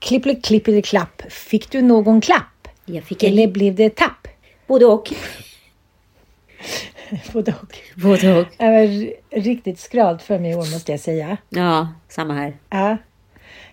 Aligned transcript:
Klippeli 0.00 0.40
klippeli 0.40 0.82
klapp. 0.82 1.22
Fick 1.28 1.70
du 1.70 1.82
någon 1.82 2.20
klapp? 2.20 2.68
Jag 2.84 3.04
fick 3.04 3.22
en... 3.22 3.32
Eller 3.32 3.48
blev 3.48 3.74
det 3.74 3.96
tapp? 3.96 4.28
Både 4.66 4.86
och. 4.86 5.12
Både 7.32 7.54
och. 7.62 7.76
Både 7.94 8.38
och. 8.38 8.46
Det 8.56 8.64
var 8.64 9.10
riktigt 9.40 9.80
skralt 9.80 10.22
för 10.22 10.38
mig 10.38 10.50
i 10.50 10.54
år 10.54 10.72
måste 10.72 10.92
jag 10.92 11.00
säga. 11.00 11.36
Ja, 11.48 11.88
samma 12.08 12.34
här. 12.34 12.56
Ja. 12.70 12.96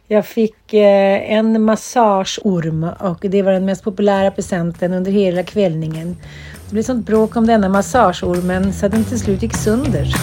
Jag 0.08 0.26
fick 0.26 0.74
eh, 0.74 1.32
en 1.32 1.64
massageorm 1.64 2.90
och 3.00 3.18
det 3.22 3.42
var 3.42 3.52
den 3.52 3.66
mest 3.66 3.84
populära 3.84 4.32
presenten 4.32 4.94
under 4.94 5.12
hela 5.12 5.44
kvällningen. 5.44 6.18
Det 6.66 6.72
blev 6.72 6.84
sånt 6.84 7.06
bråk 7.06 7.36
om 7.36 7.48
denna 7.48 7.70
massageormen 7.70 8.74
så 8.74 8.86
att 8.86 8.92
den 8.92 9.04
till 9.04 9.20
slut 9.20 9.42
gick 9.42 9.56
sönder. 9.56 10.14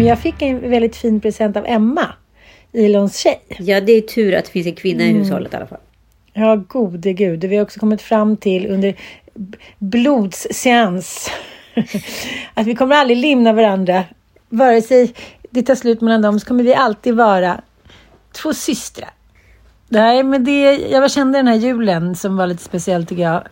Men 0.00 0.08
jag 0.08 0.18
fick 0.18 0.42
en 0.42 0.70
väldigt 0.70 0.96
fin 0.96 1.20
present 1.20 1.56
av 1.56 1.66
Emma, 1.66 2.06
Ilons 2.72 3.16
tjej. 3.16 3.40
Ja, 3.58 3.80
det 3.80 3.92
är 3.92 4.00
tur 4.00 4.34
att 4.34 4.44
det 4.44 4.50
finns 4.50 4.66
en 4.66 4.74
kvinna 4.74 5.04
i 5.04 5.12
hushållet 5.12 5.52
i 5.52 5.56
alla 5.56 5.66
fall. 5.66 5.78
Ja, 6.32 6.56
gode 6.56 7.12
gud. 7.12 7.44
Vi 7.44 7.56
har 7.56 7.62
också 7.62 7.80
kommit 7.80 8.02
fram 8.02 8.36
till 8.36 8.66
under 8.66 8.94
blodsseans 9.78 11.30
att 12.54 12.66
vi 12.66 12.74
kommer 12.74 12.96
aldrig 12.96 13.18
lämna 13.18 13.52
varandra. 13.52 14.04
Vare 14.48 14.82
sig 14.82 15.14
det 15.50 15.62
tar 15.62 15.74
slut 15.74 16.00
mellan 16.00 16.22
dem 16.22 16.40
så 16.40 16.46
kommer 16.46 16.64
vi 16.64 16.74
alltid 16.74 17.14
vara 17.14 17.60
två 18.32 18.54
systrar. 18.54 19.10
Nej, 19.88 20.22
men 20.22 20.44
det, 20.44 20.74
jag 20.74 21.10
kände 21.10 21.38
den 21.38 21.46
här 21.46 21.56
julen 21.56 22.16
som 22.16 22.36
var 22.36 22.46
lite 22.46 22.62
speciell 22.62 23.06
tycker 23.06 23.22
jag. 23.22 23.42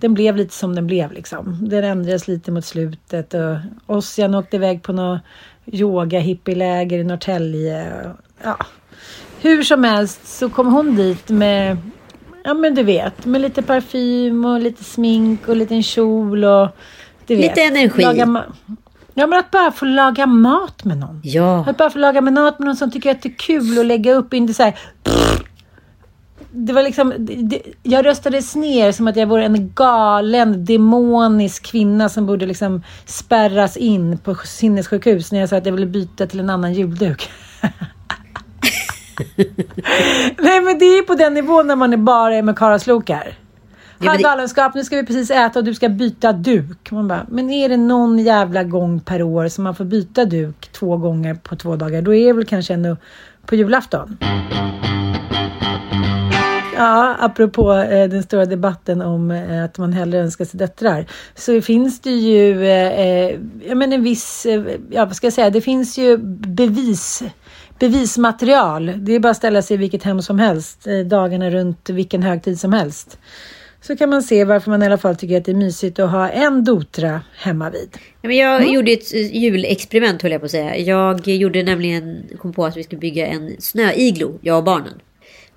Den 0.00 0.14
blev 0.14 0.36
lite 0.36 0.54
som 0.54 0.74
den 0.74 0.86
blev 0.86 1.12
liksom. 1.12 1.58
Den 1.68 1.84
ändrades 1.84 2.28
lite 2.28 2.50
mot 2.52 2.64
slutet 2.64 3.34
och 3.34 3.56
Ossian 3.96 4.34
åkte 4.34 4.56
iväg 4.56 4.82
på 4.82 4.92
något 4.92 5.20
yoga 5.66 6.18
hippieläger 6.18 6.98
i 6.98 7.04
Norrtälje. 7.04 7.92
Ja. 8.42 8.56
Hur 9.40 9.62
som 9.62 9.84
helst 9.84 10.26
så 10.38 10.48
kom 10.48 10.72
hon 10.72 10.96
dit 10.96 11.28
med, 11.28 11.76
ja 12.44 12.54
men 12.54 12.74
du 12.74 12.82
vet, 12.82 13.24
med 13.24 13.40
lite 13.40 13.62
parfym 13.62 14.44
och 14.44 14.60
lite 14.60 14.84
smink 14.84 15.48
och 15.48 15.56
liten 15.56 15.82
kjol 15.82 16.44
och 16.44 16.68
du 17.26 17.36
vet. 17.36 17.44
Lite 17.44 17.62
energi. 17.62 18.02
Laga 18.02 18.24
ma- 18.24 18.52
ja 19.14 19.26
men 19.26 19.38
att 19.38 19.50
bara 19.50 19.72
få 19.72 19.84
laga 19.84 20.26
mat 20.26 20.84
med 20.84 20.98
någon. 20.98 21.20
Ja, 21.24 21.64
Att 21.68 21.76
bara 21.76 21.90
få 21.90 21.98
laga 21.98 22.20
med 22.20 22.32
mat 22.32 22.58
med 22.58 22.66
någon 22.66 22.76
som 22.76 22.90
tycker 22.90 23.10
att 23.10 23.22
det 23.22 23.28
är 23.28 23.38
kul 23.38 23.78
att 23.78 23.86
lägga 23.86 24.14
upp, 24.14 24.34
inte 24.34 24.54
så 24.54 24.62
här. 24.62 24.78
Det 26.58 26.72
var 26.72 26.82
liksom, 26.82 27.12
det, 27.18 27.62
jag 27.82 28.06
röstades 28.06 28.56
ner 28.56 28.92
som 28.92 29.06
att 29.08 29.16
jag 29.16 29.26
vore 29.26 29.44
en 29.44 29.72
galen, 29.74 30.64
demonisk 30.64 31.66
kvinna 31.66 32.08
som 32.08 32.26
borde 32.26 32.46
liksom 32.46 32.82
spärras 33.04 33.76
in 33.76 34.18
på 34.18 34.34
sinnessjukhus 34.34 35.32
när 35.32 35.40
jag 35.40 35.48
sa 35.48 35.56
att 35.56 35.66
jag 35.66 35.72
ville 35.72 35.86
byta 35.86 36.26
till 36.26 36.40
en 36.40 36.50
annan 36.50 36.72
julduk. 36.74 37.30
Nej 40.38 40.60
men 40.60 40.78
det 40.78 40.84
är 40.84 41.02
på 41.02 41.14
den 41.14 41.34
nivån 41.34 41.66
när 41.66 41.76
man 41.76 41.92
är 41.92 41.96
bara 41.96 42.34
är 42.34 42.42
med 42.42 42.56
karlaslokar. 42.56 43.34
men 43.98 44.06
Ja, 44.06 44.12
det- 44.16 44.22
galenskap, 44.22 44.74
nu 44.74 44.84
ska 44.84 44.96
vi 44.96 45.06
precis 45.06 45.30
äta 45.30 45.58
och 45.58 45.64
du 45.64 45.74
ska 45.74 45.88
byta 45.88 46.32
duk. 46.32 46.90
Man 46.90 47.08
bara, 47.08 47.26
men 47.30 47.50
är 47.50 47.68
det 47.68 47.76
någon 47.76 48.18
jävla 48.18 48.64
gång 48.64 49.00
per 49.00 49.22
år 49.22 49.48
som 49.48 49.64
man 49.64 49.74
får 49.74 49.84
byta 49.84 50.24
duk 50.24 50.68
två 50.72 50.96
gånger 50.96 51.34
på 51.34 51.56
två 51.56 51.76
dagar, 51.76 52.02
då 52.02 52.14
är 52.14 52.26
det 52.26 52.32
väl 52.32 52.46
kanske 52.46 52.74
ändå 52.74 52.96
på 53.46 53.54
julafton. 53.56 54.16
Ja, 56.76 57.16
apropå 57.20 57.72
eh, 57.72 58.08
den 58.08 58.22
stora 58.22 58.44
debatten 58.44 59.02
om 59.02 59.30
eh, 59.30 59.64
att 59.64 59.78
man 59.78 59.92
hellre 59.92 60.18
önskar 60.18 60.44
sig 60.44 60.58
döttrar. 60.58 61.06
Så 61.34 61.60
finns 61.60 62.00
det 62.00 62.10
ju, 62.10 62.66
eh, 62.66 63.00
eh, 63.00 63.38
jag 63.68 63.76
menar 63.76 63.94
en 63.94 64.02
viss, 64.02 64.46
eh, 64.46 64.62
ja 64.90 65.04
vad 65.04 65.16
ska 65.16 65.26
jag 65.26 65.34
säga, 65.34 65.50
det 65.50 65.60
finns 65.60 65.98
ju 65.98 66.16
bevis, 66.56 67.22
bevismaterial. 67.78 68.92
Det 68.96 69.12
är 69.12 69.20
bara 69.20 69.30
att 69.30 69.36
ställa 69.36 69.62
sig 69.62 69.74
i 69.74 69.78
vilket 69.78 70.02
hem 70.02 70.22
som 70.22 70.38
helst, 70.38 70.86
eh, 70.86 70.98
dagarna 70.98 71.50
runt 71.50 71.90
vilken 71.90 72.22
högtid 72.22 72.60
som 72.60 72.72
helst. 72.72 73.18
Så 73.80 73.96
kan 73.96 74.10
man 74.10 74.22
se 74.22 74.44
varför 74.44 74.70
man 74.70 74.82
i 74.82 74.86
alla 74.86 74.98
fall 74.98 75.16
tycker 75.16 75.36
att 75.36 75.44
det 75.44 75.52
är 75.52 75.56
mysigt 75.56 75.98
att 75.98 76.10
ha 76.10 76.28
en 76.28 76.64
dotra 76.64 77.20
hemma 77.36 77.70
vid. 77.70 77.96
Jag 78.20 78.68
gjorde 78.72 78.92
ett 78.92 79.12
julexperiment 79.12 80.22
höll 80.22 80.32
jag 80.32 80.40
på 80.40 80.44
att 80.44 80.50
säga. 80.50 80.76
Jag 80.76 81.28
gjorde 81.28 81.62
nämligen, 81.62 82.24
kom 82.38 82.52
på 82.52 82.64
att 82.64 82.76
vi 82.76 82.82
skulle 82.82 82.98
bygga 82.98 83.26
en 83.26 83.56
snöiglo, 83.58 84.38
jag 84.42 84.58
och 84.58 84.64
barnen. 84.64 84.92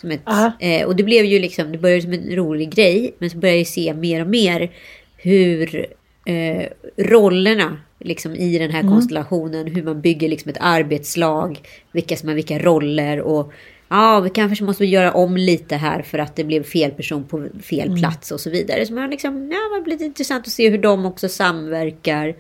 Ett, 0.04 0.22
eh, 0.60 0.88
och 0.88 0.96
det 0.96 1.04
blev 1.04 1.26
ju 1.26 1.40
liksom, 1.40 1.72
det 1.72 1.78
började 1.78 2.02
som 2.02 2.14
en 2.14 2.36
rolig 2.36 2.70
grej. 2.74 3.16
Men 3.20 3.30
så 3.30 3.38
började 3.38 3.58
jag 3.58 3.68
se 3.68 3.94
mer 3.94 4.22
och 4.22 4.28
mer 4.28 4.72
hur 5.18 5.86
eh, 6.26 6.66
rollerna 6.98 7.78
liksom 8.00 8.36
i 8.36 8.58
den 8.58 8.72
här 8.72 8.82
konstellationen, 8.82 9.68
hur 9.68 9.84
man 9.84 10.02
bygger 10.02 10.30
liksom 10.30 10.50
ett 10.50 10.58
arbetslag, 10.60 11.60
vilka 11.92 12.18
som 12.18 12.30
har 12.30 12.36
vilka 12.36 12.60
roller 12.60 13.22
och 13.22 13.54
ja, 13.90 14.20
vi 14.20 14.30
kanske 14.30 14.64
måste 14.64 14.86
göra 14.86 15.12
om 15.12 15.38
lite 15.38 15.76
här 15.76 16.02
för 16.02 16.20
att 16.20 16.36
det 16.36 16.44
blev 16.44 16.64
fel 16.64 16.92
person 16.92 17.24
på 17.24 17.48
fel 17.64 17.98
plats 18.00 18.32
och 18.32 18.40
så 18.40 18.50
vidare. 18.50 18.86
Så 18.86 18.94
man 18.94 19.10
liksom, 19.10 19.52
ja, 19.52 19.82
det 19.84 19.90
lite 19.90 20.06
intressant 20.06 20.48
att 20.48 20.54
se 20.54 20.70
hur 20.70 20.78
de 20.78 21.06
också 21.06 21.30
samverkar 21.30 22.36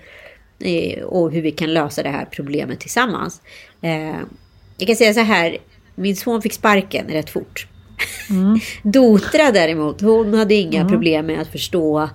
eh, 0.59 1.03
och 1.03 1.31
hur 1.31 1.41
vi 1.41 1.51
kan 1.51 1.73
lösa 1.73 2.03
det 2.03 2.09
här 2.09 2.25
problemet 2.31 2.79
tillsammans. 2.79 3.41
Eh, 3.81 4.19
jag 4.77 4.87
kan 4.87 4.95
säga 4.95 5.13
så 5.13 5.19
här, 5.19 5.57
min 5.99 6.15
son 6.15 6.41
fick 6.41 6.53
sparken 6.53 7.07
rätt 7.07 7.29
fort. 7.29 7.67
Dotra 8.83 9.51
däremot, 9.51 10.01
hon 10.01 10.33
hade 10.33 10.53
inga 10.53 10.89
problem 10.89 11.25
med 11.25 11.41
att 11.41 11.47
förstå 11.47 12.09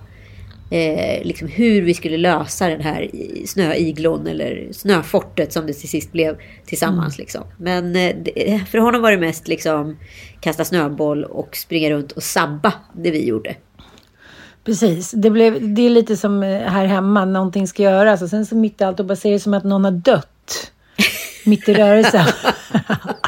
eh, 0.69 1.23
liksom 1.23 1.47
hur 1.47 1.81
vi 1.81 1.93
skulle 1.93 2.17
lösa 2.17 2.67
den 2.67 2.81
här 2.81 3.09
snöiglon 3.45 4.27
eller 4.27 4.67
snöfortet 4.71 5.53
som 5.53 5.67
det 5.67 5.73
till 5.73 5.89
sist 5.89 6.11
blev 6.11 6.37
tillsammans. 6.65 7.17
Liksom. 7.17 7.43
Men 7.57 7.95
eh, 7.95 8.63
för 8.65 8.77
honom 8.77 9.01
var 9.01 9.11
det 9.11 9.17
mest 9.17 9.47
liksom 9.47 9.97
kasta 10.39 10.65
snöboll 10.65 11.23
och 11.23 11.55
springa 11.55 11.89
runt 11.89 12.11
och 12.11 12.23
sabba 12.23 12.73
det 12.93 13.11
vi 13.11 13.27
gjorde. 13.27 13.55
Precis, 14.65 15.11
det, 15.11 15.29
blev, 15.29 15.73
det 15.75 15.81
är 15.81 15.89
lite 15.89 16.17
som 16.17 16.43
eh, 16.43 16.61
här 16.61 16.85
hemma, 16.85 17.25
någonting 17.25 17.67
ska 17.67 17.83
göras 17.83 18.21
och 18.21 18.29
sen 18.29 18.45
så 18.45 18.55
mitt 18.55 18.81
i 18.81 18.83
allt 18.83 18.99
och 18.99 19.05
bara 19.05 19.15
ser 19.15 19.31
det 19.31 19.39
som 19.39 19.53
att 19.53 19.63
någon 19.63 19.83
har 19.83 19.91
dött. 19.91 20.71
Mitt 21.45 21.69
i 21.69 21.73
rörelsen. 21.73 22.25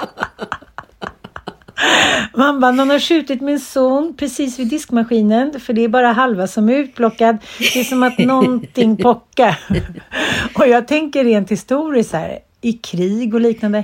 Man 2.37 2.59
bara, 2.59 2.71
någon 2.71 2.89
har 2.89 2.99
skjutit 2.99 3.41
min 3.41 3.59
son 3.59 4.13
precis 4.17 4.59
vid 4.59 4.67
diskmaskinen 4.67 5.59
för 5.59 5.73
det 5.73 5.83
är 5.83 5.87
bara 5.87 6.11
halva 6.11 6.47
som 6.47 6.69
är 6.69 6.73
utplockad. 6.73 7.37
Det 7.59 7.79
är 7.79 7.83
som 7.83 8.03
att 8.03 8.17
någonting 8.17 8.97
pockar. 9.03 9.59
Och 10.55 10.67
jag 10.67 10.87
tänker 10.87 11.23
rent 11.23 11.51
historiskt 11.51 12.13
här, 12.13 12.39
i 12.61 12.73
krig 12.73 13.33
och 13.33 13.41
liknande. 13.41 13.77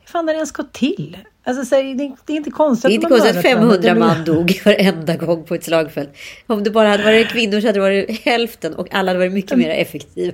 Hur 0.00 0.10
fan 0.10 0.26
har 0.26 0.34
det 0.34 0.38
ens 0.38 0.52
gått 0.52 0.72
till? 0.72 1.18
Alltså, 1.48 1.64
så 1.64 1.74
här, 1.74 1.82
det, 2.26 2.32
är 2.32 2.36
inte 2.36 2.50
konstigt 2.50 2.88
Det 2.88 2.92
är 2.92 2.94
inte 2.94 3.08
man 3.08 3.18
konstigt 3.18 3.36
att 3.36 3.44
mördat 3.44 3.68
varandra. 3.68 3.78
500 3.82 3.82
Det 3.82 3.88
är- 3.88 4.16
man 4.16 4.24
dog 4.24 4.60
varenda 4.64 5.16
gång 5.16 5.44
på 5.44 5.54
ett 5.54 5.64
slagfält. 5.64 6.10
Om 6.46 6.64
det 6.64 6.70
bara 6.70 6.88
hade 6.88 7.04
varit 7.04 7.28
kvinnor 7.28 7.60
så 7.60 7.66
hade 7.66 7.76
det 7.78 7.80
varit 7.80 8.20
hälften 8.24 8.74
och 8.74 8.94
alla 8.94 9.10
hade 9.10 9.18
varit 9.18 9.32
mycket 9.32 9.58
mer 9.58 9.70
effektiva. 9.70 10.32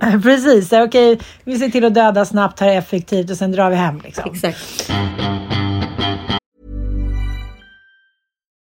Precis, 0.22 0.72
okej, 0.72 1.18
vi 1.44 1.58
ser 1.58 1.68
till 1.68 1.84
att 1.84 1.94
döda 1.94 2.24
snabbt 2.24 2.60
här 2.60 2.78
effektivt 2.78 3.30
och 3.30 3.36
sen 3.36 3.52
drar 3.52 3.70
vi 3.70 3.76
hem 3.76 4.00
liksom. 4.04 4.30
Exakt. 4.34 4.90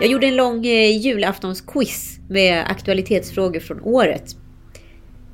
Jag 0.00 0.08
gjorde 0.08 0.26
en 0.26 0.36
lång 0.36 0.66
eh, 0.66 0.96
julaftonsquiz 0.96 2.18
med 2.28 2.64
aktualitetsfrågor 2.68 3.60
från 3.60 3.80
året. 3.80 4.36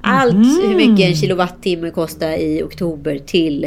Allt 0.02 0.34
hur 0.34 0.76
mycket 0.76 1.08
en 1.08 1.16
kilowattimme 1.16 1.90
kostar 1.90 2.30
i 2.30 2.62
oktober 2.62 3.18
till 3.18 3.64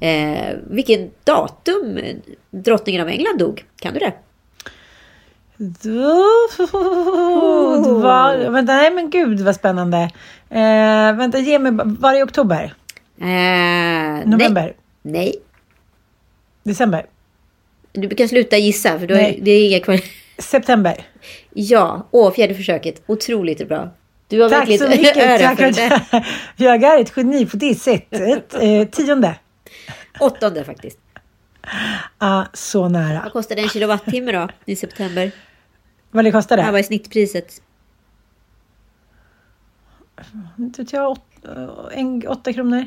eh, 0.00 0.56
vilken 0.70 1.10
datum 1.24 1.98
drottningen 2.50 3.02
av 3.02 3.08
England 3.08 3.38
dog. 3.38 3.64
Kan 3.80 3.94
du 3.94 4.00
det? 4.00 4.12
Då, 5.56 6.24
var, 8.00 8.50
vänta, 8.50 8.72
nej 8.72 8.90
men 8.90 9.10
gud 9.10 9.40
vad 9.40 9.54
spännande. 9.54 10.10
Eh, 10.50 11.16
vänta, 11.16 11.38
ge 11.38 11.58
mig, 11.58 11.72
var 11.72 12.12
det 12.12 12.18
i 12.18 12.22
oktober? 12.22 12.74
Eh, 13.20 14.26
November? 14.26 14.74
Nej. 15.02 15.12
nej. 15.12 15.34
December? 16.62 17.06
Du 17.92 18.08
kan 18.08 18.28
sluta 18.28 18.56
gissa 18.56 18.98
för 18.98 19.06
är, 19.10 19.14
Nej. 19.14 19.38
det 19.42 19.50
är 19.50 19.68
inga 19.68 19.80
kvar. 19.80 20.00
September? 20.38 21.06
Ja, 21.50 22.08
åh, 22.10 22.32
fjärde 22.32 22.54
försöket. 22.54 23.02
Otroligt 23.06 23.68
bra. 23.68 23.90
Du 24.28 24.40
har 24.40 24.50
Tack 24.50 24.58
verkligen 24.60 24.78
så 24.80 24.88
mycket. 25.02 25.40
Tack 25.40 25.58
för 25.58 25.72
det. 25.72 26.24
jag 26.56 26.82
är 26.84 27.00
ett 27.00 27.12
geni 27.16 27.46
på 27.46 27.56
det 27.56 27.74
sättet. 27.74 28.54
Eh, 28.62 28.88
tionde? 28.88 29.34
Åttonde 30.20 30.64
faktiskt. 30.64 30.98
Ah, 32.18 32.44
så 32.52 32.88
nära. 32.88 33.20
Vad 33.22 33.32
kostade 33.32 33.60
en 33.60 33.68
kilowattimme 33.68 34.32
då 34.32 34.48
i 34.64 34.76
september? 34.76 35.30
Vad 36.10 36.24
det 36.24 36.32
kostade? 36.32 36.62
Vad 36.62 36.72
var 36.72 36.82
snittpriset? 36.82 37.62
Jag, 40.90 41.10
åt, 41.10 41.20
en, 41.92 42.26
åtta 42.28 42.52
kronor. 42.52 42.84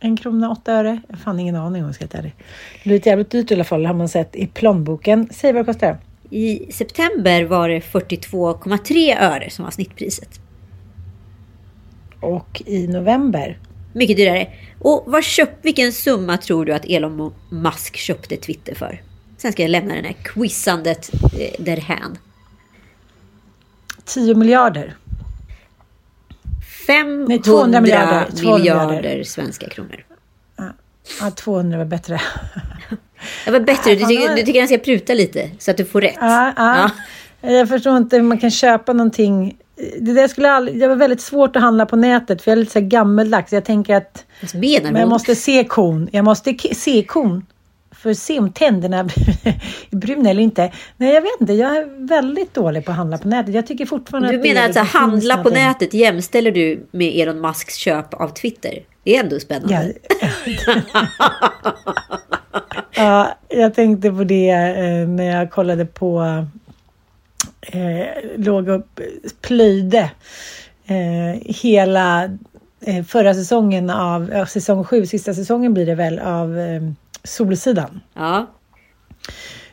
En 0.00 0.16
krona, 0.16 0.50
åtta 0.50 0.72
öre. 0.72 1.00
Jag 1.08 1.16
har 1.16 1.22
fan 1.22 1.40
ingen 1.40 1.56
aning 1.56 1.82
om 1.82 1.88
jag 1.88 1.94
ska 1.94 2.06
vara 2.06 2.18
ärlig. 2.18 2.34
Det 2.82 2.88
blir 2.88 3.06
jävligt 3.06 3.30
dyrt 3.30 3.50
i 3.50 3.54
alla 3.54 3.64
fall 3.64 3.86
har 3.86 3.94
man 3.94 4.08
sett 4.08 4.36
i 4.36 4.46
plånboken. 4.46 5.28
Säg 5.32 5.52
vad 5.52 5.62
det 5.62 5.72
kostar. 5.72 5.98
I 6.30 6.72
september 6.72 7.44
var 7.44 7.68
det 7.68 7.80
42,3 7.80 9.22
öre 9.22 9.50
som 9.50 9.64
var 9.64 9.72
snittpriset. 9.72 10.40
Och 12.20 12.62
i 12.66 12.86
november. 12.86 13.58
Mycket 13.92 14.16
dyrare. 14.16 14.48
Och 14.78 15.04
vad 15.06 15.24
köp, 15.24 15.50
vilken 15.62 15.92
summa 15.92 16.36
tror 16.36 16.64
du 16.64 16.72
att 16.72 16.84
Elon 16.84 17.32
Musk 17.50 17.96
köpte 17.96 18.36
Twitter 18.36 18.74
för? 18.74 19.02
Sen 19.36 19.52
ska 19.52 19.62
jag 19.62 19.70
lämna 19.70 19.94
den 19.94 20.04
här 20.04 20.16
quizandet 20.24 21.10
eh, 21.38 21.64
därhän. 21.64 22.18
10 24.04 24.34
miljarder. 24.34 24.96
500 26.90 27.26
Nej, 27.28 27.42
200 27.42 27.80
miljarder, 27.80 28.06
miljarder. 28.06 28.36
200 28.42 28.86
miljarder. 28.86 29.24
svenska 29.24 29.68
kronor. 29.68 30.04
Ja, 31.20 31.30
200 31.30 31.78
var 31.78 31.84
bättre. 31.84 32.20
Det 33.44 33.50
var 33.50 33.60
bättre. 33.60 33.94
Du 33.94 34.00
Ja, 34.00 34.08
tycker, 34.08 34.36
du 34.36 34.42
tycker 34.42 34.60
han 34.60 34.68
ska 34.68 34.78
pruta 34.78 35.14
lite 35.14 35.50
så 35.58 35.70
att 35.70 35.76
du 35.76 35.84
får 35.84 36.00
rätt. 36.00 36.16
Ja, 36.20 36.52
ja. 36.56 36.90
Jag 37.50 37.68
förstår 37.68 37.96
inte 37.96 38.16
hur 38.16 38.22
man 38.22 38.38
kan 38.38 38.50
köpa 38.50 38.92
någonting. 38.92 39.56
Det, 40.00 40.12
där 40.12 40.28
skulle 40.28 40.50
aldrig, 40.50 40.80
det 40.80 40.88
var 40.88 40.96
väldigt 40.96 41.20
svårt 41.20 41.56
att 41.56 41.62
handla 41.62 41.86
på 41.86 41.96
nätet 41.96 42.42
för 42.42 42.50
jag 42.50 42.56
är 42.56 42.60
lite 42.60 42.72
så 42.72 42.78
här 42.78 42.86
gammeldags. 42.86 43.52
Jag 43.52 43.64
tänker 43.64 43.96
att 43.96 44.24
men 44.82 44.96
jag 44.96 45.08
måste 45.08 45.34
se 45.34 45.64
kon. 45.64 46.08
Jag 46.12 46.24
måste 46.24 46.54
se 46.74 47.02
kon. 47.02 47.46
För 48.02 48.10
att 48.10 48.18
se 48.18 48.38
om 48.38 48.52
tänderna 48.52 48.98
är 49.90 49.96
bruna 49.96 50.30
eller 50.30 50.42
inte. 50.42 50.72
Nej, 50.96 51.14
jag 51.14 51.22
vet 51.22 51.40
inte. 51.40 51.52
Jag 51.52 51.76
är 51.76 52.06
väldigt 52.08 52.54
dålig 52.54 52.84
på 52.84 52.90
att 52.90 52.96
handla 52.96 53.18
på 53.18 53.28
nätet. 53.28 53.54
Jag 53.54 53.66
tycker 53.66 53.86
fortfarande 53.86 54.28
Du 54.28 54.36
att 54.36 54.42
det 54.42 54.48
menar 54.54 54.66
alltså 54.66 54.80
handla 54.98 55.36
på 55.36 55.42
någonting. 55.42 55.64
nätet 55.64 55.94
jämställer 55.94 56.50
du 56.50 56.86
med 56.90 57.12
Elon 57.20 57.40
Musks 57.40 57.74
köp 57.74 58.14
av 58.14 58.28
Twitter? 58.28 58.78
Det 59.04 59.16
är 59.16 59.20
ändå 59.20 59.40
spännande. 59.40 59.92
Ja. 60.20 60.74
ja, 62.96 63.34
jag 63.48 63.74
tänkte 63.74 64.10
på 64.10 64.24
det 64.24 64.50
eh, 64.50 65.08
när 65.08 65.38
jag 65.38 65.50
kollade 65.50 65.86
på 65.86 66.44
eh, 67.60 68.06
låg 68.36 68.68
och 68.68 68.82
plöjde 69.40 70.10
eh, 70.86 71.40
hela 71.46 72.24
eh, 72.86 73.04
förra 73.04 73.34
säsongen 73.34 73.90
av 73.90 74.44
säsong 74.44 74.84
sju, 74.84 75.06
sista 75.06 75.34
säsongen 75.34 75.74
blir 75.74 75.86
det 75.86 75.94
väl 75.94 76.18
av 76.18 76.58
eh, 76.58 76.82
Solsidan. 77.24 78.00
Ja. 78.14 78.46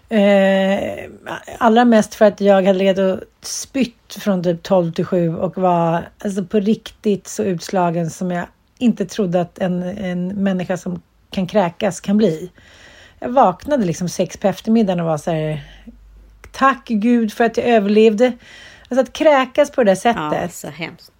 Eh, 0.09 1.09
allra 1.57 1.85
mest 1.85 2.15
för 2.15 2.25
att 2.25 2.41
jag 2.41 2.55
hade 2.55 2.73
legat 2.73 2.97
och 2.97 3.19
spytt 3.41 4.17
från 4.19 4.43
typ 4.43 4.63
12 4.63 4.91
till 4.91 5.05
7 5.05 5.35
och 5.35 5.57
var 5.57 6.09
alltså 6.23 6.43
på 6.43 6.59
riktigt 6.59 7.27
så 7.27 7.43
utslagen 7.43 8.09
som 8.09 8.31
jag 8.31 8.45
inte 8.77 9.05
trodde 9.05 9.41
att 9.41 9.59
en, 9.59 9.83
en 9.83 10.27
människa 10.27 10.77
som 10.77 11.01
kan 11.29 11.47
kräkas 11.47 11.99
kan 11.99 12.17
bli. 12.17 12.51
Jag 13.19 13.29
vaknade 13.29 13.85
liksom 13.85 14.09
sex 14.09 14.37
på 14.37 14.47
eftermiddagen 14.47 14.99
och 14.99 15.05
var 15.05 15.17
så 15.17 15.31
här 15.31 15.63
Tack 16.51 16.87
Gud 16.87 17.33
för 17.33 17.43
att 17.43 17.57
jag 17.57 17.65
överlevde. 17.65 18.33
Alltså 18.89 19.01
att 19.01 19.13
kräkas 19.13 19.71
på 19.71 19.83
det 19.83 19.91
där 19.91 19.95
sättet. 19.95 20.41
ja, 20.41 20.49
så 20.49 20.67
hemskt. 20.67 21.11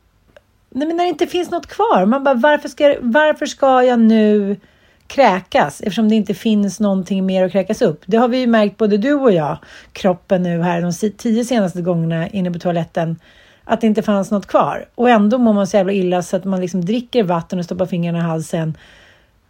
Nej, 0.69 0.87
men 0.87 0.97
när 0.97 1.03
det 1.03 1.09
inte 1.09 1.27
finns 1.27 1.51
något 1.51 1.67
kvar. 1.67 2.05
Man 2.05 2.23
bara, 2.23 2.35
varför 2.35 2.69
ska, 2.69 2.95
varför 2.99 3.45
ska 3.45 3.83
jag 3.83 3.99
nu 3.99 4.59
kräkas? 5.07 5.81
Eftersom 5.81 6.09
det 6.09 6.15
inte 6.15 6.33
finns 6.33 6.79
någonting 6.79 7.25
mer 7.25 7.43
att 7.43 7.51
kräkas 7.51 7.81
upp. 7.81 8.03
Det 8.05 8.17
har 8.17 8.27
vi 8.27 8.37
ju 8.37 8.47
märkt 8.47 8.77
både 8.77 8.97
du 8.97 9.13
och 9.13 9.31
jag, 9.31 9.57
kroppen 9.91 10.43
nu 10.43 10.61
här 10.61 10.81
de 10.81 11.11
tio 11.17 11.45
senaste 11.45 11.81
gångerna 11.81 12.27
inne 12.29 12.51
på 12.51 12.59
toaletten. 12.59 13.19
Att 13.63 13.81
det 13.81 13.87
inte 13.87 14.01
fanns 14.01 14.31
något 14.31 14.47
kvar. 14.47 14.89
Och 14.95 15.09
ändå 15.09 15.37
mår 15.37 15.53
man 15.53 15.67
så 15.67 15.77
jävla 15.77 15.93
illa 15.93 16.23
så 16.23 16.35
att 16.35 16.45
man 16.45 16.61
liksom 16.61 16.85
dricker 16.85 17.23
vatten 17.23 17.59
och 17.59 17.65
stoppar 17.65 17.85
fingrarna 17.85 18.17
i 18.17 18.21
halsen. 18.21 18.77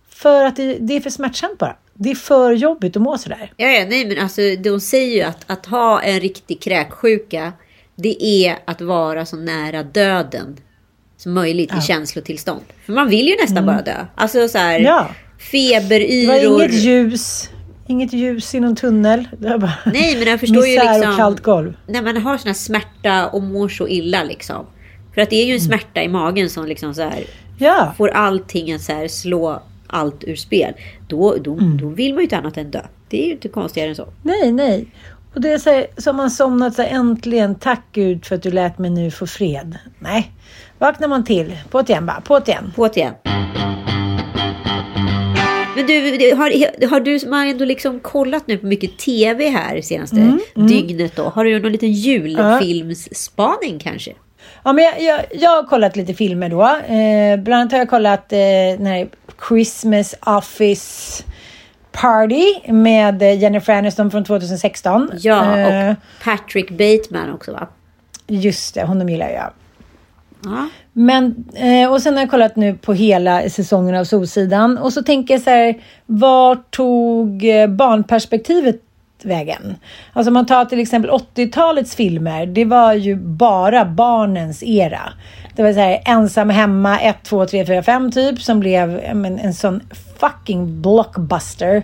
För 0.10 0.46
att 0.46 0.56
det, 0.56 0.78
det 0.80 0.94
är 0.94 1.02
för 1.02 1.10
smärtsamt 1.10 1.58
bara. 1.58 1.76
Det 1.94 2.12
är 2.12 2.16
för 2.16 2.52
jobbigt 2.52 2.96
att 2.96 3.02
må 3.02 3.18
sådär. 3.18 3.52
Ja, 3.58 3.68
ja, 3.68 3.86
nej, 3.90 4.06
men 4.06 4.20
alltså 4.20 4.42
de 4.64 4.80
säger 4.80 5.16
ju 5.16 5.22
att 5.22 5.44
att 5.48 5.66
ha 5.66 6.02
en 6.02 6.20
riktig 6.20 6.62
kräksjuka, 6.62 7.54
det 7.96 8.26
är 8.26 8.56
att 8.66 8.82
vara 8.82 9.26
så 9.26 9.36
nära 9.36 9.84
döden 9.84 10.58
som 11.18 11.34
möjligt 11.34 11.74
i 11.78 11.82
känslotillstånd. 11.82 12.62
För 12.86 12.94
man 12.94 13.10
vill 13.10 13.28
ju 13.28 13.36
nästan 13.42 13.66
bara 13.66 13.82
dö. 13.82 14.06
Alltså 14.16 14.48
så 14.48 14.58
här, 14.58 14.80
Mm. 14.80 15.06
Ja. 15.38 15.44
Det 15.52 15.74
var 15.74 15.82
feberyror. 15.82 16.62
inget 16.62 16.74
ljus. 16.74 17.50
Inget 17.88 18.14
ljus 18.14 18.56
i 18.56 18.60
någon 18.60 18.76
tunnel. 18.76 19.28
Det 19.40 19.50
var 19.50 19.58
bara 19.58 19.74
Nej, 19.86 20.16
men 20.18 20.28
jag 20.28 20.40
förstår 20.40 20.68
ju 20.68 20.74
liksom. 20.80 21.10
och 21.12 21.18
kallt 21.18 21.40
golv. 21.44 21.74
När 21.88 22.02
man 22.02 22.18
har 22.18 22.38
sån 22.38 22.48
här 22.48 22.54
smärta 22.54 23.28
och 23.28 23.44
mår 23.44 23.70
så 23.70 23.88
illa 23.88 24.24
liksom. 24.24 24.66
För 25.14 25.22
att 25.22 25.30
det 25.30 25.36
är 25.36 25.46
ju 25.46 25.52
en 25.54 25.58
Mm. 25.60 25.68
smärta 25.68 26.04
i 26.04 26.08
magen 26.08 26.50
som 26.50 26.66
liksom 26.66 26.94
så 26.94 27.02
här 27.02 27.24
Ja. 27.60 27.94
får 27.98 28.10
allting 28.10 28.74
att 28.74 28.82
så 28.82 28.92
här 28.94 29.08
slå 29.08 29.62
allt 29.88 30.24
ur 30.24 30.36
spel. 30.36 30.74
Då, 31.08 31.36
då, 31.42 31.54
Mm. 31.54 31.78
då 31.78 31.88
vill 31.90 32.14
man 32.14 32.18
ju 32.20 32.24
inte 32.24 32.38
annat 32.38 32.58
än 32.58 32.72
dö. 32.72 32.82
Det 33.10 33.22
är 33.24 33.26
ju 33.26 33.32
inte 33.32 33.48
konstigare 33.48 33.90
än 33.90 33.96
så. 33.96 34.08
Nej, 34.24 34.52
nej. 34.52 34.88
Och 35.34 35.42
det 35.42 35.50
är 35.54 35.58
så 35.58 35.70
här, 35.70 35.88
som 35.98 36.16
man 36.18 36.32
somnat 36.32 36.76
så 36.76 36.82
här, 36.82 36.90
äntligen, 36.90 37.56
tack 37.56 37.82
Gud 37.92 38.26
för 38.26 38.36
att 38.36 38.44
du 38.44 38.52
lät 38.52 38.78
mig 38.78 38.90
nu 38.92 39.12
få 39.12 39.28
fred. 39.28 39.78
Nej, 40.00 40.32
vaknar 40.80 41.08
man 41.08 41.24
till. 41.24 41.58
På 41.72 41.82
igen 41.82 42.06
bara, 42.06 42.22
på 42.22 42.38
igen. 42.48 42.74
På 42.76 42.88
igen. 42.88 43.14
Men 45.78 45.86
du, 46.20 46.36
har, 46.36 46.88
har 46.88 47.00
du 47.00 47.20
som 47.20 47.32
har 47.32 47.46
ändå 47.46 47.66
liksom 47.66 48.00
kollat 48.00 48.48
nu 48.48 48.58
på 48.58 48.66
mycket 48.66 48.98
TV 48.98 49.50
här 49.50 49.82
senaste 49.82 50.16
Mm, 50.16 50.40
dygnet 50.68 51.16
då? 51.16 51.24
Har 51.24 51.46
du 51.46 51.60
någon 51.60 51.72
liten 51.72 51.92
julfilmsspaning 51.92 53.80
kanske? 53.80 54.14
Ja, 54.64 54.74
men 54.74 54.84
jag, 54.84 55.02
jag, 55.02 55.22
jag 55.32 55.50
har 55.50 55.64
kollat 55.64 55.96
lite 55.96 56.14
filmer 56.14 56.50
då. 56.50 56.64
Eh, 56.64 57.38
bland 57.44 57.62
annat 57.62 57.72
har 57.72 57.80
jag 57.80 57.90
kollat 57.90 58.34
eh, 58.34 58.38
den 58.80 59.10
Christmas 59.48 60.16
Office 60.26 61.24
Party 61.92 62.46
med 62.68 63.22
eh, 63.22 63.40
Jennifer 63.40 63.74
Aniston 63.74 64.12
från 64.12 64.24
2016. 64.26 65.12
Ja, 65.20 65.58
Eh, 65.58 65.90
och 65.92 65.96
Patrick 66.24 66.70
Bateman 66.70 67.34
också 67.34 67.52
va? 67.52 67.68
Just 68.28 68.76
det, 68.76 68.84
honom 68.84 69.10
gillar 69.10 69.30
jag. 69.30 69.52
Ja. 70.44 70.68
Men, 70.94 71.46
eh, 71.56 71.92
och 71.92 72.02
sen 72.02 72.14
har 72.14 72.22
jag 72.22 72.30
kollat 72.30 72.56
nu 72.56 72.74
på 72.74 72.94
hela 72.94 73.50
säsongen 73.50 73.96
av 73.96 74.04
Solsidan. 74.04 74.78
Och 74.78 74.94
så 74.94 75.04
tänker 75.04 75.34
jag 75.34 75.42
så 75.42 75.50
här, 75.50 75.76
var 76.06 76.56
tog 76.56 77.50
eh, 77.50 77.68
barnperspektivet 77.68 78.82
vägen? 79.24 79.76
Alltså 80.14 80.30
om 80.30 80.34
man 80.34 80.46
tar 80.46 80.66
till 80.66 80.80
exempel 80.80 81.12
80-talets 81.12 81.96
filmer. 81.96 82.46
Det 82.46 82.66
var 82.66 82.94
ju 82.94 83.16
bara 83.16 83.86
barnens 83.86 84.64
era. 84.64 85.02
Det 85.56 85.64
var 85.64 85.74
så 85.74 85.80
här 85.80 86.02
ensam 86.06 86.50
hemma, 86.50 87.00
1, 87.00 87.24
2, 87.24 87.46
3, 87.46 87.66
4, 87.66 87.84
5 87.84 88.12
typ. 88.12 88.42
Som 88.42 88.60
blev 88.60 89.02
men, 89.14 89.40
en 89.40 89.54
sån 89.54 89.82
fucking 90.20 90.82
blockbuster. 90.82 91.76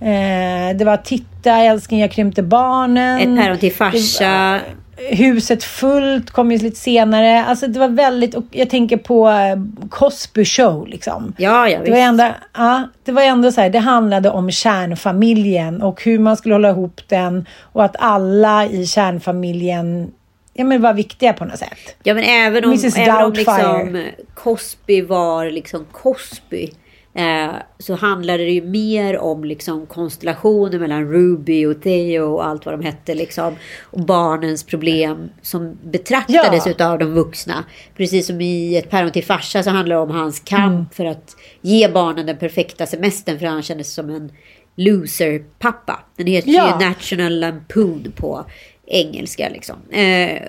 Eh, 0.00 0.76
det 0.76 0.84
var 0.84 0.96
Titta 0.96 1.56
älskling 1.56 2.00
jag 2.00 2.10
krympte 2.10 2.42
barnen. 2.42 3.18
Ett 3.18 3.44
päron 3.44 3.58
till 3.58 3.72
farsa. 3.72 4.60
Huset 5.08 5.64
fullt 5.64 6.30
kom 6.30 6.52
ju 6.52 6.58
lite 6.58 6.76
senare. 6.76 7.44
Alltså 7.44 7.66
det 7.66 7.78
var 7.78 7.88
väldigt, 7.88 8.34
och 8.34 8.44
jag 8.50 8.70
tänker 8.70 8.96
på 8.96 9.28
eh, 9.28 9.88
Cosby 9.88 10.44
show 10.44 10.86
liksom. 10.88 11.34
Ja, 11.38 11.68
ja, 11.68 11.78
det 11.84 11.90
var, 11.90 11.98
ändå, 11.98 12.28
ja, 12.54 12.88
det 13.04 13.12
var 13.12 13.22
ändå 13.22 13.52
så 13.52 13.60
här, 13.60 13.70
det 13.70 13.78
handlade 13.78 14.30
om 14.30 14.50
kärnfamiljen 14.50 15.82
och 15.82 16.02
hur 16.04 16.18
man 16.18 16.36
skulle 16.36 16.54
hålla 16.54 16.70
ihop 16.70 17.00
den 17.06 17.46
och 17.72 17.84
att 17.84 17.96
alla 17.98 18.66
i 18.66 18.86
kärnfamiljen 18.86 20.12
ja, 20.54 20.64
men 20.64 20.82
var 20.82 20.92
viktiga 20.92 21.32
på 21.32 21.44
något 21.44 21.58
sätt. 21.58 21.96
Ja, 22.02 22.14
men 22.14 22.24
även 22.24 22.64
om, 22.64 22.78
även 22.96 23.24
om 23.24 23.32
liksom 23.32 24.06
Cosby 24.34 25.02
var 25.02 25.50
liksom 25.50 25.86
Cosby 25.92 26.70
Eh, 27.14 27.52
så 27.78 27.94
handlade 27.94 28.44
det 28.44 28.50
ju 28.50 28.62
mer 28.62 29.18
om 29.18 29.44
liksom 29.44 29.86
konstellationer 29.86 30.78
mellan 30.78 31.12
Ruby 31.12 31.66
och 31.66 31.82
Theo 31.82 32.22
och 32.22 32.46
allt 32.46 32.66
vad 32.66 32.74
de 32.74 32.84
hette. 32.84 33.14
Liksom, 33.14 33.56
och 33.82 34.00
barnens 34.00 34.64
problem 34.64 35.30
som 35.42 35.78
betraktades 35.84 36.66
ja. 36.78 36.92
av 36.92 36.98
de 36.98 37.12
vuxna. 37.12 37.64
Precis 37.96 38.26
som 38.26 38.40
i 38.40 38.76
Ett 38.76 38.90
päron 38.90 39.12
till 39.12 39.24
farsa 39.24 39.62
så 39.62 39.70
handlar 39.70 39.96
det 39.96 40.02
om 40.02 40.10
hans 40.10 40.40
kamp 40.40 40.74
mm. 40.74 40.86
för 40.92 41.04
att 41.04 41.36
ge 41.60 41.88
barnen 41.88 42.26
den 42.26 42.36
perfekta 42.36 42.86
semestern. 42.86 43.38
För 43.38 43.46
han 43.46 43.62
kändes 43.62 43.94
som 43.94 44.10
en 44.10 44.32
loser-pappa. 44.76 46.00
Den 46.16 46.26
heter 46.26 46.50
ja. 46.50 46.80
ju 46.80 46.88
National 46.88 47.40
Lampoon 47.40 48.12
på 48.16 48.44
engelska. 48.86 49.48
Liksom. 49.48 49.76
Eh, 49.90 50.42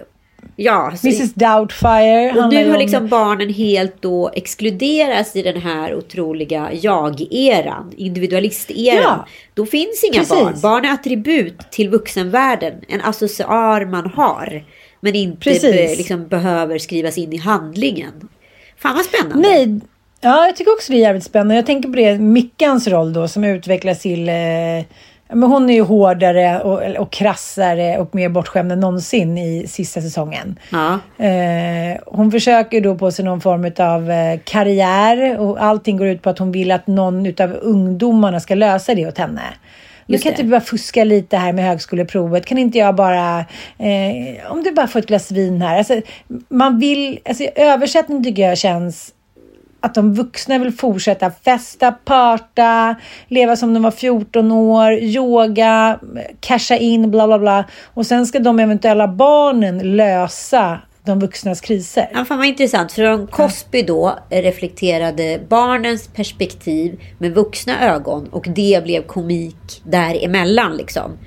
Ja, 0.55 0.87
Mrs 0.87 1.33
Doubtfire. 1.33 2.33
Och 2.37 2.53
nu 2.53 2.69
har 2.69 2.77
liksom 2.77 3.07
barnen 3.07 3.49
helt 3.49 4.01
då 4.01 4.31
exkluderats 4.33 5.35
i 5.35 5.41
den 5.41 5.61
här 5.61 5.95
otroliga 5.95 6.69
jag-eran, 6.73 7.93
individualist-eran. 7.97 9.01
Ja, 9.03 9.27
då 9.53 9.65
finns 9.65 10.03
inga 10.03 10.19
precis. 10.19 10.29
barn. 10.29 10.53
Barn 10.61 10.85
är 10.85 10.93
attribut 10.93 11.71
till 11.71 11.89
vuxenvärlden, 11.89 12.73
en 12.87 13.01
accessoar 13.01 13.85
man 13.85 14.05
har. 14.05 14.63
Men 14.99 15.15
inte 15.15 15.59
be, 15.61 15.95
liksom, 15.95 16.27
behöver 16.27 16.77
skrivas 16.77 17.17
in 17.17 17.33
i 17.33 17.37
handlingen. 17.37 18.29
Fan 18.77 18.95
vad 18.95 19.05
spännande. 19.05 19.49
Nej, 19.49 19.79
ja, 20.21 20.45
jag 20.45 20.55
tycker 20.55 20.73
också 20.73 20.91
det 20.91 20.97
är 20.97 21.01
jävligt 21.01 21.23
spännande. 21.23 21.55
Jag 21.55 21.65
tänker 21.65 21.89
på 21.89 21.95
det, 21.95 22.19
Mickans 22.19 22.87
roll 22.87 23.13
då 23.13 23.27
som 23.27 23.43
utvecklas 23.43 23.99
till 23.99 24.29
eh, 24.29 24.35
men 25.33 25.43
hon 25.43 25.69
är 25.69 25.73
ju 25.73 25.81
hårdare 25.81 26.59
och, 26.59 27.01
och 27.01 27.11
krassare 27.11 27.97
och 27.97 28.15
mer 28.15 28.29
bortskämd 28.29 28.71
än 28.71 28.79
någonsin 28.79 29.37
i 29.37 29.67
sista 29.67 30.01
säsongen. 30.01 30.59
Ja. 30.71 30.99
Eh, 31.25 31.99
hon 32.05 32.31
försöker 32.31 32.81
då 32.81 32.95
på 32.95 33.11
sig 33.11 33.25
någon 33.25 33.41
form 33.41 33.71
av 33.77 34.11
eh, 34.11 34.39
karriär 34.43 35.39
och 35.39 35.63
allting 35.63 35.97
går 35.97 36.07
ut 36.07 36.21
på 36.21 36.29
att 36.29 36.39
hon 36.39 36.51
vill 36.51 36.71
att 36.71 36.87
någon 36.87 37.27
av 37.27 37.57
ungdomarna 37.61 38.39
ska 38.39 38.55
lösa 38.55 38.95
det 38.95 39.07
åt 39.07 39.17
henne. 39.17 39.41
Du 40.05 40.17
kan 40.17 40.31
inte 40.31 40.43
bara 40.43 40.61
fuska 40.61 41.03
lite 41.03 41.37
här 41.37 41.53
med 41.53 41.65
högskoleprovet. 41.65 42.45
Kan 42.45 42.57
inte 42.57 42.77
jag 42.77 42.95
bara, 42.95 43.39
eh, 43.77 44.51
om 44.51 44.63
du 44.63 44.71
bara 44.71 44.87
får 44.87 44.99
ett 44.99 45.07
glas 45.07 45.31
vin 45.31 45.61
här. 45.61 45.77
Alltså, 45.77 46.01
man 46.49 46.79
vill, 46.79 47.19
alltså 47.25 47.43
översättning 47.43 48.23
tycker 48.23 48.41
jag 48.41 48.57
känns 48.57 49.13
att 49.81 49.95
de 49.95 50.13
vuxna 50.13 50.57
vill 50.57 50.71
fortsätta 50.73 51.31
festa, 51.31 51.91
parta, 51.91 52.95
leva 53.27 53.55
som 53.55 53.73
de 53.73 53.83
var 53.83 53.91
14 53.91 54.51
år, 54.51 54.93
yoga, 54.93 55.99
casha 56.39 56.77
in, 56.77 57.11
bla 57.11 57.27
bla 57.27 57.39
bla. 57.39 57.65
Och 57.93 58.05
sen 58.05 58.25
ska 58.25 58.39
de 58.39 58.59
eventuella 58.59 59.07
barnen 59.07 59.95
lösa 59.95 60.79
de 61.05 61.19
vuxnas 61.19 61.61
kriser. 61.61 62.09
Ja, 62.13 62.25
fan 62.25 62.37
vad 62.37 62.47
intressant. 62.47 62.91
För 62.91 63.03
om 63.03 63.27
Cosby 63.27 63.81
då 63.81 64.19
reflekterade 64.29 65.41
barnens 65.49 66.07
perspektiv 66.07 67.01
med 67.17 67.33
vuxna 67.33 67.89
ögon 67.89 68.27
och 68.27 68.47
det 68.49 68.83
blev 68.83 69.03
komik 69.03 69.81
däremellan 69.83 70.77
liksom. 70.77 71.17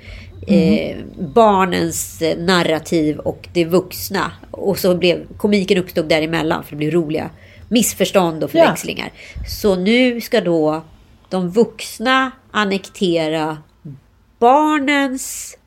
Mm. 0.47 0.73
Eh, 0.73 0.95
barnens 1.33 2.23
narrativ 2.37 3.17
och 3.17 3.47
det 3.53 3.65
vuxna. 3.65 4.31
Och 4.51 4.77
så 4.77 4.95
blev 4.95 5.37
komiken 5.37 5.77
uppstod 5.77 6.09
däremellan 6.09 6.63
för 6.63 6.71
det 6.71 6.77
blev 6.77 6.91
roliga 6.91 7.29
missförstånd 7.67 8.43
och 8.43 8.51
förväxlingar. 8.51 9.11
Ja. 9.35 9.41
Så 9.47 9.75
nu 9.75 10.21
ska 10.21 10.41
då 10.41 10.83
de 11.29 11.49
vuxna 11.49 12.31
annektera 12.51 13.57
barnens 14.39 15.57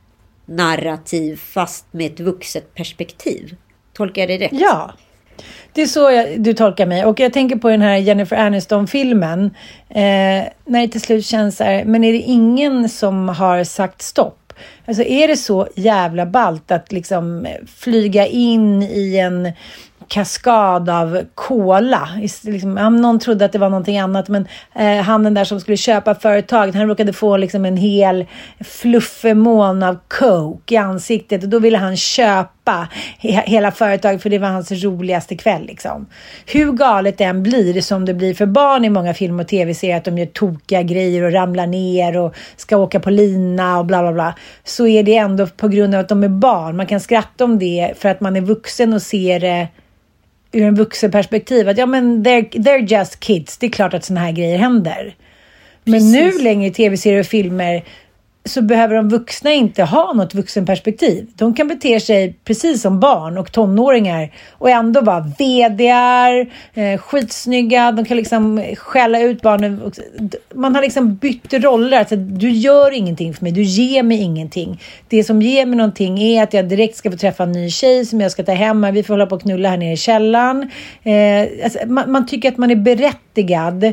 narrativ 0.47 1.37
fast 1.37 1.87
med 1.91 2.13
ett 2.13 2.21
vuxet 2.21 2.75
perspektiv. 2.75 3.57
Tolkar 3.93 4.23
jag 4.23 4.29
det 4.29 4.47
rätt? 4.47 4.53
Ja. 4.53 4.93
Det 5.73 5.83
är 5.83 5.87
så 5.87 6.11
jag, 6.11 6.41
du 6.41 6.55
tolkar 6.55 6.87
mig. 6.87 7.05
Och 7.05 7.21
jag 7.21 7.33
tänker 7.33 7.57
på 7.57 7.69
den 7.69 7.83
här 7.83 7.97
Jennifer 7.97 8.37
Aniston-filmen. 8.37 9.45
Eh, 9.89 10.45
när 10.65 10.81
det 10.81 10.89
till 10.89 11.01
slut 11.01 11.27
känns 11.27 11.57
så 11.57 11.65
här, 11.65 11.85
men 11.85 12.05
är 12.05 12.13
det 12.13 12.19
ingen 12.19 12.89
som 12.89 13.29
har 13.29 13.65
sagt 13.65 14.03
stopp? 14.03 14.53
Alltså 14.87 15.03
är 15.03 15.29
det 15.29 15.37
så 15.37 15.69
jävla 15.77 16.27
balt 16.27 16.71
att 16.71 16.93
liksom 16.93 17.47
flyga 17.77 18.27
in 18.27 18.83
i 18.83 19.17
en 19.17 19.53
kaskad 20.09 20.89
av 20.89 21.25
kola. 21.35 22.09
Liksom, 22.43 22.75
någon 22.75 23.19
trodde 23.19 23.45
att 23.45 23.53
det 23.53 23.59
var 23.59 23.71
någonting 23.71 23.99
annat, 23.99 24.29
men 24.29 24.47
eh, 24.75 24.97
han 24.97 25.25
den 25.25 25.35
där 25.35 25.45
som 25.45 25.61
skulle 25.61 25.77
köpa 25.77 26.15
företaget, 26.15 26.75
han 26.75 26.89
råkade 26.89 27.13
få 27.13 27.37
liksom 27.37 27.65
en 27.65 27.77
hel 27.77 28.27
fluffemoln 28.61 29.83
av 29.83 29.99
coke 30.09 30.75
i 30.75 30.77
ansiktet 30.77 31.43
och 31.43 31.49
då 31.49 31.59
ville 31.59 31.79
han 31.79 31.97
köpa 31.97 32.89
he 33.19 33.43
hela 33.47 33.71
företaget 33.71 34.23
för 34.23 34.31
det 34.31 34.39
var 34.39 34.49
hans 34.49 34.73
roligaste 34.73 35.37
kväll. 35.37 35.67
Liksom. 35.67 36.07
Hur 36.47 36.73
galet 36.73 37.19
det 37.19 37.25
än 37.25 37.43
blir, 37.43 37.81
som 37.81 38.05
det 38.05 38.15
blir 38.15 38.35
för 38.35 38.47
barn 38.47 38.85
i 38.85 38.91
många 38.91 39.15
film 39.15 39.41
och 39.41 39.49
tv-serier, 39.49 39.97
att 39.97 40.05
de 40.05 40.19
gör 40.19 40.27
tokiga 40.27 40.83
grejer 40.83 41.23
och 41.23 41.33
ramlar 41.33 41.67
ner 41.67 42.17
och 42.17 42.35
ska 42.57 42.77
åka 42.77 43.01
på 43.01 43.11
lina 43.11 43.79
och 43.79 43.87
bla 43.87 44.03
bla 44.03 44.13
bla, 44.13 44.35
så 44.65 44.87
är 44.87 45.03
det 45.03 45.17
ändå 45.17 45.47
på 45.47 45.69
grund 45.69 45.95
av 45.95 46.01
att 46.01 46.09
de 46.09 46.25
är 46.25 46.29
barn. 46.29 46.77
Man 46.77 46.87
kan 46.87 47.01
skratta 47.01 47.45
om 47.45 47.59
det 47.59 47.93
för 47.99 48.09
att 48.09 48.21
man 48.21 48.37
är 48.37 48.41
vuxen 48.41 48.93
och 48.93 49.03
ser 49.03 49.41
det 49.41 49.69
ur 50.53 50.63
en 50.63 50.75
vuxenperspektiv 50.75 51.69
att 51.69 51.79
ja 51.79 51.87
men 51.87 52.25
they're, 52.25 52.51
they're 52.51 52.99
just 52.99 53.21
kids. 53.21 53.59
Det 53.59 53.67
är 53.67 53.71
klart 53.71 53.95
att 53.95 54.05
sådana 54.05 54.27
här 54.27 54.33
grejer 54.33 54.59
händer. 54.59 55.15
Men 55.85 55.95
Precis. 55.95 56.13
nu 56.13 56.43
längre 56.43 56.67
i 56.67 56.71
tv-serier 56.71 57.21
och 57.21 57.27
filmer 57.27 57.85
så 58.45 58.63
behöver 58.63 58.95
de 58.95 59.09
vuxna 59.09 59.53
inte 59.53 59.83
ha 59.83 60.13
något 60.13 60.35
vuxenperspektiv. 60.35 61.27
De 61.35 61.55
kan 61.55 61.69
bete 61.69 62.01
sig 62.01 62.39
precis 62.45 62.83
som 62.83 63.01
barn 63.01 63.39
och 63.39 63.53
tonåringar 63.53 64.35
och 64.53 64.71
ändå 64.71 65.01
vara 65.01 65.33
VDar, 65.39 66.47
eh, 66.75 67.01
skitsnygga, 67.01 67.93
de 67.93 68.05
kan 68.05 68.17
liksom 68.17 68.65
skälla 68.77 69.21
ut 69.21 69.43
barnen. 69.43 69.93
Man 70.55 70.75
har 70.75 70.83
liksom 70.83 71.15
bytt 71.15 71.55
roller. 71.55 71.99
Alltså, 71.99 72.17
du 72.17 72.51
gör 72.51 72.95
ingenting 72.95 73.35
för 73.35 73.43
mig, 73.45 73.53
du 73.53 73.63
ger 73.63 74.03
mig 74.03 74.19
ingenting. 74.19 74.81
Det 75.09 75.25
som 75.25 75.43
ger 75.43 75.67
mig 75.67 75.77
någonting 75.77 76.23
är 76.23 76.43
att 76.43 76.55
jag 76.55 76.69
direkt 76.69 76.97
ska 76.97 77.11
få 77.11 77.17
träffa 77.17 77.43
en 77.43 77.53
ny 77.53 77.71
tjej 77.71 78.07
som 78.07 78.21
jag 78.21 78.33
ska 78.33 78.45
ta 78.45 78.53
hem. 78.53 78.87
Vi 78.93 79.03
får 79.03 79.15
hålla 79.15 79.27
på 79.27 79.35
och 79.35 79.43
knulla 79.43 79.69
här 79.69 79.77
nere 79.77 79.93
i 79.93 79.97
källaren. 79.97 80.71
Eh, 81.03 81.65
alltså, 81.65 81.79
man, 81.87 82.13
man 82.13 82.27
tycker 82.27 82.49
att 82.49 82.59
man 82.59 82.71
är 82.71 82.77
berättigad 82.77 83.93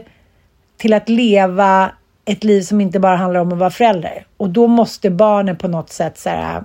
till 0.78 0.94
att 0.94 1.10
leva 1.10 1.92
ett 2.26 2.44
liv 2.44 2.62
som 2.62 2.82
inte 2.82 3.00
bara 3.00 3.16
handlar 3.16 3.40
om 3.40 3.52
att 3.52 3.60
vara 3.60 3.70
förälder. 3.70 4.26
Och 4.38 4.50
då 4.50 4.68
måste 4.68 5.10
barnen 5.10 5.58
på 5.58 5.68
något 5.68 5.90
sätt 5.90 6.18
så 6.18 6.30
här, 6.30 6.64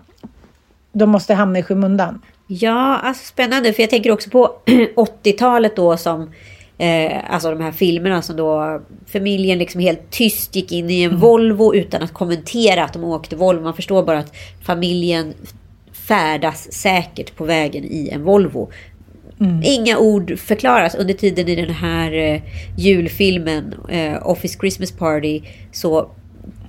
de 0.93 1.11
måste 1.11 1.35
hamna 1.35 1.59
i 1.59 1.63
skymundan. 1.63 2.23
Ja, 2.47 2.99
alltså 2.99 3.25
spännande. 3.25 3.73
För 3.73 3.83
jag 3.83 3.91
tänker 3.91 4.11
också 4.11 4.31
på 4.31 4.57
80-talet 4.97 5.77
då 5.77 5.97
som 5.97 6.31
eh, 6.79 7.33
alltså 7.35 7.51
de 7.51 7.61
här 7.61 7.73
filmerna 7.73 8.23
som 8.23 8.37
då 8.37 8.81
familjen 9.07 9.59
liksom 9.59 9.81
helt 9.81 10.11
tyst 10.11 10.57
gick 10.57 10.73
in 10.73 10.91
i 10.91 11.03
en 11.03 11.11
mm. 11.11 11.21
Volvo 11.21 11.75
utan 11.75 12.03
att 12.03 12.13
kommentera 12.13 12.85
att 12.85 12.93
de 12.93 13.05
åkte 13.05 13.37
Volvo. 13.37 13.63
Man 13.63 13.75
förstår 13.75 14.03
bara 14.03 14.19
att 14.19 14.35
familjen 14.63 15.35
färdas 15.93 16.73
säkert 16.73 17.37
på 17.37 17.45
vägen 17.45 17.85
i 17.85 18.09
en 18.13 18.25
Volvo. 18.25 18.71
Mm. 19.41 19.61
Inga 19.65 19.99
ord 19.99 20.39
förklaras 20.39 20.95
under 20.95 21.15
tiden 21.15 21.49
i 21.49 21.55
den 21.55 21.75
här 21.75 22.13
eh, 22.13 22.41
julfilmen 22.77 23.75
eh, 23.89 24.27
Office 24.27 24.59
Christmas 24.59 24.93
Party 24.93 25.43
så 25.73 26.11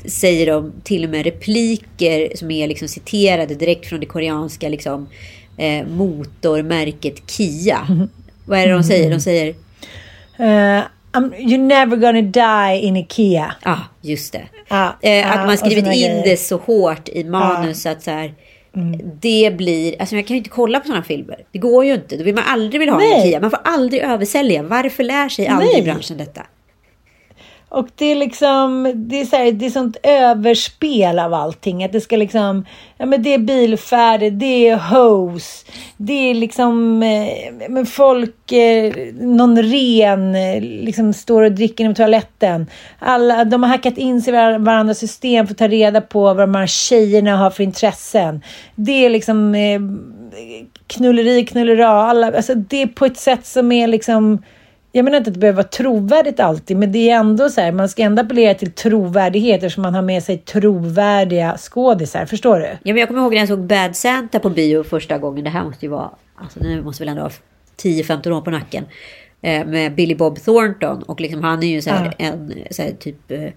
säger 0.06 0.48
de 0.48 0.74
till 0.84 1.04
och 1.04 1.10
med 1.10 1.24
repliker 1.24 2.38
som 2.38 2.52
är 2.52 2.68
liksom 2.68 2.88
citerade 2.88 3.56
direkt 3.56 3.86
från 3.86 4.00
det 4.00 4.06
koreanska 4.06 4.70
liksom, 4.70 5.10
eh, 5.58 5.88
motormärket 5.88 7.32
Kia. 7.32 7.88
Mm. 7.90 8.10
Vad 8.46 8.60
är 8.60 8.68
det 8.68 8.74
de 8.74 8.84
säger? 8.84 9.10
De 9.10 9.20
säger... 9.20 9.56
Uh, 10.40 10.84
you're 11.14 11.58
never 11.58 11.98
gonna 11.98 12.22
die 12.22 12.80
in 12.82 12.98
a 12.98 13.06
Kia. 13.10 13.56
Ja, 13.64 13.72
ah, 13.72 13.80
just 14.02 14.34
det. 14.34 14.44
Ah, 14.68 14.90
eh, 15.02 15.32
att 15.32 15.48
man 15.48 15.58
skrivit 15.58 15.88
in 15.88 16.22
det 16.26 16.40
så 16.40 16.58
hårt 16.58 17.10
i 17.10 17.24
manus 17.24 17.86
att 17.86 18.04
så 18.04 18.12
här... 18.12 18.34
Mm. 18.76 19.02
Det 19.22 19.58
blir, 19.58 20.02
alltså 20.02 20.16
jag 20.16 20.28
kan 20.28 20.36
ju 20.36 20.38
inte 20.38 20.50
kolla 20.50 20.80
på 20.80 20.88
sådana 20.88 21.04
filmer. 21.04 21.46
Det 21.52 21.60
går 21.60 21.86
ju 21.86 21.94
inte. 21.94 22.18
Då 22.18 22.24
vill 22.24 22.36
man 22.36 22.44
aldrig 22.48 22.80
vilja 22.80 22.94
ha 22.94 23.00
Nej. 23.00 23.14
en 23.16 23.22
Kia. 23.22 23.40
Man 23.40 23.52
får 23.52 23.60
aldrig 23.64 24.02
översälja. 24.02 24.64
Varför 24.64 25.04
lär 25.04 25.30
sig 25.30 25.48
aldrig 25.48 25.74
Nej. 25.74 25.84
branschen 25.84 26.18
detta? 26.18 26.42
Och 27.72 27.88
det 27.96 28.06
är 28.06 28.16
liksom, 28.16 28.92
det 28.96 29.22
är, 29.22 29.26
så 29.26 29.36
här, 29.36 29.52
det 29.52 29.66
är 29.66 29.70
sånt 29.70 29.98
överspel 30.04 31.20
av 31.20 31.34
allting. 31.34 31.84
Att 31.84 31.92
det 31.92 32.02
ska 32.02 32.18
liksom, 32.18 32.66
ja 32.98 33.06
men 33.06 33.24
det 33.24 33.34
är 33.34 33.38
bilfärd, 33.38 34.34
det 34.34 34.68
är 34.68 34.76
hose, 34.76 35.66
det 35.98 36.14
är 36.14 36.34
liksom, 36.34 37.04
eh, 37.04 37.70
men 37.70 37.86
folk, 37.86 38.52
eh, 38.52 38.94
någon 39.14 39.62
ren, 39.62 40.36
eh, 40.36 40.62
liksom 40.62 41.14
står 41.14 41.42
och 41.42 41.52
dricker 41.52 41.84
inom 41.84 41.96
toaletten. 41.96 42.68
Alla, 43.00 43.46
de 43.46 43.64
har 43.64 43.70
hackat 43.70 43.98
in 43.98 44.22
sig 44.22 44.34
i 44.34 44.38
varandras 44.58 45.00
system 45.00 45.48
för 45.48 45.54
att 45.54 45.58
ta 45.58 45.68
reda 45.68 46.02
på 46.02 46.22
vad 46.22 46.38
de 46.38 46.56
här 46.56 46.68
tjejerna 46.68 47.38
har 47.38 47.50
för 47.50 47.64
intressen. 47.64 48.42
Det 48.76 49.06
är 49.06 49.10
liksom 49.10 49.56
eh, 49.56 49.82
knulleri, 50.88 51.46
knullera, 51.46 51.90
alla, 51.90 52.28
alltså 52.28 52.56
det 52.56 52.82
är 52.82 52.88
på 52.88 53.06
ett 53.06 53.18
sätt 53.18 53.46
som 53.46 53.72
är 53.72 53.88
liksom 53.88 54.42
jag 54.92 55.06
menar 55.06 55.18
inte 55.18 55.30
att 55.30 55.34
det 55.34 55.40
behöver 55.40 55.58
vara 55.58 55.68
trovärdigt 55.68 56.40
alltid, 56.40 56.78
men 56.78 56.92
det 56.92 57.10
är 57.10 57.16
ändå 57.20 57.50
så 57.50 57.62
här, 57.62 57.72
man 57.72 57.90
ska 57.90 58.04
ändå 58.04 58.22
appellera 58.22 58.54
till 58.54 58.72
trovärdighet 58.72 59.56
eftersom 59.56 59.82
man 59.82 59.96
har 59.96 60.02
med 60.02 60.24
sig 60.24 60.38
trovärdiga 60.38 61.58
skådisar. 61.58 62.26
Förstår 62.26 62.60
du? 62.60 62.66
Ja, 62.66 62.78
men 62.84 62.98
jag 62.98 63.08
kommer 63.08 63.22
ihåg 63.22 63.34
när 63.34 63.40
jag 63.40 63.48
såg 63.48 63.60
Bad 63.60 63.96
Santa 63.96 64.40
på 64.40 64.50
bio 64.50 64.84
första 64.84 65.18
gången. 65.18 65.44
Det 65.44 65.50
här 65.50 65.64
måste 65.64 65.86
ju 65.86 65.90
vara, 65.90 66.10
alltså 66.36 66.60
nu 66.60 66.84
måste 66.84 67.04
väl 67.04 67.10
ändå 67.10 67.22
ha 67.22 67.32
10-15 67.82 68.32
år 68.32 68.42
på 68.42 68.52
nacken. 68.52 68.86
Eh, 69.42 69.66
med 69.66 69.96
Billy 69.96 70.16
Bob 70.16 70.40
Thornton 70.40 71.04
och 71.04 71.22
liksom 71.22 71.44
han 71.44 71.64
är 71.64 71.68
ju 71.68 71.82
så 71.82 71.90
här, 71.90 72.16
ja. 72.18 72.26
en 72.26 72.54
så 72.72 72.82
här, 72.82 72.92
typ 72.92 73.32
eh, 73.32 73.50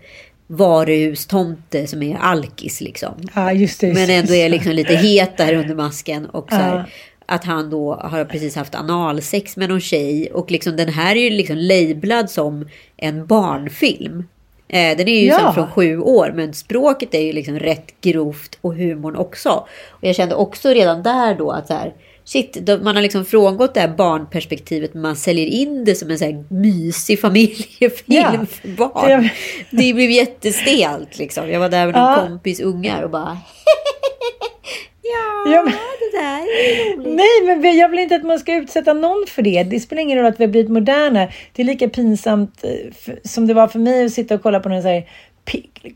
varuhustomte 0.47 1.87
som 1.87 2.03
är 2.03 2.17
alkis 2.17 2.81
liksom. 2.81 3.15
Ja, 3.35 3.53
just 3.53 3.81
det, 3.81 3.87
just 3.87 4.01
men 4.01 4.11
ändå 4.11 4.35
är 4.35 4.49
liksom 4.49 4.73
lite 4.73 4.95
het 4.95 5.37
där 5.37 5.55
under 5.55 5.75
masken. 5.75 6.27
Och 6.27 6.51
så 6.51 6.57
här, 6.57 6.85
att 7.27 7.45
han 7.45 7.71
då 7.71 7.95
har 7.95 8.25
precis 8.25 8.57
haft 8.57 8.75
analsex 8.75 9.57
med 9.57 9.69
någon 9.69 9.81
tjej. 9.81 10.31
Och 10.33 10.51
liksom 10.51 10.77
den 10.77 10.89
här 10.89 11.17
är 11.17 11.21
ju 11.21 11.31
liksom 11.31 11.57
lablad 11.57 12.31
som 12.31 12.69
en 12.97 13.27
barnfilm. 13.27 14.25
Eh, 14.69 14.97
den 14.97 15.09
är 15.09 15.21
ju 15.21 15.27
ja. 15.27 15.53
från 15.53 15.71
sju 15.71 15.99
år, 15.99 16.33
men 16.35 16.55
språket 16.55 17.15
är 17.15 17.21
ju 17.21 17.33
liksom 17.33 17.59
rätt 17.59 18.01
grovt 18.01 18.59
och 18.61 18.75
humorn 18.75 19.17
också. 19.17 19.67
Och 19.91 20.05
jag 20.05 20.17
kände 20.17 20.35
också 20.35 20.69
redan 20.69 21.03
där 21.03 21.35
då 21.35 21.51
att 21.51 21.67
så 21.67 21.75
här, 21.75 21.93
shit, 22.25 22.69
man 22.83 22.97
har 22.97 23.03
liksom 23.03 23.25
frångått 23.25 23.75
det 23.75 23.81
här 23.81 23.89
barnperspektivet, 23.89 24.95
men 24.95 25.03
man 25.03 25.17
säljer 25.17 25.47
in 25.47 25.85
det 25.85 25.95
som 25.95 26.11
en 26.11 26.19
så 26.19 26.25
här 26.25 26.45
mysig 26.49 27.21
familjefilm 27.21 27.97
ja. 28.07 28.47
för 28.51 28.69
barn. 28.69 29.29
Det 29.71 29.95
blev 29.95 30.11
jättestelt 30.11 31.19
liksom. 31.19 31.51
Jag 31.51 31.61
var 31.61 31.69
där 31.69 31.87
med 31.87 31.97
en 31.97 32.29
kompis 32.29 32.61
ungar 32.61 33.03
och 33.03 33.11
bara 33.11 33.39
Ja, 35.45 35.53
ja 35.53 35.63
men, 35.63 35.73
det 35.73 36.19
där 36.19 36.39
är 36.39 36.97
roligt. 36.97 37.17
Nej, 37.17 37.57
men 37.57 37.77
jag 37.77 37.89
vill 37.89 37.99
inte 37.99 38.17
att 38.17 38.25
man 38.25 38.39
ska 38.39 38.55
utsätta 38.55 38.93
någon 38.93 39.25
för 39.29 39.43
det. 39.43 39.63
Det 39.63 39.81
spelar 39.81 40.03
ingen 40.03 40.19
roll 40.19 40.27
att 40.27 40.41
vi 40.41 40.45
har 40.45 40.51
blivit 40.51 40.71
moderna. 40.71 41.29
Det 41.53 41.63
är 41.63 41.67
lika 41.67 41.89
pinsamt 41.89 42.65
eh, 42.65 43.15
som 43.25 43.47
det 43.47 43.55
var 43.55 43.69
för 43.69 43.79
mig 43.79 44.05
att 44.05 44.13
sitta 44.13 44.35
och 44.35 44.43
kolla 44.43 44.61
på 44.61 44.69
en 44.69 44.83
så 44.83 44.89
här 44.89 45.05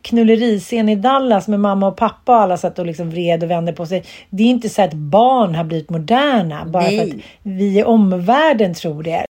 knulleriscen 0.03 0.89
i 0.89 0.97
Dallas 0.97 1.49
med 1.49 1.61
mamma 1.61 1.87
och 1.87 1.97
pappa 1.97 2.37
och 2.37 2.43
alla 2.43 2.57
satt 2.57 2.79
och 2.79 2.87
liksom 2.87 3.11
vred 3.11 3.45
och 3.45 3.51
vände 3.51 3.73
på 3.73 3.87
sig. 3.87 4.05
Det 4.31 4.43
är 4.43 4.47
inte 4.47 4.69
så 4.69 4.83
att 4.83 4.95
barn 4.95 5.55
har 5.55 5.65
blivit 5.65 5.91
moderna 5.91 6.65
bara 6.67 6.83
Nej. 6.83 6.99
för 6.99 7.05
att 7.05 7.23
vi 7.43 7.79
i 7.79 7.85
omvärlden 7.85 8.75
tror 8.75 9.03
det. 9.03 9.25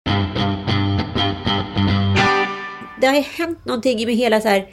Det 3.01 3.07
har 3.07 3.37
hänt 3.37 3.65
någonting 3.65 4.05
med 4.05 4.15
hela 4.15 4.41
så 4.41 4.47
här 4.47 4.65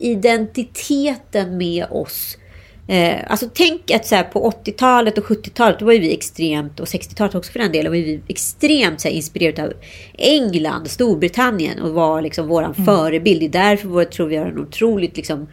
identiteten 0.00 1.56
med 1.56 1.86
oss 1.90 2.36
Eh, 2.90 3.18
alltså 3.26 3.48
tänk 3.54 3.90
att 3.90 4.06
så 4.06 4.14
här, 4.14 4.22
på 4.22 4.50
80-talet 4.50 5.18
och 5.18 5.24
70-talet 5.24 5.78
då 5.78 5.84
var 5.84 5.92
vi 5.92 6.14
extremt, 6.14 6.80
och 6.80 6.86
60-talet 6.86 7.34
också 7.34 7.52
för 7.52 7.58
den 7.58 7.72
delen, 7.72 7.92
var 7.92 7.98
vi 7.98 8.20
extremt 8.28 9.00
så 9.00 9.08
här, 9.08 9.14
inspirerade 9.14 9.62
av 9.62 9.72
England, 10.14 10.90
Storbritannien 10.90 11.80
och 11.80 11.90
var 11.90 12.22
liksom 12.22 12.48
våran 12.48 12.74
mm. 12.74 12.84
förebild. 12.84 13.40
Det 13.40 13.46
är 13.46 13.62
därför 13.62 13.88
vår, 13.88 14.04
tror 14.04 14.26
vi 14.26 14.36
har 14.36 14.46
en 14.46 14.58
otroligt 14.58 15.16
liksom, 15.16 15.46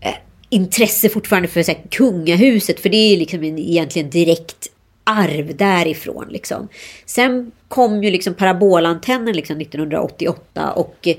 eh, 0.00 0.14
intresse 0.48 1.08
fortfarande 1.08 1.48
för 1.48 1.62
så 1.62 1.72
här, 1.72 1.80
kungahuset. 1.90 2.80
För 2.80 2.88
det 2.88 2.96
är 2.96 3.16
liksom 3.16 3.42
en, 3.42 3.58
egentligen 3.58 4.10
direkt 4.10 4.68
arv 5.04 5.56
därifrån. 5.56 6.26
Liksom. 6.30 6.68
Sen 7.06 7.52
kom 7.70 8.04
ju 8.04 8.10
liksom 8.10 8.34
parabolantennen 8.34 9.36
liksom 9.36 9.60
1988 9.60 10.72
och 10.72 11.08
eh, 11.08 11.16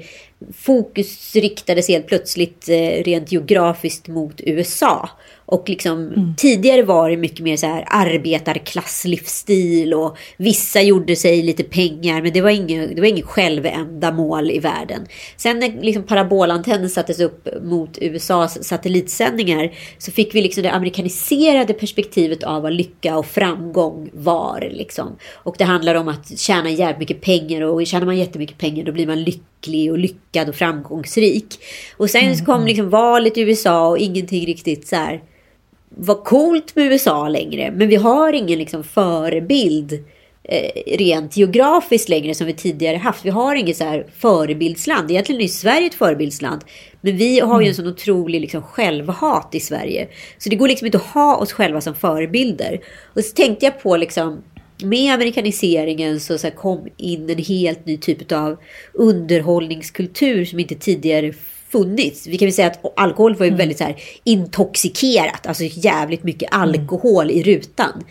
fokus 0.54 1.36
riktades 1.36 1.88
helt 1.88 2.08
plötsligt 2.08 2.70
eh, 2.70 3.04
rent 3.04 3.32
geografiskt 3.32 4.08
mot 4.08 4.42
USA. 4.46 5.10
Och 5.46 5.70
liksom, 5.70 6.08
mm. 6.08 6.34
tidigare 6.38 6.84
var 6.84 7.10
det 7.10 7.18
mycket 7.18 7.40
mer 7.40 7.58
så 7.58 7.68
här 7.68 7.86
arbetarklasslivsstil 7.88 9.94
och 9.94 10.18
vissa 10.38 10.82
gjorde 10.82 11.16
sig 11.16 11.42
lite 11.42 11.64
pengar 11.64 12.22
men 12.22 12.34
det 12.34 12.42
var 12.42 12.50
inget, 12.50 12.96
det 12.96 13.02
var 13.02 13.08
inget 13.08 13.26
självändamål 13.26 14.52
i 14.52 14.60
världen. 14.60 15.08
Sen 15.38 15.60
när 15.60 15.82
liksom 15.82 16.04
parabolantennen 16.04 16.90
sattes 16.90 17.20
upp 17.20 17.48
mot 17.62 17.98
USAs 18.02 18.64
satellitsändningar 18.64 19.72
så 19.98 20.12
fick 20.12 20.36
vi 20.36 20.42
liksom 20.42 20.64
det 20.64 20.72
amerikaniserade 20.72 21.74
perspektivet 21.74 22.44
av 22.44 22.62
vad 22.62 22.74
lycka 22.74 23.18
och 23.18 23.26
framgång 23.26 24.10
var. 24.14 24.70
Liksom. 24.72 25.18
Och 25.34 25.56
det 25.58 25.64
handlar 25.64 25.96
om 25.96 26.08
att 26.08 26.40
tjäna 26.42 26.70
jävligt 26.70 27.00
mycket 27.00 27.22
pengar 27.22 27.62
och 27.62 27.88
tjänar 27.88 28.06
man 28.06 28.18
jättemycket 28.18 28.58
pengar 28.58 28.84
då 28.84 28.92
blir 28.92 29.08
man 29.08 29.24
lycklig 29.24 29.92
och 29.92 29.98
lyckad 29.98 30.50
och 30.50 30.56
framgångsrik. 30.56 31.60
Och 31.98 32.10
sen 32.10 32.24
mm. 32.24 32.46
kom 32.46 32.66
liksom 32.66 32.90
valet 32.90 33.38
i 33.38 33.42
USA 33.42 33.88
och 33.88 33.98
ingenting 33.98 34.46
riktigt 34.46 34.88
så 34.88 34.96
här 34.96 35.22
var 35.98 36.24
coolt 36.24 36.76
med 36.76 36.86
USA 36.86 37.30
längre. 37.30 37.72
Men 37.72 37.88
vi 37.88 37.96
har 37.96 38.34
ingen 38.34 38.60
liksom 38.60 38.84
förebild 38.84 39.94
eh, 40.44 40.98
rent 40.98 41.38
geografiskt 41.38 42.10
längre 42.10 42.36
som 42.36 42.48
vi 42.48 42.54
tidigare 42.54 42.98
haft. 42.98 43.26
Vi 43.26 43.30
har 43.30 43.56
inget 43.56 43.78
så 43.78 43.84
här 43.84 44.06
förebildsland. 44.18 45.12
Egentligen 45.12 45.42
är 45.42 45.48
Sverige 45.48 45.88
ett 45.88 45.94
förebildsland. 45.94 46.62
Men 47.02 47.18
vi 47.18 47.40
har 47.40 47.62
ju 47.62 47.68
en 47.68 47.74
mm. 47.74 47.74
sån 47.74 47.88
otrolig 47.88 48.42
liksom 48.42 48.64
självhat 48.64 49.50
i 49.56 49.60
Sverige. 49.60 50.08
Så 50.38 50.50
det 50.50 50.56
går 50.56 50.68
liksom 50.68 50.86
inte 50.86 50.98
att 50.98 51.04
ha 51.04 51.36
oss 51.36 51.54
själva 51.54 51.82
som 51.82 51.96
förebilder. 51.96 52.80
Och 53.16 53.24
så 53.24 53.36
tänkte 53.36 53.66
jag 53.66 53.82
på 53.82 53.98
liksom 53.98 54.44
med 54.84 55.14
amerikaniseringen 55.14 56.20
så, 56.20 56.38
så 56.38 56.52
kom 56.52 56.88
in 56.98 57.30
en 57.30 57.38
helt 57.38 57.86
ny 57.86 57.98
typ 57.98 58.32
av 58.32 58.58
underhållningskultur 58.94 60.46
som 60.46 60.60
inte 60.60 60.76
tidigare 60.76 61.34
funnits. 61.70 62.28
Vi 62.28 62.38
kan 62.38 62.46
väl 62.46 62.54
säga 62.54 62.68
att 62.68 62.94
alkohol 62.96 63.36
var 63.36 63.46
ju 63.46 63.50
mm. 63.50 63.58
väldigt 63.58 63.78
så 63.78 63.84
här 63.84 63.96
intoxikerat. 64.24 65.48
Alltså 65.48 65.64
jävligt 65.64 66.24
mycket 66.24 66.54
mm. 66.54 66.62
alkohol 66.62 67.32
i 67.32 67.44
rutan. 67.44 68.04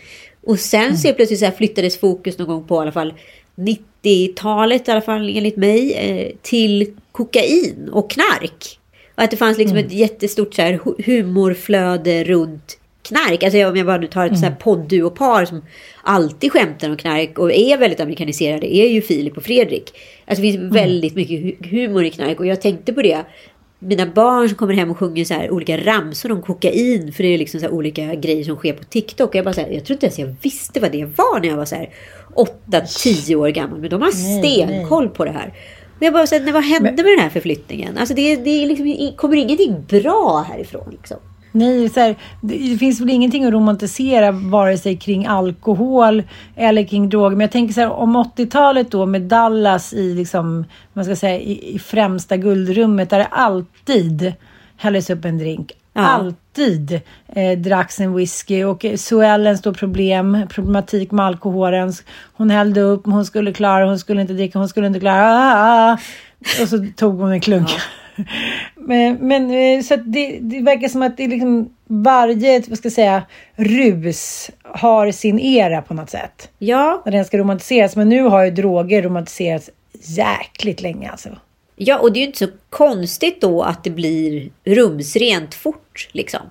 Och 0.43 0.59
sen 0.59 0.83
mm. 0.83 0.97
så 0.97 1.13
plötsligt 1.13 1.39
så 1.39 1.51
flyttades 1.51 1.99
fokus 1.99 2.37
någon 2.37 2.47
gång 2.47 2.67
på 2.67 2.75
i 2.75 2.79
alla 2.79 2.91
fall 2.91 3.13
90-talet 3.55 4.87
i 4.87 4.91
alla 4.91 5.01
fall 5.01 5.29
enligt 5.29 5.57
mig 5.57 5.93
eh, 5.93 6.31
till 6.41 6.93
kokain 7.11 7.89
och 7.91 8.11
knark. 8.11 8.79
Och 9.15 9.23
att 9.23 9.31
det 9.31 9.37
fanns 9.37 9.57
liksom 9.57 9.77
mm. 9.77 9.87
ett 9.87 9.93
jättestort 9.93 10.53
så 10.53 10.61
här 10.61 10.79
humorflöde 11.05 12.23
runt 12.23 12.77
knark. 13.01 13.43
Alltså 13.43 13.65
om 13.65 13.75
jag 13.75 13.85
bara 13.85 13.97
nu 13.97 14.07
tar 14.07 14.25
ett 14.25 14.29
mm. 14.29 14.41
så 14.41 14.45
här 14.45 14.55
poddduopar 14.55 15.45
som 15.45 15.61
alltid 16.03 16.51
skämtar 16.51 16.89
om 16.89 16.97
knark 16.97 17.39
och 17.39 17.53
är 17.53 17.77
väldigt 17.77 17.99
amerikaniserade 17.99 18.75
är 18.75 18.87
ju 18.87 19.01
Filip 19.01 19.37
och 19.37 19.43
Fredrik. 19.43 19.93
Alltså 20.25 20.41
det 20.41 20.51
finns 20.51 20.55
mm. 20.55 20.69
väldigt 20.69 21.15
mycket 21.15 21.71
humor 21.71 22.03
i 22.03 22.09
knark 22.09 22.39
och 22.39 22.45
jag 22.45 22.61
tänkte 22.61 22.93
på 22.93 23.01
det 23.01 23.25
mina 23.83 24.05
barn 24.05 24.49
som 24.49 24.57
kommer 24.57 24.73
hem 24.73 24.91
och 24.91 24.97
sjunger 24.97 25.25
så 25.25 25.33
här 25.33 25.51
olika 25.51 25.77
ramsor 25.77 26.31
om 26.31 26.41
kokain. 26.41 27.13
För 27.13 27.23
det 27.23 27.33
är 27.33 27.37
liksom 27.37 27.59
så 27.59 27.69
olika 27.69 28.15
grejer 28.15 28.43
som 28.43 28.55
sker 28.55 28.73
på 28.73 28.83
TikTok. 28.83 29.29
Och 29.29 29.35
jag, 29.35 29.45
bara 29.45 29.53
så 29.53 29.61
här, 29.61 29.69
jag 29.69 29.85
tror 29.85 29.95
inte 29.95 30.05
ens 30.05 30.19
jag 30.19 30.35
visste 30.41 30.79
vad 30.79 30.91
det 30.91 31.05
var 31.05 31.39
när 31.39 31.47
jag 31.47 31.57
var 31.57 31.65
så 31.65 31.75
här 31.75 31.89
8-10 32.65 33.35
år 33.35 33.49
gammal. 33.49 33.79
Men 33.79 33.89
de 33.89 34.01
har 34.01 34.11
stenkoll 34.11 35.09
på 35.09 35.25
det 35.25 35.31
här. 35.31 35.53
Och 35.97 36.03
jag 36.03 36.13
bara 36.13 36.27
så 36.27 36.35
här, 36.35 36.51
vad 36.51 36.63
hände 36.63 37.03
med 37.03 37.11
den 37.11 37.19
här 37.19 37.29
förflyttningen? 37.29 37.97
Alltså 37.97 38.15
det, 38.15 38.35
det 38.35 38.65
liksom, 38.65 39.11
kommer 39.17 39.35
ingenting 39.35 39.85
bra 39.89 40.45
härifrån. 40.49 40.87
Liksom. 40.91 41.17
Nej, 41.51 41.89
så 41.89 41.99
här, 41.99 42.15
det 42.41 42.77
finns 42.77 43.01
väl 43.01 43.09
ingenting 43.09 43.45
att 43.45 43.53
romantisera 43.53 44.31
vare 44.31 44.77
sig 44.77 44.97
kring 44.97 45.25
alkohol 45.25 46.23
eller 46.55 46.83
kring 46.83 47.09
droger. 47.09 47.29
Men 47.35 47.41
jag 47.41 47.51
tänker 47.51 47.73
så 47.73 47.81
här, 47.81 47.91
om 47.91 48.17
80-talet 48.17 48.91
då 48.91 49.05
med 49.05 49.21
Dallas 49.21 49.93
i, 49.93 50.13
liksom, 50.13 50.65
man 50.93 51.05
ska 51.05 51.15
säga, 51.15 51.39
i, 51.39 51.75
i 51.75 51.79
främsta 51.79 52.37
guldrummet 52.37 53.09
där 53.09 53.19
det 53.19 53.25
alltid 53.25 54.33
hälldes 54.77 55.09
upp 55.09 55.25
en 55.25 55.37
drink. 55.37 55.71
Ja. 55.93 56.01
Alltid 56.01 57.01
eh, 57.27 57.59
dracks 57.59 57.99
en 57.99 58.13
whisky 58.13 58.63
och 58.63 58.85
Suellen 58.95 59.57
står 59.57 59.73
problem, 59.73 60.47
problematik 60.49 61.11
med 61.11 61.25
alkoholen. 61.25 61.93
Hon 62.33 62.49
hällde 62.49 62.81
upp, 62.81 63.05
hon 63.05 63.25
skulle 63.25 63.53
klara, 63.53 63.85
hon 63.85 63.99
skulle 63.99 64.21
inte 64.21 64.33
dricka, 64.33 64.59
hon 64.59 64.69
skulle 64.69 64.87
inte 64.87 64.99
klara. 64.99 65.25
Ah, 65.25 65.53
ah, 65.55 65.91
ah. 65.91 65.97
Och 66.61 66.67
så 66.67 66.85
tog 66.95 67.19
hon 67.19 67.31
en 67.31 67.41
klunk. 67.41 67.69
Ja. 67.69 68.00
Men, 68.75 69.15
men 69.15 69.51
eh, 69.51 69.83
så 69.83 69.95
det, 69.95 70.39
det 70.41 70.61
verkar 70.61 70.87
som 70.87 71.01
att 71.01 71.17
det 71.17 71.27
liksom 71.27 71.69
varje, 71.87 72.63
vad 72.67 72.77
ska 72.77 72.85
jag 72.85 72.93
säga, 72.93 73.23
rus 73.55 74.51
har 74.63 75.11
sin 75.11 75.39
era 75.39 75.81
på 75.81 75.93
något 75.93 76.09
sätt. 76.09 76.49
Ja. 76.57 77.01
När 77.05 77.11
den 77.11 77.25
ska 77.25 77.37
romantiseras. 77.37 77.95
Men 77.95 78.09
nu 78.09 78.21
har 78.21 78.43
ju 78.43 78.51
droger 78.51 79.01
romantiserats 79.01 79.69
jäkligt 80.01 80.81
länge 80.81 81.09
alltså. 81.09 81.29
Ja, 81.75 81.99
och 81.99 82.13
det 82.13 82.19
är 82.19 82.21
ju 82.21 82.27
inte 82.27 82.39
så 82.39 82.47
konstigt 82.69 83.41
då 83.41 83.63
att 83.63 83.83
det 83.83 83.89
blir 83.89 84.49
rumsrent 84.63 85.53
fort 85.53 86.09
liksom. 86.11 86.41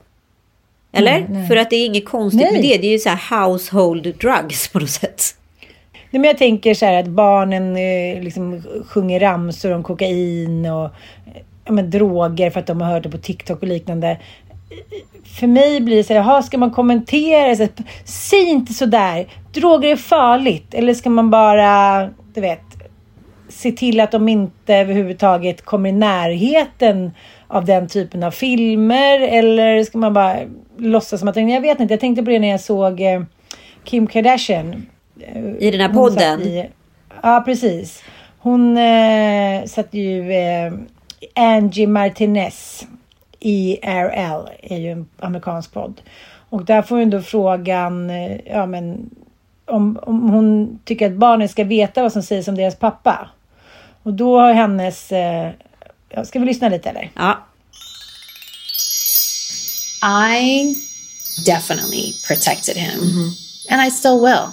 Eller? 0.92 1.26
Nej. 1.28 1.48
För 1.48 1.56
att 1.56 1.70
det 1.70 1.76
är 1.76 1.86
inget 1.86 2.04
konstigt 2.04 2.42
nej. 2.42 2.52
med 2.52 2.62
det. 2.62 2.78
Det 2.78 2.86
är 2.86 2.92
ju 2.92 2.98
så 2.98 3.08
här 3.08 3.46
household 3.46 4.02
drugs 4.02 4.68
på 4.68 4.78
något 4.78 4.90
sätt 4.90 5.36
men 6.18 6.24
jag 6.24 6.38
tänker 6.38 6.74
så 6.74 6.86
här 6.86 7.00
att 7.00 7.08
barnen 7.08 7.76
eh, 7.76 8.22
liksom 8.22 8.62
sjunger 8.88 9.20
ramsor 9.20 9.72
om 9.72 9.82
kokain 9.82 10.66
och 10.66 10.84
eh, 10.84 11.42
ja, 11.64 11.72
men, 11.72 11.90
droger 11.90 12.50
för 12.50 12.60
att 12.60 12.66
de 12.66 12.80
har 12.80 12.92
hört 12.92 13.02
det 13.02 13.10
på 13.10 13.18
TikTok 13.18 13.62
och 13.62 13.68
liknande. 13.68 14.18
För 15.24 15.46
mig 15.46 15.80
blir 15.80 15.96
det 15.96 16.04
så 16.04 16.14
här, 16.14 16.20
jaha, 16.20 16.42
ska 16.42 16.58
man 16.58 16.70
kommentera? 16.70 17.56
Så, 17.56 17.66
Säg 18.04 18.48
inte 18.48 18.74
så 18.74 18.86
där. 18.86 19.26
Droger 19.52 19.88
är 19.88 19.96
farligt. 19.96 20.74
Eller 20.74 20.94
ska 20.94 21.10
man 21.10 21.30
bara, 21.30 22.08
du 22.34 22.40
vet, 22.40 22.60
se 23.48 23.72
till 23.72 24.00
att 24.00 24.12
de 24.12 24.28
inte 24.28 24.74
överhuvudtaget 24.74 25.62
kommer 25.62 25.88
i 25.88 25.92
närheten 25.92 27.10
av 27.48 27.64
den 27.64 27.88
typen 27.88 28.22
av 28.22 28.30
filmer? 28.30 29.20
Eller 29.20 29.84
ska 29.84 29.98
man 29.98 30.12
bara 30.12 30.36
låtsas 30.78 31.20
som 31.20 31.28
att... 31.28 31.36
Jag 31.36 31.60
vet 31.60 31.80
inte, 31.80 31.94
jag 31.94 32.00
tänkte 32.00 32.22
på 32.22 32.30
det 32.30 32.38
när 32.38 32.48
jag 32.48 32.60
såg 32.60 33.00
eh, 33.00 33.22
Kim 33.84 34.06
Kardashian. 34.06 34.86
I 35.58 35.70
den 35.70 35.80
här 35.80 35.88
podden? 35.88 36.42
I, 36.42 36.70
ja, 37.22 37.42
precis. 37.46 38.02
Hon 38.38 38.76
eh, 38.76 39.64
satt 39.64 39.94
ju... 39.94 40.32
Eh, 40.32 40.72
Angie 41.34 41.86
Martinez 41.86 42.86
i 43.40 43.78
RL, 43.82 44.48
är 44.62 44.78
ju 44.78 44.92
en 44.92 45.08
amerikansk 45.18 45.72
podd. 45.72 46.00
Och 46.50 46.64
där 46.64 46.82
får 46.82 46.98
hon 46.98 47.10
då 47.10 47.22
frågan 47.22 48.10
eh, 48.10 48.40
ja, 48.46 48.66
men, 48.66 49.10
om, 49.64 49.98
om 50.02 50.30
hon 50.30 50.78
tycker 50.84 51.06
att 51.06 51.16
barnen 51.16 51.48
ska 51.48 51.64
veta 51.64 52.02
vad 52.02 52.12
som 52.12 52.22
sägs 52.22 52.48
om 52.48 52.54
deras 52.54 52.76
pappa. 52.76 53.28
Och 54.02 54.14
då 54.14 54.40
har 54.40 54.52
hennes... 54.52 55.12
Eh, 55.12 55.50
ja, 56.08 56.24
ska 56.24 56.38
vi 56.38 56.46
lyssna 56.46 56.68
lite 56.68 56.90
eller? 56.90 57.10
Ja. 57.14 57.46
I 60.30 60.74
definitely 61.44 62.14
protected 62.28 62.76
him, 62.76 63.34
and 63.70 63.86
I 63.86 63.90
still 63.90 64.18
will 64.20 64.48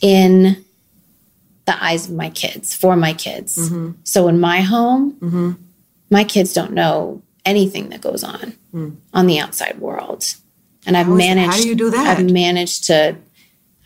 in 0.00 0.64
the 1.66 1.84
eyes 1.84 2.08
of 2.08 2.14
my 2.14 2.30
kids, 2.30 2.74
for 2.74 2.96
my 2.96 3.12
kids. 3.12 3.56
Mm-hmm. 3.56 3.92
So 4.04 4.28
in 4.28 4.40
my 4.40 4.60
home, 4.60 5.12
mm-hmm. 5.14 5.52
my 6.10 6.24
kids 6.24 6.52
don't 6.52 6.72
know 6.72 7.22
anything 7.44 7.90
that 7.90 8.00
goes 8.00 8.24
on 8.24 8.54
mm. 8.72 8.96
on 9.12 9.26
the 9.26 9.38
outside 9.38 9.78
world. 9.78 10.34
And 10.86 10.96
I've 10.96 11.06
How 11.06 11.16
is- 11.16 11.26
how 11.26 11.34
managed 11.34 11.62
do 11.62 11.68
you 11.68 11.74
do 11.74 11.90
that? 11.90 12.18
I've 12.18 12.30
managed 12.30 12.84
to 12.84 13.16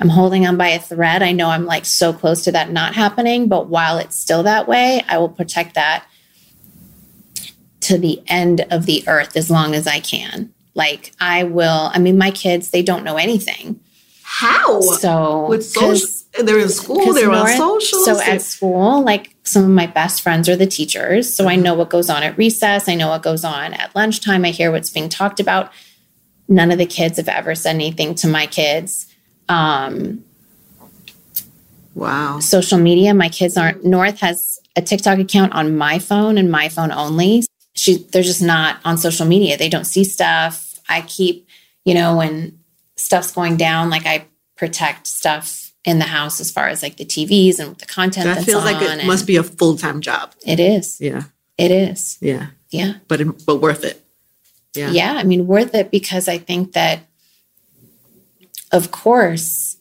I'm 0.02 0.08
holding 0.08 0.44
on 0.48 0.56
by 0.56 0.68
a 0.68 0.80
thread. 0.80 1.22
I 1.22 1.30
know 1.30 1.48
I'm 1.48 1.64
like 1.64 1.84
so 1.84 2.12
close 2.12 2.42
to 2.44 2.52
that 2.52 2.72
not 2.72 2.96
happening, 2.96 3.46
but 3.46 3.68
while 3.68 3.98
it's 3.98 4.16
still 4.16 4.42
that 4.42 4.66
way, 4.66 5.04
I 5.06 5.18
will 5.18 5.28
protect 5.28 5.76
that 5.76 6.06
to 7.82 7.98
the 7.98 8.20
end 8.26 8.66
of 8.68 8.86
the 8.86 9.04
earth 9.06 9.36
as 9.36 9.48
long 9.48 9.76
as 9.76 9.86
I 9.86 10.00
can. 10.00 10.52
Like 10.74 11.12
I 11.20 11.44
will, 11.44 11.90
I 11.92 12.00
mean, 12.00 12.18
my 12.18 12.32
kids, 12.32 12.70
they 12.70 12.82
don't 12.82 13.04
know 13.04 13.16
anything. 13.16 13.78
How? 14.34 14.80
So 14.80 15.46
with 15.46 15.62
social, 15.62 16.08
they're 16.42 16.58
in 16.58 16.70
school, 16.70 17.12
they're 17.12 17.30
on 17.30 17.48
social. 17.48 17.98
So 17.98 18.18
at 18.18 18.40
school, 18.40 19.02
like 19.02 19.36
some 19.44 19.62
of 19.62 19.68
my 19.68 19.86
best 19.86 20.22
friends 20.22 20.48
are 20.48 20.56
the 20.56 20.66
teachers. 20.66 21.36
So 21.36 21.48
I 21.48 21.56
know 21.56 21.74
what 21.74 21.90
goes 21.90 22.08
on 22.08 22.22
at 22.22 22.38
recess. 22.38 22.88
I 22.88 22.94
know 22.94 23.10
what 23.10 23.22
goes 23.22 23.44
on 23.44 23.74
at 23.74 23.94
lunchtime. 23.94 24.46
I 24.46 24.48
hear 24.48 24.72
what's 24.72 24.88
being 24.88 25.10
talked 25.10 25.38
about. 25.38 25.70
None 26.48 26.72
of 26.72 26.78
the 26.78 26.86
kids 26.86 27.18
have 27.18 27.28
ever 27.28 27.54
said 27.54 27.74
anything 27.74 28.14
to 28.16 28.26
my 28.26 28.46
kids. 28.46 29.06
Um, 29.50 30.24
wow. 31.94 32.38
social 32.40 32.78
media. 32.78 33.12
My 33.12 33.28
kids 33.28 33.58
aren't. 33.58 33.84
North 33.84 34.20
has 34.20 34.58
a 34.74 34.80
TikTok 34.80 35.18
account 35.18 35.52
on 35.52 35.76
my 35.76 35.98
phone 35.98 36.38
and 36.38 36.50
my 36.50 36.70
phone 36.70 36.90
only. 36.90 37.42
She, 37.74 37.98
they're 37.98 38.22
just 38.22 38.42
not 38.42 38.78
on 38.86 38.96
social 38.96 39.26
media. 39.26 39.58
They 39.58 39.68
don't 39.68 39.84
see 39.84 40.04
stuff. 40.04 40.80
I 40.88 41.02
keep, 41.02 41.46
you 41.84 41.92
know, 41.92 42.16
when 42.16 42.58
stuff's 43.02 43.32
going 43.32 43.56
down, 43.56 43.90
like 43.90 44.06
I 44.06 44.26
protect 44.56 45.06
stuff 45.06 45.72
in 45.84 45.98
the 45.98 46.04
house 46.04 46.40
as 46.40 46.50
far 46.50 46.68
as 46.68 46.82
like 46.82 46.96
the 46.96 47.04
TVs 47.04 47.58
and 47.58 47.76
the 47.76 47.86
content 47.86 48.26
That 48.26 48.44
feels 48.44 48.64
like 48.64 48.80
it 48.80 49.04
must 49.06 49.26
be 49.26 49.36
a 49.36 49.42
full 49.42 49.76
time 49.76 50.00
job. 50.00 50.32
It 50.46 50.60
is. 50.60 51.00
Yeah. 51.00 51.24
It 51.58 51.70
is. 51.70 52.18
Yeah. 52.20 52.48
Yeah. 52.70 52.94
But 53.08 53.20
it- 53.20 53.44
but 53.44 53.56
worth 53.56 53.84
it. 53.84 53.98
Yeah. 54.74 54.90
Yeah, 54.90 55.12
I 55.14 55.24
mean, 55.24 55.46
worth 55.46 55.74
it 55.74 55.90
because 55.90 56.28
I 56.28 56.38
think 56.38 56.72
that, 56.72 57.00
of 58.70 58.90
course, 58.90 59.76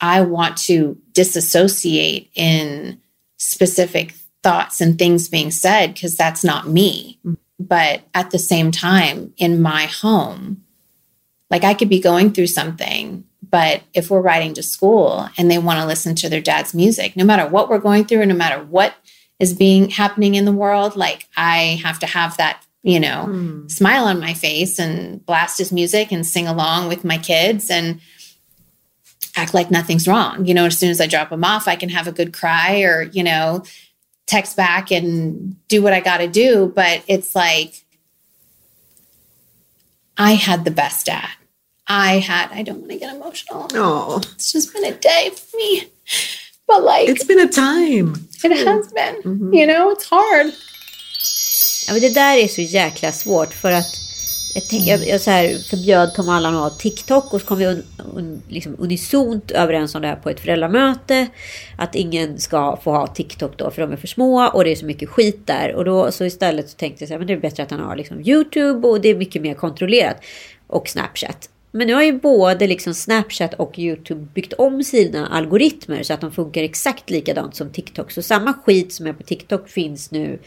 I 0.00 0.22
want 0.22 0.56
to 0.68 0.96
disassociate 1.12 2.30
in 2.34 2.98
specific 3.36 4.14
thoughts 4.42 4.80
and 4.80 4.98
things 4.98 5.28
being 5.28 5.50
said 5.50 5.92
because 5.92 6.16
that's 6.16 6.42
not 6.42 6.66
me. 6.68 7.18
Mm. 7.26 7.36
But 7.58 8.00
at 8.14 8.30
the 8.30 8.38
same 8.38 8.70
time, 8.70 9.34
in 9.36 9.60
my 9.60 9.84
home, 9.84 10.64
like 11.50 11.64
I 11.64 11.74
could 11.74 11.88
be 11.88 12.00
going 12.00 12.32
through 12.32 12.46
something, 12.46 13.24
but 13.50 13.82
if 13.92 14.10
we're 14.10 14.20
riding 14.20 14.54
to 14.54 14.62
school 14.62 15.28
and 15.36 15.50
they 15.50 15.58
want 15.58 15.80
to 15.80 15.86
listen 15.86 16.14
to 16.16 16.28
their 16.28 16.40
dad's 16.40 16.74
music, 16.74 17.16
no 17.16 17.24
matter 17.24 17.48
what 17.48 17.68
we're 17.68 17.78
going 17.78 18.04
through, 18.04 18.20
and 18.20 18.28
no 18.28 18.36
matter 18.36 18.62
what 18.62 18.94
is 19.40 19.54
being 19.54 19.90
happening 19.90 20.34
in 20.36 20.44
the 20.44 20.52
world, 20.52 20.96
like 20.96 21.28
I 21.36 21.80
have 21.82 21.98
to 22.00 22.06
have 22.06 22.36
that, 22.36 22.64
you 22.82 23.00
know, 23.00 23.24
hmm. 23.24 23.66
smile 23.68 24.04
on 24.04 24.20
my 24.20 24.34
face 24.34 24.78
and 24.78 25.24
blast 25.26 25.58
his 25.58 25.72
music 25.72 26.12
and 26.12 26.26
sing 26.26 26.46
along 26.46 26.88
with 26.88 27.04
my 27.04 27.18
kids 27.18 27.70
and 27.70 28.00
act 29.36 29.54
like 29.54 29.70
nothing's 29.70 30.06
wrong. 30.06 30.44
You 30.46 30.54
know, 30.54 30.66
as 30.66 30.78
soon 30.78 30.90
as 30.90 31.00
I 31.00 31.06
drop 31.06 31.30
them 31.30 31.44
off, 31.44 31.66
I 31.66 31.76
can 31.76 31.88
have 31.88 32.06
a 32.06 32.12
good 32.12 32.32
cry 32.32 32.82
or, 32.82 33.02
you 33.02 33.24
know, 33.24 33.64
text 34.26 34.56
back 34.56 34.92
and 34.92 35.56
do 35.66 35.82
what 35.82 35.92
I 35.92 36.00
got 36.00 36.18
to 36.18 36.28
do. 36.28 36.72
But 36.74 37.02
it's 37.08 37.34
like, 37.34 37.84
I 40.16 40.34
had 40.34 40.64
the 40.64 40.70
best 40.70 41.06
dad. 41.06 41.30
I 41.90 42.20
had, 42.20 42.48
I 42.52 42.62
don't 42.62 42.80
want 42.80 42.92
to 42.92 42.98
get 42.98 43.14
emotional. 43.16 43.66
Oh, 43.74 44.20
It's 44.34 44.52
just 44.52 44.72
been 44.72 44.84
a 44.84 44.92
day 44.92 45.30
for 45.34 45.56
me. 45.56 45.82
But 46.68 46.84
like, 46.84 47.08
it's 47.08 47.24
been 47.24 47.40
a 47.40 47.48
time. 47.48 48.28
it 48.44 48.66
has 48.66 48.92
been, 48.92 49.52
you 49.52 49.66
know, 49.66 49.90
it's 49.90 50.08
hard. 50.10 50.52
Ja, 51.86 51.92
men 51.92 52.02
det 52.02 52.14
där 52.14 52.36
är 52.36 52.48
så 52.48 52.60
jäkla 52.60 53.12
svårt 53.12 53.54
för 53.54 53.72
att 53.72 53.96
jag, 54.54 54.62
tänk, 54.68 54.86
jag, 54.86 55.08
jag 55.08 55.20
så 55.20 55.30
här 55.30 55.58
förbjöd 55.58 56.14
Tom 56.14 56.28
Allan 56.28 56.54
att 56.56 56.72
ha 56.72 56.78
TikTok 56.78 57.34
och 57.34 57.40
så 57.40 57.46
kom 57.46 57.58
vi 57.58 57.66
un, 57.66 57.82
un, 58.14 58.42
liksom 58.48 58.76
unisont 58.78 59.50
överens 59.50 59.94
om 59.94 60.02
det 60.02 60.08
här 60.08 60.16
på 60.16 60.30
ett 60.30 60.40
föräldramöte. 60.40 61.26
Att 61.78 61.94
ingen 61.94 62.40
ska 62.40 62.76
få 62.76 62.90
ha 62.90 63.06
TikTok 63.06 63.58
då 63.58 63.70
för 63.70 63.82
de 63.82 63.92
är 63.92 63.96
för 63.96 64.06
små 64.06 64.48
och 64.48 64.64
det 64.64 64.70
är 64.70 64.76
så 64.76 64.86
mycket 64.86 65.08
skit 65.08 65.46
där. 65.46 65.74
Och 65.74 65.84
då 65.84 66.12
så 66.12 66.24
istället 66.24 66.70
så 66.70 66.76
tänkte 66.76 67.02
jag 67.02 67.08
så 67.08 67.14
här, 67.14 67.18
men 67.18 67.26
det 67.26 67.32
är 67.32 67.40
bättre 67.40 67.62
att 67.62 67.70
han 67.70 67.80
har 67.80 67.96
liksom 67.96 68.20
YouTube 68.20 68.88
och 68.88 69.00
det 69.00 69.08
är 69.08 69.14
mycket 69.14 69.42
mer 69.42 69.54
kontrollerat. 69.54 70.16
Och 70.66 70.88
Snapchat. 70.88 71.48
Men 71.72 71.86
nu 71.86 71.94
har 71.94 72.02
ju 72.02 72.12
både 72.12 72.66
liksom 72.66 72.94
Snapchat 72.94 73.54
och 73.54 73.78
YouTube 73.78 74.26
byggt 74.34 74.52
om 74.52 74.84
sina 74.84 75.26
algoritmer 75.26 76.02
så 76.02 76.12
att 76.12 76.20
de 76.20 76.32
funkar 76.32 76.62
exakt 76.62 77.10
likadant 77.10 77.54
som 77.54 77.70
TikTok. 77.70 78.10
Så 78.10 78.22
samma 78.22 78.52
skit 78.52 78.92
som 78.92 79.06
är 79.06 79.12
på 79.12 79.22
TikTok 79.22 79.68
finns 79.68 80.10
nu 80.10 80.38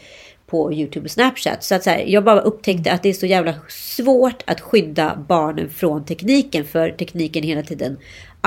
på 0.46 0.72
YouTube 0.72 1.04
och 1.04 1.10
Snapchat. 1.10 1.64
Så 1.64 1.74
att 1.74 1.84
så 1.84 1.90
här, 1.90 2.04
jag 2.06 2.24
bara 2.24 2.40
upptäckte 2.40 2.92
att 2.92 3.02
det 3.02 3.08
är 3.08 3.12
så 3.12 3.26
jävla 3.26 3.54
svårt 3.68 4.42
att 4.46 4.60
skydda 4.60 5.24
barnen 5.28 5.70
från 5.70 6.04
tekniken. 6.04 6.64
För 6.64 6.90
tekniken 6.90 7.42
hela 7.42 7.62
tiden 7.62 7.96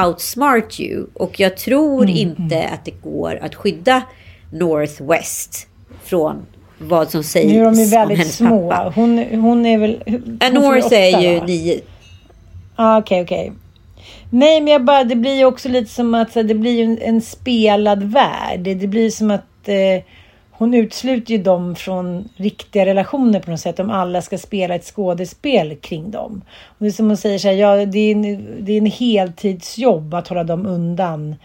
outsmart 0.05 0.79
you. 0.79 1.05
Och 1.13 1.39
jag 1.39 1.57
tror 1.57 2.09
inte 2.09 2.67
att 2.67 2.85
det 2.85 3.01
går 3.03 3.39
att 3.41 3.55
skydda 3.55 4.03
Northwest 4.51 5.67
från 6.03 6.45
vad 6.77 7.11
som 7.11 7.23
sägs 7.23 7.51
Nu 7.51 7.59
är 7.59 7.65
de 7.65 7.73
ju 7.75 7.85
väldigt 7.85 8.33
små. 8.33 8.91
Hon, 8.95 9.17
hon 9.17 9.65
är 9.65 9.77
väl... 9.77 10.03
hon 10.05 10.37
Ja, 10.39 10.47
fyller 10.47 10.61
North 10.61 10.85
åtta, 10.85 10.95
är 10.95 11.21
ju 11.21 11.39
va? 11.39 11.45
Nio. 12.77 12.85
Ja, 12.85 12.97
okej, 12.97 13.21
okej. 13.21 13.51
Nej, 14.29 14.61
men 14.61 14.73
jag 14.73 14.85
bara, 14.85 15.03
det 15.03 15.15
blir 15.15 15.35
ju 15.35 15.45
också 15.45 15.69
lite 15.69 15.91
som 15.91 16.13
att 16.13 16.35
här, 16.35 16.43
det 16.43 16.55
blir 16.55 16.71
ju 16.71 16.83
en, 16.83 16.97
en 17.01 17.21
spelad 17.21 18.03
värld. 18.03 18.59
Det, 18.59 18.73
det 18.73 18.87
blir 18.87 19.09
som 19.09 19.31
att 19.31 19.67
eh, 19.67 20.03
hon 20.51 20.73
utesluter 20.73 21.31
ju 21.33 21.43
dem 21.43 21.75
från 21.75 22.29
riktiga 22.35 22.85
relationer 22.85 23.39
på 23.39 23.51
något 23.51 23.59
sätt. 23.59 23.79
Om 23.79 23.89
alla 23.89 24.21
ska 24.21 24.37
spela 24.37 24.75
ett 24.75 24.85
skådespel 24.85 25.75
kring 25.75 26.11
dem. 26.11 26.41
Och 26.65 26.75
det 26.79 26.87
är 26.87 26.91
som 26.91 27.07
hon 27.07 27.17
säger 27.17 27.39
så 27.39 27.47
här, 27.47 27.55
ja, 27.55 27.85
det 27.85 27.99
är 27.99 28.11
en, 28.11 28.47
det 28.59 28.71
är 28.73 28.77
en 28.77 28.85
heltidsjobb 28.85 30.13
att 30.13 30.27
hålla 30.27 30.43
dem 30.43 30.65
undan 30.65 31.35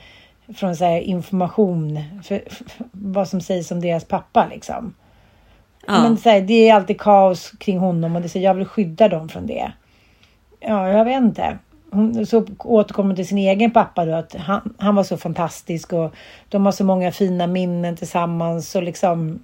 från 0.57 0.77
så 0.77 0.85
här, 0.85 1.01
information. 1.01 2.01
För, 2.23 2.43
för, 2.51 2.65
för 2.65 2.87
vad 2.93 3.29
som 3.29 3.41
sägs 3.41 3.71
om 3.71 3.81
deras 3.81 4.05
pappa 4.05 4.47
liksom. 4.51 4.95
Ja. 5.87 6.03
Men 6.03 6.17
så 6.17 6.29
här, 6.29 6.41
det 6.41 6.69
är 6.69 6.75
alltid 6.75 7.01
kaos 7.01 7.51
kring 7.59 7.79
honom 7.79 8.17
och 8.17 8.23
det 8.23 8.27
är 8.27 8.29
så, 8.29 8.39
jag 8.39 8.55
vill 8.55 8.67
skydda 8.67 9.09
dem 9.09 9.29
från 9.29 9.47
det. 9.47 9.73
Ja, 10.67 10.89
jag 10.89 11.05
vet 11.05 11.23
inte. 11.23 11.59
Hon, 11.91 12.27
så 12.27 12.47
återkommer 12.59 13.09
hon 13.09 13.17
till 13.17 13.29
sin 13.29 13.39
egen 13.39 13.71
pappa 13.71 14.05
då, 14.05 14.15
att 14.15 14.35
han, 14.35 14.75
han 14.79 14.95
var 14.95 15.03
så 15.03 15.17
fantastisk 15.17 15.93
och 15.93 16.15
de 16.49 16.65
har 16.65 16.73
så 16.73 16.85
många 16.85 17.13
fina 17.13 17.47
minnen 17.47 17.97
tillsammans 17.97 18.75
och 18.75 18.83
liksom 18.83 19.43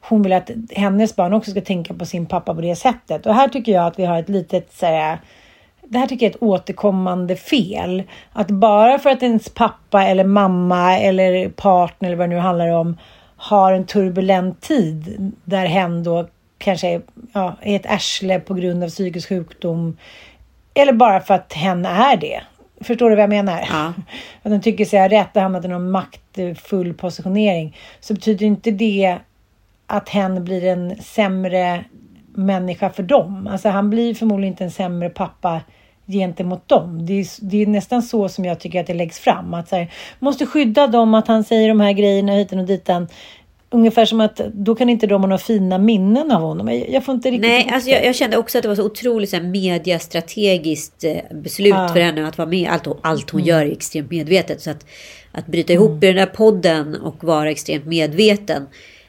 hon 0.00 0.22
vill 0.22 0.32
att 0.32 0.50
hennes 0.70 1.16
barn 1.16 1.32
också 1.32 1.50
ska 1.50 1.60
tänka 1.60 1.94
på 1.94 2.04
sin 2.04 2.26
pappa 2.26 2.54
på 2.54 2.60
det 2.60 2.76
sättet. 2.76 3.26
Och 3.26 3.34
här 3.34 3.48
tycker 3.48 3.72
jag 3.72 3.86
att 3.86 3.98
vi 3.98 4.04
har 4.04 4.18
ett 4.18 4.28
litet 4.28 4.72
så 4.72 4.86
här, 4.86 5.18
det 5.82 5.98
här 5.98 6.06
tycker 6.06 6.26
jag 6.26 6.30
är 6.30 6.36
ett 6.36 6.42
återkommande 6.42 7.36
fel. 7.36 8.02
Att 8.32 8.50
bara 8.50 8.98
för 8.98 9.10
att 9.10 9.22
ens 9.22 9.48
pappa 9.48 10.04
eller 10.04 10.24
mamma 10.24 10.98
eller 10.98 11.48
partner 11.48 12.08
eller 12.08 12.16
vad 12.16 12.28
det 12.28 12.34
nu 12.34 12.40
handlar 12.40 12.68
om 12.68 12.96
har 13.36 13.72
en 13.72 13.86
turbulent 13.86 14.60
tid 14.60 15.32
där 15.44 15.66
hen 15.66 16.02
då 16.02 16.26
kanske 16.66 16.88
är, 16.88 17.02
ja, 17.32 17.56
är 17.62 17.76
ett 17.76 17.86
arsle 17.86 18.40
på 18.40 18.54
grund 18.54 18.84
av 18.84 18.88
psykisk 18.88 19.28
sjukdom 19.28 19.96
eller 20.74 20.92
bara 20.92 21.20
för 21.20 21.34
att 21.34 21.52
hen 21.52 21.86
är 21.86 22.16
det. 22.16 22.40
Förstår 22.80 23.10
du 23.10 23.16
vad 23.16 23.22
jag 23.22 23.30
menar? 23.30 23.66
Ja. 23.70 23.92
Att 24.42 24.52
de 24.52 24.60
tycker 24.60 24.84
sig 24.84 25.00
ha 25.00 25.08
rätt 25.08 25.36
och 25.36 25.42
hamnat 25.42 25.64
i 25.64 25.68
någon 25.68 25.90
maktfull 25.90 26.94
positionering. 26.94 27.76
Så 28.00 28.14
betyder 28.14 28.46
inte 28.46 28.70
det 28.70 29.18
att 29.86 30.08
hen 30.08 30.44
blir 30.44 30.64
en 30.64 30.96
sämre 31.02 31.84
människa 32.34 32.90
för 32.90 33.02
dem. 33.02 33.48
Alltså 33.52 33.68
han 33.68 33.90
blir 33.90 34.14
förmodligen 34.14 34.52
inte 34.52 34.64
en 34.64 34.70
sämre 34.70 35.08
pappa 35.08 35.60
gentemot 36.06 36.68
dem. 36.68 37.06
Det 37.06 37.12
är, 37.20 37.26
det 37.40 37.62
är 37.62 37.66
nästan 37.66 38.02
så 38.02 38.28
som 38.28 38.44
jag 38.44 38.60
tycker 38.60 38.80
att 38.80 38.86
det 38.86 38.94
läggs 38.94 39.18
fram. 39.18 39.54
Att 39.54 39.68
så 39.68 39.76
här, 39.76 39.92
måste 40.18 40.46
skydda 40.46 40.86
dem, 40.86 41.14
att 41.14 41.28
han 41.28 41.44
säger 41.44 41.68
de 41.68 41.80
här 41.80 41.92
grejerna 41.92 42.32
hiten 42.32 42.58
och 42.58 42.66
ditan. 42.66 43.08
Ungefär 43.76 44.04
som 44.04 44.20
att 44.20 44.40
då 44.54 44.74
kan 44.74 44.88
inte 44.88 45.06
de 45.06 45.22
ha 45.22 45.28
några 45.28 45.38
fina 45.38 45.78
minnen 45.78 46.30
av 46.30 46.40
honom. 46.42 46.68
Jag, 46.68 46.90
jag 46.90 47.04
får 47.04 47.14
inte 47.14 47.30
riktigt 47.30 47.50
Nej, 47.50 47.70
alltså 47.72 47.90
jag, 47.90 48.04
jag 48.04 48.14
kände 48.14 48.36
också 48.36 48.58
att 48.58 48.62
det 48.62 48.68
var 48.68 48.74
så 48.76 48.84
otroligt 48.84 49.30
så 49.30 49.36
här, 49.36 49.42
mediastrategiskt 49.42 51.04
eh, 51.04 51.16
beslut 51.42 51.74
Ja. 51.74 51.88
för 51.88 52.00
henne 52.00 52.28
att 52.28 52.38
vara 52.38 52.48
med. 52.48 52.70
Allt, 52.70 52.88
allt 53.02 53.30
hon 53.30 53.44
gör 53.44 53.66
är 53.66 53.72
extremt 53.72 54.10
medvetet. 54.10 54.60
Så 54.62 54.70
att, 54.70 54.86
att 55.32 55.46
bryta 55.46 55.72
ihop 55.72 56.04
i 56.04 56.06
den 56.06 56.16
där 56.16 56.26
podden 56.26 56.94
och 56.96 57.24
vara 57.24 57.50
extremt 57.50 57.86
medveten. 57.86 58.66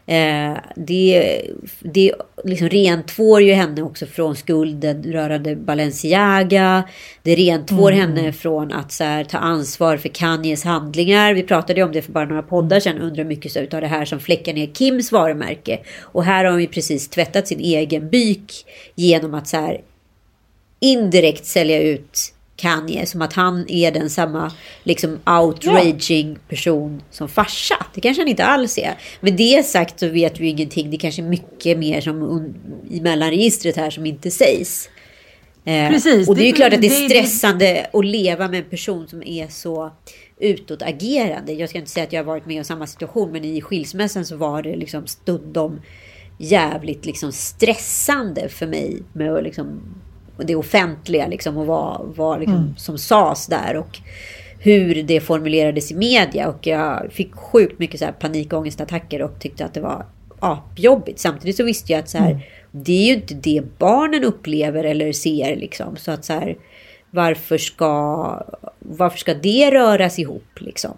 Eh, 0.09 0.57
det 0.75 1.41
det 1.79 2.11
liksom 2.43 2.69
rentvår 2.69 3.41
ju 3.41 3.53
henne 3.53 3.81
också 3.81 4.05
från 4.05 4.35
skulden 4.35 5.03
rörande 5.03 5.55
Balenciaga. 5.55 6.83
Det 7.23 7.35
rentvår 7.35 7.91
henne 7.91 8.33
från 8.33 8.71
att 8.71 8.91
så 8.91 9.03
här, 9.03 9.23
ta 9.23 9.37
ansvar 9.37 9.97
för 9.97 10.09
Kanyes 10.09 10.63
handlingar. 10.63 11.33
Vi 11.33 11.43
pratade 11.43 11.83
om 11.83 11.91
det 11.91 12.01
för 12.01 12.11
bara 12.11 12.25
några 12.25 12.41
poddar 12.41 12.79
sedan. 12.79 12.97
Undrar 12.97 13.23
mycket 13.23 13.51
så 13.51 13.59
utav 13.59 13.81
det 13.81 13.87
här 13.87 14.05
som 14.05 14.19
fläckar 14.19 14.53
ner 14.53 14.67
Kims 14.67 15.11
varumärke. 15.11 15.79
Och 16.01 16.23
här 16.23 16.45
har 16.45 16.51
hon 16.51 16.61
ju 16.61 16.67
precis 16.67 17.09
tvättat 17.09 17.47
sin 17.47 17.59
egen 17.59 18.09
byk 18.09 18.51
genom 18.95 19.33
att 19.33 19.47
så 19.47 19.57
här 19.57 19.81
indirekt 20.79 21.45
sälja 21.45 21.81
ut 21.81 22.33
Kanye 22.57 23.05
som 23.05 23.21
att 23.21 23.33
han 23.33 23.65
är 23.69 23.91
den 23.91 24.09
samma 24.09 24.51
liksom 24.83 25.19
outraging 25.25 26.37
person 26.49 27.01
som 27.11 27.29
farsa. 27.29 27.85
Det 27.93 28.01
kanske 28.01 28.21
han 28.21 28.27
inte 28.27 28.45
alls 28.45 28.77
är. 28.77 28.97
Med 29.19 29.33
det 29.33 29.65
sagt 29.65 29.99
så 29.99 30.07
vet 30.07 30.39
vi 30.39 30.47
ingenting. 30.47 30.91
Det 30.91 30.97
kanske 30.97 31.21
är 31.21 31.27
mycket 31.27 31.77
mer 31.77 32.01
som 32.01 32.53
i 32.89 33.01
mellanregistret 33.01 33.75
här 33.75 33.89
som 33.89 34.05
inte 34.05 34.31
sägs. 34.31 34.89
Eh, 35.65 35.89
Precis, 35.89 36.29
och 36.29 36.35
det 36.35 36.43
är 36.43 36.47
ju 36.47 36.53
klart 36.53 36.73
att 36.73 36.81
det 36.81 36.87
är 36.87 37.09
stressande 37.09 37.87
att 37.93 38.05
leva 38.05 38.47
med 38.47 38.59
en 38.59 38.69
person 38.69 39.07
som 39.07 39.23
är 39.23 39.47
så 39.47 39.91
utåtagerande. 40.39 41.53
Jag 41.53 41.69
ska 41.69 41.77
inte 41.77 41.91
säga 41.91 42.03
att 42.03 42.13
jag 42.13 42.19
har 42.19 42.25
varit 42.25 42.45
med 42.45 42.61
i 42.61 42.63
samma 42.63 42.87
situation, 42.87 43.31
men 43.31 43.45
i 43.45 43.61
skilsmässan 43.61 44.25
så 44.25 44.35
var 44.35 44.61
det 44.61 44.75
liksom 44.75 45.07
stundom 45.07 45.81
jävligt 46.37 47.05
liksom 47.05 47.31
stressande 47.31 48.49
för 48.49 48.67
mig 48.67 49.03
med 49.13 49.33
att 49.33 49.43
liksom, 49.43 49.81
det 50.45 50.55
offentliga 50.55 51.27
liksom, 51.27 51.57
och 51.57 51.65
vad, 51.65 52.13
vad 52.15 52.39
liksom, 52.39 52.75
som 52.77 52.97
sades 52.97 53.47
där. 53.47 53.75
Och 53.75 53.99
hur 54.59 55.03
det 55.03 55.19
formulerades 55.19 55.91
i 55.91 55.95
media. 55.95 56.49
Och 56.49 56.67
jag 56.67 57.07
fick 57.11 57.35
sjukt 57.35 57.79
mycket 57.79 57.99
så 57.99 58.05
här 58.05 58.11
panikångestattacker 58.11 59.21
och 59.21 59.39
tyckte 59.39 59.65
att 59.65 59.73
det 59.73 59.81
var 59.81 60.05
apjobbigt. 60.39 61.19
Samtidigt 61.19 61.57
så 61.57 61.63
visste 61.63 61.91
jag 61.91 61.99
att 61.99 62.09
så 62.09 62.17
här, 62.17 62.39
det 62.71 62.91
är 62.91 63.05
ju 63.05 63.13
inte 63.13 63.33
det 63.33 63.63
barnen 63.77 64.23
upplever 64.23 64.83
eller 64.83 65.11
ser. 65.11 65.55
Liksom. 65.55 65.95
Så 65.95 66.11
att 66.11 66.25
så 66.25 66.33
här, 66.33 66.57
varför 67.11 67.57
ska, 67.57 68.43
varför 68.79 69.17
ska 69.17 69.33
det 69.33 69.71
röras 69.71 70.19
ihop 70.19 70.47
liksom? 70.59 70.93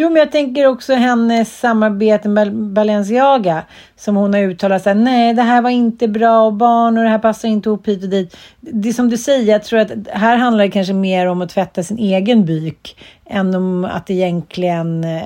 Jo, 0.00 0.08
men 0.10 0.16
jag 0.16 0.32
tänker 0.32 0.66
också 0.66 0.94
hennes 0.94 1.60
samarbete 1.60 2.28
med 2.28 2.54
Balenciaga. 2.54 3.62
Som 3.96 4.16
hon 4.16 4.34
har 4.34 4.40
uttalat 4.40 4.82
sig. 4.82 4.94
Nej, 4.94 5.34
det 5.34 5.42
här 5.42 5.62
var 5.62 5.70
inte 5.70 6.08
bra 6.08 6.42
och 6.42 6.52
barn 6.52 6.98
och 6.98 7.04
det 7.04 7.10
här 7.10 7.18
passar 7.18 7.48
inte 7.48 7.68
ihop 7.68 7.88
hit 7.88 8.02
och 8.02 8.08
dit. 8.08 8.36
Det 8.60 8.88
är 8.88 8.92
som 8.92 9.10
du 9.10 9.16
säger, 9.16 9.52
jag 9.52 9.64
tror 9.64 9.78
att 9.78 9.90
här 10.10 10.36
handlar 10.36 10.64
det 10.64 10.70
kanske 10.70 10.92
mer 10.92 11.26
om 11.26 11.42
att 11.42 11.50
tvätta 11.50 11.82
sin 11.82 11.98
egen 11.98 12.44
byk. 12.44 12.96
Än 13.30 13.54
om 13.54 13.84
att 13.84 14.10
egentligen 14.10 15.04
eh, 15.04 15.22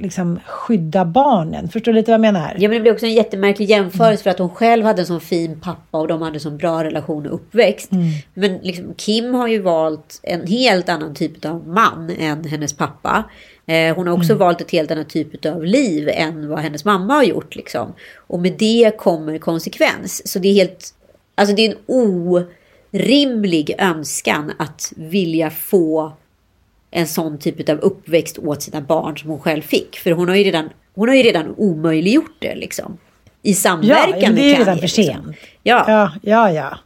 liksom 0.00 0.40
skydda 0.46 1.04
barnen. 1.04 1.68
Förstår 1.68 1.92
du 1.92 1.96
lite 1.96 2.10
vad 2.10 2.14
jag 2.14 2.32
menar? 2.32 2.54
Ja 2.58 2.68
men 2.68 2.70
det 2.70 2.80
blir 2.80 2.92
också 2.92 3.06
en 3.06 3.14
jättemärklig 3.14 3.70
jämförelse 3.70 4.22
för 4.22 4.30
att 4.30 4.38
hon 4.38 4.50
själv 4.50 4.84
hade 4.84 5.02
en 5.02 5.06
sån 5.06 5.20
fin 5.20 5.60
pappa 5.60 5.98
och 5.98 6.08
de 6.08 6.22
hade 6.22 6.36
en 6.36 6.40
sån 6.40 6.56
bra 6.56 6.84
relation 6.84 7.26
och 7.26 7.34
uppväxt. 7.34 7.90
Men 8.34 8.58
liksom, 8.62 8.94
Kim 8.96 9.34
har 9.34 9.48
ju 9.48 9.62
valt 9.62 10.20
en 10.22 10.46
helt 10.46 10.88
annan 10.88 11.14
typ 11.14 11.44
av 11.44 11.68
man 11.68 12.10
än 12.18 12.44
hennes 12.44 12.72
pappa. 12.72 13.24
Eh, 13.70 13.96
hon 13.96 14.06
har 14.06 14.14
också 14.14 14.34
valt 14.34 14.60
ett 14.60 14.70
helt 14.70 14.90
annat 14.90 15.08
typ 15.08 15.46
av 15.46 15.64
liv 15.64 16.08
än 16.12 16.48
vad 16.48 16.58
hennes 16.58 16.84
mamma 16.84 17.14
har 17.14 17.22
gjort. 17.22 17.56
Liksom. 17.56 17.92
Och 18.16 18.38
med 18.38 18.52
det 18.58 18.92
kommer 18.98 19.38
konsekvens. 19.38 20.32
Så 20.32 20.38
det 20.38 20.48
är 20.48 20.54
helt, 20.54 20.94
alltså 21.34 21.54
det 21.54 21.66
är 21.66 21.70
en 21.70 21.78
orimlig 22.92 23.74
önskan 23.78 24.52
att 24.58 24.92
vilja 24.96 25.50
få 25.50 26.12
en 26.90 27.06
sån 27.06 27.38
typ 27.38 27.68
av 27.68 27.78
uppväxt 27.78 28.38
åt 28.38 28.62
sina 28.62 28.80
barn 28.80 29.18
som 29.18 29.30
hon 29.30 29.40
själv 29.40 29.62
fick. 29.62 29.98
För 29.98 30.10
hon 30.10 30.28
har 30.28 30.36
ju 30.36 30.44
redan, 30.44 30.70
hon 30.94 31.08
har 31.08 31.16
ju 31.16 31.22
redan 31.22 31.54
omöjliggjort 31.56 32.36
det 32.38 32.54
liksom. 32.54 32.98
I 33.42 33.54
samverkan 33.54 34.20
Ja, 34.20 34.20
det 34.20 34.26
är 34.26 34.32
med 34.32 34.44
ju 34.44 34.54
redan 34.54 34.78
för 34.78 34.86
sent. 34.86 35.08
Liksom. 35.08 35.34
Ja. 35.62 35.84
Ja, 35.88 36.12
ja, 36.22 36.50
ja. 36.52 36.78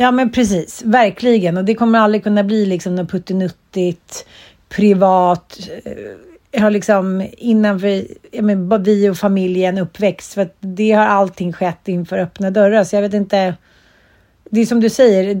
Ja, 0.00 0.10
men 0.10 0.32
precis. 0.32 0.82
Verkligen. 0.84 1.56
Och 1.56 1.64
det 1.64 1.74
kommer 1.74 1.98
aldrig 1.98 2.22
kunna 2.22 2.44
bli 2.44 2.66
liksom 2.66 2.94
något 2.94 3.10
puttinuttigt, 3.10 4.26
privat. 4.68 5.58
eh, 5.84 6.60
Har 6.60 6.70
liksom 6.70 7.26
innanför 7.36 8.04
ja, 8.30 8.42
men, 8.42 8.82
vi 8.82 9.08
och 9.10 9.16
familjen 9.16 9.78
uppväxt. 9.78 10.34
För 10.34 10.42
att 10.42 10.56
det 10.60 10.92
har 10.92 11.04
allting 11.06 11.52
skett 11.52 11.88
inför 11.88 12.18
öppna 12.18 12.50
dörrar. 12.50 12.84
Så 12.84 12.96
jag 12.96 13.02
vet 13.02 13.14
inte. 13.14 13.54
Det 14.50 14.60
är 14.60 14.66
som 14.66 14.80
du 14.80 14.90
säger, 14.90 15.34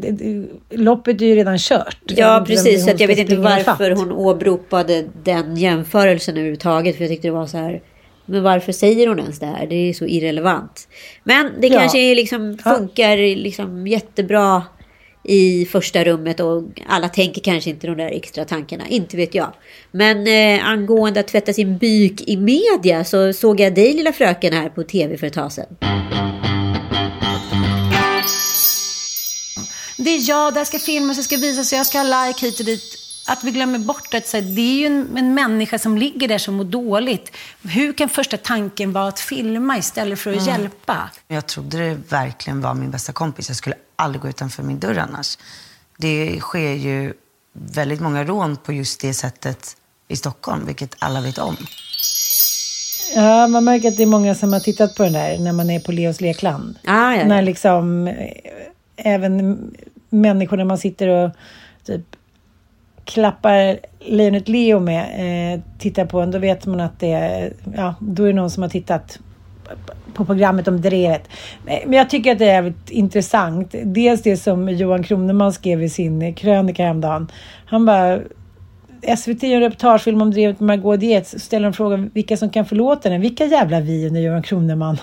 loppet 0.76 1.22
är 1.22 1.26
ju 1.26 1.34
redan 1.34 1.58
kört. 1.58 1.98
Jag 2.06 2.18
Ja, 2.18 2.44
precis. 2.46 2.84
Så 2.84 2.90
jag 2.98 3.08
vet 3.08 3.18
inte 3.18 3.36
varför 3.36 3.90
hon 3.90 4.12
åberopade 4.12 5.04
den 5.22 5.56
jämförelsen 5.56 6.34
överhuvudtaget. 6.36 6.96
För 6.96 7.04
jag 7.04 7.10
tyckte 7.10 7.28
det 7.28 7.32
var 7.32 7.46
så 7.46 7.56
här. 7.58 7.80
Men 8.26 8.42
varför 8.42 8.72
säger 8.72 9.06
hon 9.08 9.18
ens 9.18 9.38
det 9.38 9.46
här? 9.46 9.66
Det 9.66 9.74
är 9.74 9.92
så 9.92 10.06
irrelevant. 10.06 10.88
Men 11.24 11.50
det 11.60 11.66
Ja. 11.66 11.78
kanske 11.78 12.14
liksom 12.14 12.58
funkar 12.58 13.36
liksom 13.36 13.86
jättebra 13.86 14.62
i 15.28 15.66
första 15.66 16.04
rummet 16.04 16.40
och 16.40 16.62
alla 16.86 17.08
tänker 17.08 17.40
kanske 17.40 17.70
inte 17.70 17.86
de 17.86 17.96
där 17.96 18.10
extra 18.10 18.44
tankarna. 18.44 18.88
Inte 18.88 19.16
vet 19.16 19.34
jag. 19.34 19.52
Men 19.90 20.26
eh, 20.26 20.68
angående 20.68 21.20
att 21.20 21.28
tvätta 21.28 21.52
sin 21.52 21.78
byk 21.78 22.28
i 22.28 22.36
media 22.36 23.04
så 23.04 23.32
såg 23.32 23.60
jag 23.60 23.74
dig 23.74 23.94
lilla 23.94 24.12
fröken 24.12 24.52
här 24.52 24.68
på 24.68 24.82
tv 24.82 25.18
för 25.18 25.26
ett 25.26 25.32
tag 25.32 25.52
sedan. 25.52 25.66
Det 29.96 30.10
är 30.10 30.28
jag, 30.28 30.54
det 30.54 30.60
här 30.60 30.64
ska 30.64 30.78
filmas, 30.78 31.16
det 31.16 31.22
ska 31.22 31.36
visas, 31.36 31.72
jag 31.72 31.86
ska 31.86 31.98
ha 31.98 32.26
like 32.26 32.46
hit 32.46 32.60
och 32.60 32.66
dit. 32.66 32.97
Att 33.30 33.44
vi 33.44 33.50
glömmer 33.50 33.78
bort 33.78 34.14
att 34.14 34.32
här, 34.32 34.42
det 34.42 34.60
är 34.60 34.78
ju 34.78 34.86
en, 34.86 35.16
en 35.16 35.34
människa 35.34 35.78
som 35.78 35.98
ligger 35.98 36.28
där 36.28 36.38
som 36.38 36.54
mår 36.54 36.64
dåligt. 36.64 37.32
Hur 37.62 37.92
kan 37.92 38.08
första 38.08 38.36
tanken 38.36 38.92
vara 38.92 39.08
att 39.08 39.20
filma 39.20 39.78
istället 39.78 40.18
för 40.18 40.36
att 40.36 40.46
hjälpa? 40.46 41.10
Jag 41.28 41.46
trodde 41.46 41.78
det 41.78 41.94
verkligen 42.08 42.60
var 42.60 42.74
min 42.74 42.90
bästa 42.90 43.12
kompis. 43.12 43.48
Jag 43.48 43.56
skulle 43.56 43.76
aldrig 43.96 44.22
gå 44.22 44.28
utanför 44.28 44.62
min 44.62 44.78
dörr 44.78 44.98
annars. 44.98 45.38
Det 45.96 46.40
sker 46.40 46.72
ju 46.72 47.12
väldigt 47.52 48.00
många 48.00 48.24
rån 48.24 48.56
på 48.56 48.72
just 48.72 49.00
det 49.00 49.14
sättet 49.14 49.76
i 50.08 50.16
Stockholm, 50.16 50.66
vilket 50.66 50.96
alla 50.98 51.20
vet 51.20 51.38
om. 51.38 51.56
Ja, 53.14 53.46
man 53.46 53.64
märker 53.64 53.88
att 53.88 53.96
det 53.96 54.02
är 54.02 54.06
många 54.06 54.34
som 54.34 54.52
har 54.52 54.60
tittat 54.60 54.94
på 54.94 55.02
den 55.02 55.12
där 55.12 55.38
när 55.38 55.52
man 55.52 55.70
är 55.70 55.80
på 55.80 55.92
Leos 55.92 56.20
lekland. 56.20 56.78
Ah, 56.86 57.14
ja, 57.14 57.24
När 57.24 57.36
ja. 57.36 57.40
liksom 57.40 58.06
eh, 58.06 58.32
även 58.96 59.58
människor 60.08 60.56
när 60.56 60.64
man 60.64 60.78
sitter 60.78 61.08
och 61.08 61.30
klappar 63.08 63.78
lejonet 64.00 64.48
Leo 64.48 64.80
med 64.80 65.04
eh, 65.54 65.60
tittar 65.78 66.04
på 66.04 66.20
en, 66.20 66.30
då 66.30 66.38
vet 66.38 66.66
man 66.66 66.80
att 66.80 67.00
det 67.00 67.12
är, 67.12 67.52
ja, 67.76 67.94
då 68.00 68.22
är 68.22 68.26
det 68.26 68.32
någon 68.32 68.50
som 68.50 68.62
har 68.62 68.70
tittat 68.70 69.18
på 70.14 70.24
programmet 70.24 70.68
om 70.68 70.80
drevet. 70.80 71.28
Eh, 71.66 71.78
men 71.84 71.92
jag 71.92 72.10
tycker 72.10 72.32
att 72.32 72.38
det 72.38 72.44
är 72.44 72.52
jävligt 72.52 72.90
intressant. 72.90 73.74
Dels 73.84 74.22
det 74.22 74.36
som 74.36 74.68
Johan 74.68 75.02
Kroneman 75.02 75.52
skrev 75.52 75.82
i 75.82 75.88
sin 75.88 76.34
krönika 76.34 76.82
häromdagen. 76.82 77.30
Han 77.66 77.86
bara 77.86 78.18
SVT 79.16 79.42
gör 79.42 79.56
en 79.56 79.60
reportagefilm 79.60 80.22
om 80.22 80.30
drevet 80.30 80.60
med 80.60 80.66
Margot 80.66 81.00
Dietz. 81.00 81.30
Så 81.30 81.38
ställer 81.38 81.64
de 81.64 81.72
frågan 81.72 82.10
vilka 82.14 82.36
som 82.36 82.50
kan 82.50 82.66
förlåta 82.66 83.08
den. 83.08 83.20
Vilka 83.20 83.44
jävla 83.44 83.80
vi 83.80 84.06
under 84.06 84.20
Johan 84.20 84.42
Kroneman? 84.42 84.98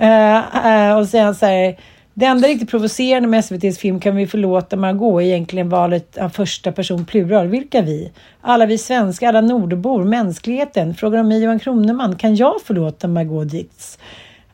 uh, 0.00 0.36
uh, 0.90 0.98
och 0.98 1.08
sen 1.08 1.34
så 1.34 1.46
här. 1.46 1.76
Det 2.18 2.26
enda 2.26 2.48
riktigt 2.48 2.70
provocerande 2.70 3.28
med 3.28 3.44
SVTs 3.44 3.78
film 3.78 4.00
Kan 4.00 4.16
vi 4.16 4.26
förlåta 4.26 4.76
Margot 4.76 5.22
är 5.22 5.26
egentligen 5.26 5.68
valet 5.68 6.18
av 6.18 6.28
första 6.28 6.72
person 6.72 7.04
plural. 7.04 7.48
Vilka 7.48 7.82
vi? 7.82 8.12
Alla 8.40 8.66
vi 8.66 8.78
svenskar, 8.78 9.28
alla 9.28 9.40
nordbor, 9.40 10.04
mänskligheten. 10.04 10.94
Frågar 10.94 11.18
de 11.18 11.28
mig 11.28 11.42
Johan 11.42 11.58
Kroneman, 11.58 12.16
kan 12.16 12.36
jag 12.36 12.54
förlåta 12.64 13.08
Margot 13.08 13.50
Dietz? 13.50 13.98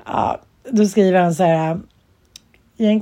Ja, 0.07 0.41
då 0.71 0.87
skriver 0.87 1.21
han 1.21 1.35
så 1.35 1.43
här. 1.43 1.81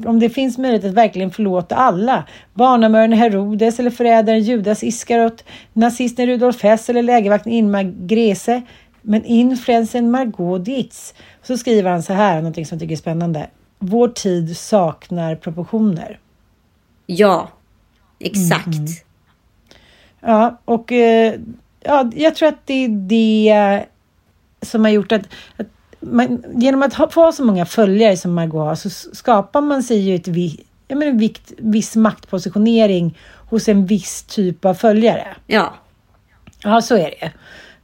Om 0.06 0.20
det 0.20 0.30
finns 0.30 0.58
möjlighet 0.58 0.84
att 0.84 0.94
verkligen 0.94 1.30
förlåta 1.30 1.74
alla. 1.74 2.24
Barnamördaren 2.54 3.12
Herodes 3.12 3.80
eller 3.80 3.90
förrädaren 3.90 4.40
Judas 4.40 4.82
Iskarot. 4.82 5.44
Nazisten 5.72 6.26
Rudolf 6.26 6.62
Hess 6.62 6.90
eller 6.90 7.02
lägervakten 7.02 7.52
Ingemar 7.52 8.06
Grese. 8.06 8.62
Men 9.02 9.24
influensen 9.24 10.10
Margot 10.10 10.64
Dietz. 10.64 11.14
Så 11.42 11.56
skriver 11.56 11.90
han 11.90 12.02
så 12.02 12.12
här, 12.12 12.36
någonting 12.36 12.66
som 12.66 12.76
jag 12.76 12.80
tycker 12.80 12.94
är 12.94 12.98
spännande. 12.98 13.46
Vår 13.82 14.08
tid 14.08 14.56
saknar 14.56 15.34
proportioner. 15.34 16.18
Ja, 17.06 17.48
Exakt. 18.20 19.04
Ja, 20.20 20.60
och 20.64 20.92
eh, 20.92 21.34
ja, 21.80 22.10
jag 22.14 22.34
tror 22.34 22.48
att 22.48 22.66
det 22.66 22.84
är 22.84 22.88
det 22.88 23.84
som 24.62 24.84
har 24.84 24.90
gjort 24.90 25.12
att, 25.12 25.22
att 25.56 25.66
man, 26.00 26.44
genom 26.54 26.82
att 26.82 26.94
ha, 26.94 27.10
få 27.10 27.32
så 27.32 27.44
många 27.44 27.66
följare 27.66 28.16
som 28.16 28.34
Margot 28.34 28.66
har 28.66 28.74
så 28.74 28.90
skapar 28.90 29.60
man 29.60 29.82
sig 29.82 29.98
ju 29.98 30.14
ett 30.14 30.28
vi, 30.28 30.64
jag 30.88 30.98
menar, 30.98 31.12
vikt, 31.12 31.52
viss 31.58 31.96
maktpositionering 31.96 33.18
hos 33.48 33.68
en 33.68 33.86
viss 33.86 34.22
typ 34.22 34.64
av 34.64 34.74
följare. 34.74 35.26
Ja. 35.46 35.74
Ja, 36.62 36.82
så 36.82 36.96
är 36.96 37.14
det. 37.20 37.32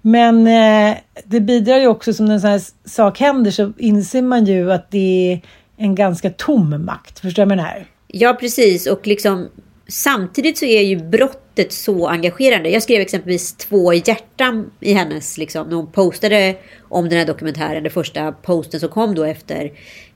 Men 0.00 0.46
eh, 0.46 0.96
det 1.24 1.40
bidrar 1.40 1.76
ju 1.76 1.86
också, 1.86 2.12
som 2.12 2.26
när 2.26 2.34
en 2.34 2.40
sån 2.40 2.50
här 2.50 2.62
sak 2.84 3.20
händer 3.20 3.50
så 3.50 3.72
inser 3.78 4.22
man 4.22 4.44
ju 4.44 4.72
att 4.72 4.90
det 4.90 5.32
är 5.32 5.40
en 5.76 5.94
ganska 5.94 6.30
tom 6.30 6.84
makt. 6.84 7.18
Förstår 7.18 7.42
du 7.42 7.48
vad 7.48 7.58
jag 7.58 7.64
menar? 7.64 7.86
Ja, 8.08 8.36
precis. 8.40 8.86
Och 8.86 9.06
liksom 9.06 9.48
samtidigt 9.88 10.58
så 10.58 10.64
är 10.64 10.82
ju 10.82 10.96
brottet 10.96 11.72
så 11.72 12.08
engagerande. 12.08 12.70
Jag 12.70 12.82
skrev 12.82 13.00
exempelvis 13.00 13.52
två 13.56 13.92
hjärtan 13.92 14.70
i 14.80 14.92
hennes, 14.92 15.38
liksom, 15.38 15.68
när 15.68 15.76
hon 15.76 15.92
postade 15.92 16.56
om 16.88 17.08
den 17.08 17.18
här 17.18 17.26
dokumentären. 17.26 17.82
Den 17.82 17.92
första 17.92 18.32
posten 18.32 18.80
som 18.80 18.88
kom 18.88 19.14
då 19.14 19.24
efter 19.24 19.72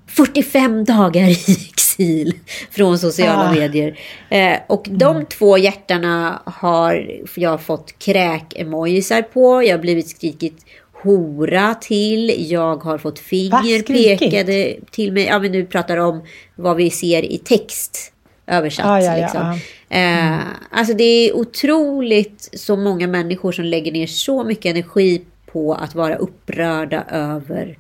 45 0.07 0.85
dagar 0.85 1.23
i 1.29 1.69
exil 1.71 2.35
från 2.71 2.99
sociala 2.99 3.49
Ah. 3.49 3.53
medier. 3.53 3.99
Eh, 4.29 4.57
och 4.69 4.87
de 4.91 5.27
två 5.27 5.59
hjärtarna 5.59 6.43
har 6.45 7.21
jag 7.37 7.61
fått 7.61 7.99
kräk-emojisar 7.99 9.23
på. 9.23 9.63
Jag 9.63 9.73
har 9.77 9.79
blivit 9.83 10.09
skrikit 10.09 10.65
hora 11.03 11.75
till. 11.75 12.51
Jag 12.51 12.77
har 12.83 12.99
fått 12.99 13.19
finger 13.19 13.83
pekade 13.83 14.77
till 14.91 15.13
mig. 15.13 15.25
Ja, 15.25 15.39
men 15.39 15.53
nu 15.53 15.67
pratar 15.67 15.97
om 15.97 16.23
vad 16.55 16.77
vi 16.77 16.91
ser 16.91 17.23
i 17.33 17.39
text 17.39 18.13
översatt. 18.47 18.87
Ah, 18.87 19.01
ja, 19.01 19.17
ja, 19.17 19.23
liksom. 19.23 19.59
ja. 19.89 19.97
Eh, 19.99 20.39
alltså 20.71 20.95
det 20.95 21.05
är 21.05 21.37
otroligt 21.37 22.49
så 22.53 22.77
många 22.77 23.07
människor 23.07 23.53
som 23.53 23.65
lägger 23.65 23.93
ner 23.93 24.07
så 24.07 24.45
mycket 24.45 24.71
energi 24.71 25.23
på 25.47 25.75
att 25.75 25.95
vara 25.95 26.17
upprörda 26.17 27.05
över, 27.11 27.79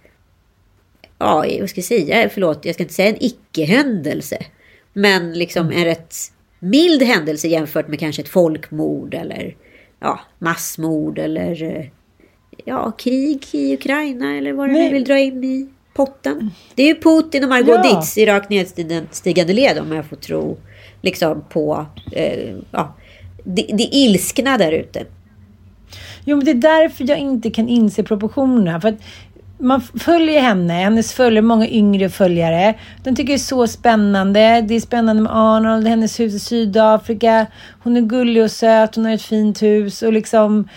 ja, 1.18 1.44
vad 1.60 1.70
ska 1.70 1.78
jag 1.78 1.84
säga, 1.84 2.28
förlåt, 2.28 2.64
jag 2.64 2.74
ska 2.74 2.82
inte 2.82 2.94
säga 2.94 3.08
en 3.08 3.24
icke-händelse. 3.24 4.38
Men 4.92 5.32
liksom 5.32 5.66
Mm. 5.66 5.78
en 5.78 5.84
rätt 5.84 6.14
mild 6.58 7.02
händelse 7.02 7.48
jämfört 7.48 7.88
med 7.88 7.98
kanske 7.98 8.22
ett 8.22 8.28
folkmord 8.28 9.14
eller 9.14 9.56
ja, 10.00 10.20
massmord 10.38 11.18
eller 11.18 11.62
eh, 11.62 11.84
ja, 12.64 12.90
krig 12.90 13.46
i 13.52 13.74
Ukraina 13.74 14.36
eller 14.36 14.52
vad 14.52 14.68
du 14.68 14.72
nu 14.72 14.90
vill 14.90 15.04
dra 15.04 15.18
in 15.18 15.44
i 15.44 15.68
potten. 15.94 16.50
Det 16.74 16.82
är 16.82 16.86
ju 16.86 17.00
Putin 17.00 17.42
och 17.42 17.48
Margot 17.48 17.80
Ja. 17.84 18.00
Ditz 18.00 18.18
i 18.18 18.26
rakt 18.26 18.50
nedstigande 18.50 19.52
led 19.52 19.78
om 19.78 19.92
jag 19.92 20.04
får 20.04 20.16
tro 20.16 20.58
liksom 21.02 21.44
på 21.48 21.86
eh, 22.12 22.54
ja, 22.70 22.94
det, 23.44 23.66
det 23.72 23.88
ilskna 23.92 24.58
där 24.58 24.72
ute. 24.72 25.04
Jo, 26.24 26.36
men 26.36 26.44
det 26.44 26.50
är 26.50 26.54
därför 26.54 27.08
jag 27.08 27.18
inte 27.18 27.50
kan 27.50 27.68
inse 27.68 28.02
proportionerna. 28.02 28.80
För 28.80 28.88
att 28.88 29.02
man 29.58 29.80
följer 29.80 30.40
henne, 30.40 30.72
hennes 30.72 31.12
följare, 31.12 31.42
många 31.42 31.68
yngre 31.68 32.08
följare. 32.08 32.74
De 33.04 33.16
tycker 33.16 33.32
det 33.32 33.36
är 33.36 33.38
så 33.38 33.66
spännande. 33.66 34.60
Det 34.60 34.74
är 34.74 34.80
spännande 34.80 35.22
med 35.22 35.32
Arnold, 35.34 35.86
hennes 35.86 36.20
hus 36.20 36.34
i 36.34 36.38
Sydafrika. 36.38 37.46
Hon 37.82 37.96
är 37.96 38.00
gullig 38.00 38.42
och 38.42 38.50
söt, 38.50 38.94
hon 38.96 39.04
har 39.04 39.12
ett 39.12 39.22
fint 39.22 39.62
hus 39.62 40.02
och 40.02 40.12
liksom 40.12 40.68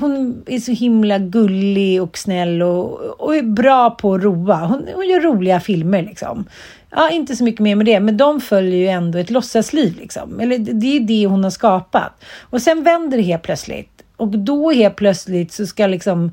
hon 0.00 0.42
är 0.46 0.58
så 0.58 0.72
himla 0.72 1.18
gullig 1.18 2.02
och 2.02 2.18
snäll 2.18 2.62
och, 2.62 3.00
och 3.20 3.36
är 3.36 3.42
bra 3.42 3.90
på 3.90 4.14
att 4.14 4.22
roa. 4.22 4.56
Hon, 4.56 4.88
hon 4.94 5.08
gör 5.08 5.20
roliga 5.20 5.60
filmer 5.60 6.02
liksom. 6.02 6.44
Ja, 6.90 7.10
inte 7.10 7.36
så 7.36 7.44
mycket 7.44 7.60
mer 7.60 7.74
med 7.74 7.86
det, 7.86 8.00
men 8.00 8.16
de 8.16 8.40
följer 8.40 8.78
ju 8.78 8.88
ändå 8.88 9.18
ett 9.18 9.30
låtsasliv 9.30 9.96
liksom. 9.96 10.40
Eller 10.40 10.58
det 10.58 10.96
är 10.96 11.00
det 11.00 11.26
hon 11.26 11.44
har 11.44 11.50
skapat. 11.50 12.24
Och 12.40 12.62
sen 12.62 12.82
vänder 12.82 13.16
det 13.16 13.22
helt 13.22 13.42
plötsligt. 13.42 14.02
Och 14.16 14.28
då 14.28 14.70
helt 14.70 14.96
plötsligt 14.96 15.52
så 15.52 15.66
ska 15.66 15.86
liksom 15.86 16.32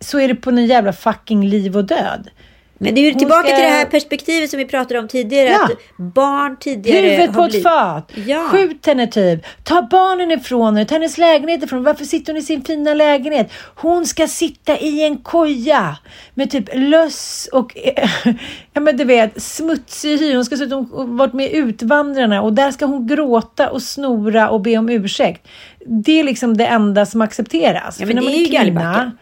så 0.00 0.18
är 0.18 0.28
det 0.28 0.34
på 0.34 0.50
en 0.50 0.66
jävla 0.66 0.92
fucking 0.92 1.44
liv 1.44 1.76
och 1.76 1.84
död. 1.84 2.30
Men 2.78 2.94
det 2.94 3.00
är 3.00 3.02
ju 3.02 3.14
tillbaka 3.14 3.48
ska- 3.48 3.56
till 3.56 3.64
det 3.64 3.70
här 3.70 3.84
perspektivet 3.84 4.50
som 4.50 4.58
vi 4.58 4.64
pratade 4.64 5.00
om 5.00 5.08
tidigare. 5.08 5.48
Ja. 5.48 5.64
Att 5.64 5.96
barn 5.96 6.56
tidigare 6.60 7.06
Huvudet 7.06 7.32
på 7.32 7.40
har 7.40 7.46
ett 7.46 7.50
blivit... 7.50 7.68
fat. 7.68 8.12
Ja. 8.26 8.48
Skjut 8.48 8.86
henne 8.86 9.06
typ. 9.06 9.46
Ta 9.62 9.82
barnen 9.82 10.30
ifrån 10.30 10.76
henne. 10.76 10.84
Ta 10.84 10.94
hennes 10.94 11.18
lägenhet 11.18 11.62
ifrån. 11.62 11.82
Varför 11.82 12.04
sitter 12.04 12.32
hon 12.32 12.40
i 12.40 12.42
sin 12.42 12.64
fina 12.64 12.94
lägenhet? 12.94 13.52
Hon 13.74 14.06
ska 14.06 14.26
sitta 14.26 14.78
i 14.78 15.04
en 15.04 15.16
koja 15.16 15.96
med 16.34 16.50
typ 16.50 16.68
löss 16.74 17.48
och 17.52 17.76
ja 18.72 18.80
men 18.80 18.96
du 18.96 19.04
vet 19.04 19.42
smutsig 19.42 20.18
hy. 20.18 20.34
Hon 20.34 20.44
ska 20.44 20.56
hon 20.56 21.16
varit 21.16 21.32
med 21.32 21.50
Utvandrarna 21.52 22.42
och 22.42 22.52
där 22.52 22.70
ska 22.70 22.86
hon 22.86 23.06
gråta 23.06 23.70
och 23.70 23.82
snora 23.82 24.50
och 24.50 24.60
be 24.60 24.78
om 24.78 24.88
ursäkt. 24.88 25.48
Det 25.86 26.20
är 26.20 26.24
liksom 26.24 26.56
det 26.56 26.66
enda 26.66 27.06
som 27.06 27.20
accepteras. 27.20 28.00
Ja, 28.00 28.06
För 28.06 28.14
men 28.14 28.16
när 28.16 28.22
det 28.22 28.28
man 28.28 28.34
är 28.34 28.38
ju 28.38 28.58
kvinna-. 28.58 29.12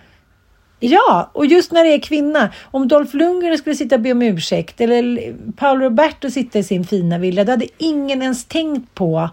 Ja, 0.80 1.30
och 1.32 1.46
just 1.46 1.72
när 1.72 1.84
det 1.84 1.94
är 1.94 2.00
kvinna. 2.00 2.52
Om 2.70 2.88
Dolph 2.88 3.16
Lundgren 3.16 3.58
skulle 3.58 3.76
sitta 3.76 3.94
och 3.94 4.00
be 4.00 4.12
om 4.12 4.22
ursäkt 4.22 4.80
eller 4.80 5.34
Paolo 5.56 5.84
Roberto 5.84 6.30
sitta 6.30 6.58
i 6.58 6.62
sin 6.62 6.84
fina 6.84 7.18
villa, 7.18 7.44
då 7.44 7.52
hade 7.52 7.66
ingen 7.78 8.22
ens 8.22 8.44
tänkt 8.44 8.94
på 8.94 9.30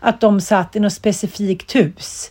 att 0.00 0.20
de 0.20 0.40
satt 0.40 0.76
i 0.76 0.80
något 0.80 0.92
specifikt 0.92 1.74
hus. 1.74 2.30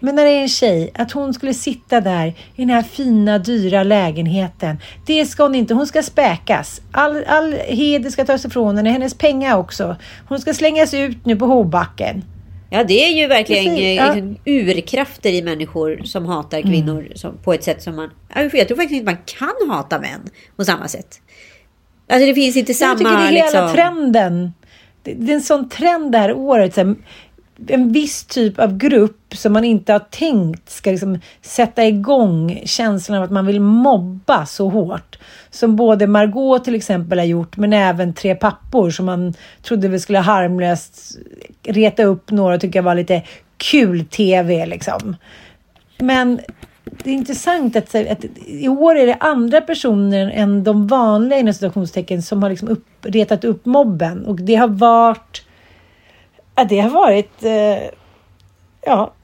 Men 0.00 0.14
när 0.14 0.24
det 0.24 0.30
är 0.30 0.42
en 0.42 0.48
tjej, 0.48 0.90
att 0.94 1.12
hon 1.12 1.34
skulle 1.34 1.54
sitta 1.54 2.00
där 2.00 2.26
i 2.26 2.34
den 2.56 2.70
här 2.70 2.82
fina, 2.82 3.38
dyra 3.38 3.82
lägenheten. 3.82 4.78
Det 5.06 5.26
ska 5.26 5.42
hon 5.42 5.54
inte. 5.54 5.74
Hon 5.74 5.86
ska 5.86 6.02
späkas. 6.02 6.80
All, 6.92 7.24
all 7.24 7.52
heder 7.52 8.10
ska 8.10 8.24
tas 8.24 8.44
ifrån 8.44 8.76
henne, 8.76 8.90
hennes 8.90 9.14
pengar 9.14 9.56
också. 9.56 9.96
Hon 10.28 10.38
ska 10.38 10.54
slängas 10.54 10.94
ut 10.94 11.26
nu 11.26 11.36
på 11.36 11.46
Hobacken. 11.46 12.24
Ja, 12.70 12.84
det 12.84 13.04
är 13.04 13.08
ju 13.08 13.26
verkligen 13.26 13.64
Precis, 13.64 13.80
eh, 13.80 13.94
ja. 13.94 14.14
liksom 14.14 14.36
urkrafter 14.46 15.32
i 15.32 15.42
människor 15.42 16.00
som 16.04 16.26
hatar 16.26 16.62
kvinnor 16.62 17.08
som, 17.14 17.36
på 17.36 17.52
ett 17.52 17.64
sätt 17.64 17.82
som 17.82 17.96
man... 17.96 18.10
Ja, 18.34 18.40
Jag 18.42 18.68
tror 18.68 18.76
faktiskt 18.76 18.92
inte 18.92 19.04
man 19.04 19.22
kan 19.24 19.70
hata 19.70 19.98
män 19.98 20.28
på 20.56 20.64
samma 20.64 20.88
sätt. 20.88 21.20
Alltså 22.08 22.26
det 22.26 22.34
finns 22.34 22.56
inte 22.56 22.74
samma... 22.74 22.90
Jag 22.90 22.98
tycker 22.98 23.10
det 23.10 23.22
är 23.22 23.30
hela 23.30 23.44
liksom... 23.44 23.74
trenden. 23.74 24.52
Det, 25.02 25.14
det 25.14 25.32
är 25.32 25.34
en 25.34 25.42
sån 25.42 25.68
trend 25.68 26.12
det 26.12 26.18
här 26.18 26.32
året. 26.32 26.74
Så 26.74 26.80
här, 26.80 26.94
en 27.66 27.92
viss 27.92 28.24
typ 28.24 28.58
av 28.58 28.76
grupp 28.76 29.34
som 29.34 29.52
man 29.52 29.64
inte 29.64 29.92
har 29.92 29.98
tänkt 29.98 30.70
ska 30.70 30.90
liksom 30.90 31.18
sätta 31.42 31.86
igång 31.86 32.62
känslan 32.64 33.18
av 33.18 33.24
att 33.24 33.30
man 33.30 33.46
vill 33.46 33.60
mobba 33.60 34.46
så 34.46 34.68
hårt. 34.68 35.18
Som 35.50 35.76
både 35.76 36.06
Margot 36.06 36.64
till 36.64 36.74
exempel 36.74 37.18
har 37.18 37.26
gjort, 37.26 37.56
men 37.56 37.72
även 37.72 38.12
Tre 38.12 38.34
pappor 38.34 38.90
som 38.90 39.06
man 39.06 39.34
trodde 39.62 39.88
vi 39.88 40.00
skulle 40.00 40.18
harmlöst 40.18 41.18
reta 41.62 42.04
upp 42.04 42.30
några 42.30 42.54
och 42.54 42.60
tycka 42.60 42.82
var 42.82 42.94
lite 42.94 43.22
kul 43.56 44.04
TV 44.04 44.66
liksom. 44.66 45.16
Men 45.98 46.40
det 46.84 47.10
är 47.10 47.14
intressant 47.14 47.76
att, 47.76 47.94
att 47.94 48.24
i 48.46 48.68
år 48.68 48.96
är 48.96 49.06
det 49.06 49.16
andra 49.20 49.60
personer 49.60 50.30
än 50.30 50.64
de 50.64 50.86
vanliga 50.86 51.38
inom 51.38 51.54
citationstecken 51.54 52.22
som 52.22 52.42
har 52.42 52.50
liksom 52.50 52.68
upp, 52.68 52.86
retat 53.02 53.44
upp 53.44 53.66
mobben. 53.66 54.26
Och 54.26 54.36
det 54.36 54.54
har 54.54 54.68
varit... 54.68 55.42
Ja, 56.60 56.64
det 56.64 56.80
har 56.80 56.90
varit... 56.90 57.42
Eh, 57.42 57.90
ja, 58.86 59.14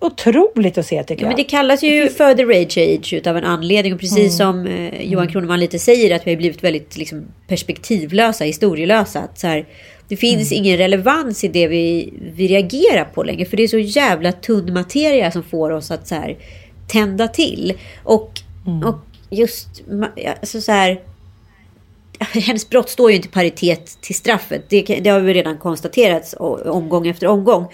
otroligt 0.00 0.78
att 0.78 0.86
se 0.86 1.02
tycker 1.02 1.22
Ja, 1.22 1.26
jag. 1.26 1.28
men 1.28 1.36
det 1.36 1.44
kallas 1.44 1.82
ju 1.82 2.08
för 2.08 2.34
the 2.34 2.44
rage 2.44 2.78
age 2.78 3.12
utav 3.12 3.36
en 3.36 3.44
anledning. 3.44 3.92
Och 3.92 4.00
precis 4.00 4.36
som 4.36 4.66
eh, 4.66 5.02
Johan 5.02 5.28
Kroneman 5.28 5.60
lite 5.60 5.78
säger 5.78 6.16
att 6.16 6.26
vi 6.26 6.30
har 6.30 6.36
blivit 6.36 6.64
väldigt 6.64 6.96
liksom, 6.96 7.24
perspektivlösa, 7.48 8.44
historielösa. 8.44 9.20
Att, 9.20 9.38
så 9.38 9.46
här, 9.46 9.66
det 10.08 10.16
finns 10.16 10.52
ingen 10.52 10.76
relevans 10.76 11.44
i 11.44 11.48
det 11.48 11.68
vi, 11.68 12.12
vi 12.34 12.48
reagerar 12.48 13.04
på 13.04 13.22
längre. 13.22 13.44
För 13.44 13.56
det 13.56 13.62
är 13.62 13.68
så 13.68 13.78
jävla 13.78 14.32
tunn 14.32 14.72
materia 14.72 15.30
som 15.30 15.42
får 15.42 15.70
oss 15.70 15.90
att 15.90 16.08
så 16.08 16.14
här, 16.14 16.36
tända 16.88 17.28
till. 17.28 17.72
Och, 18.04 18.30
och 18.84 18.98
just 19.30 19.68
alltså, 20.40 20.60
så 20.60 20.72
här, 20.72 21.00
hennes 22.32 22.68
brott 22.68 22.90
står 22.90 23.10
ju 23.10 23.16
inte 23.16 23.28
i 23.28 23.30
paritet 23.30 24.00
till 24.00 24.14
straffet. 24.14 24.64
Det, 24.68 24.82
det 24.82 25.10
har 25.10 25.20
vi 25.20 25.34
redan 25.34 25.58
konstaterat 25.58 26.34
omgång 26.66 27.06
efter 27.08 27.26
omgång. 27.26 27.66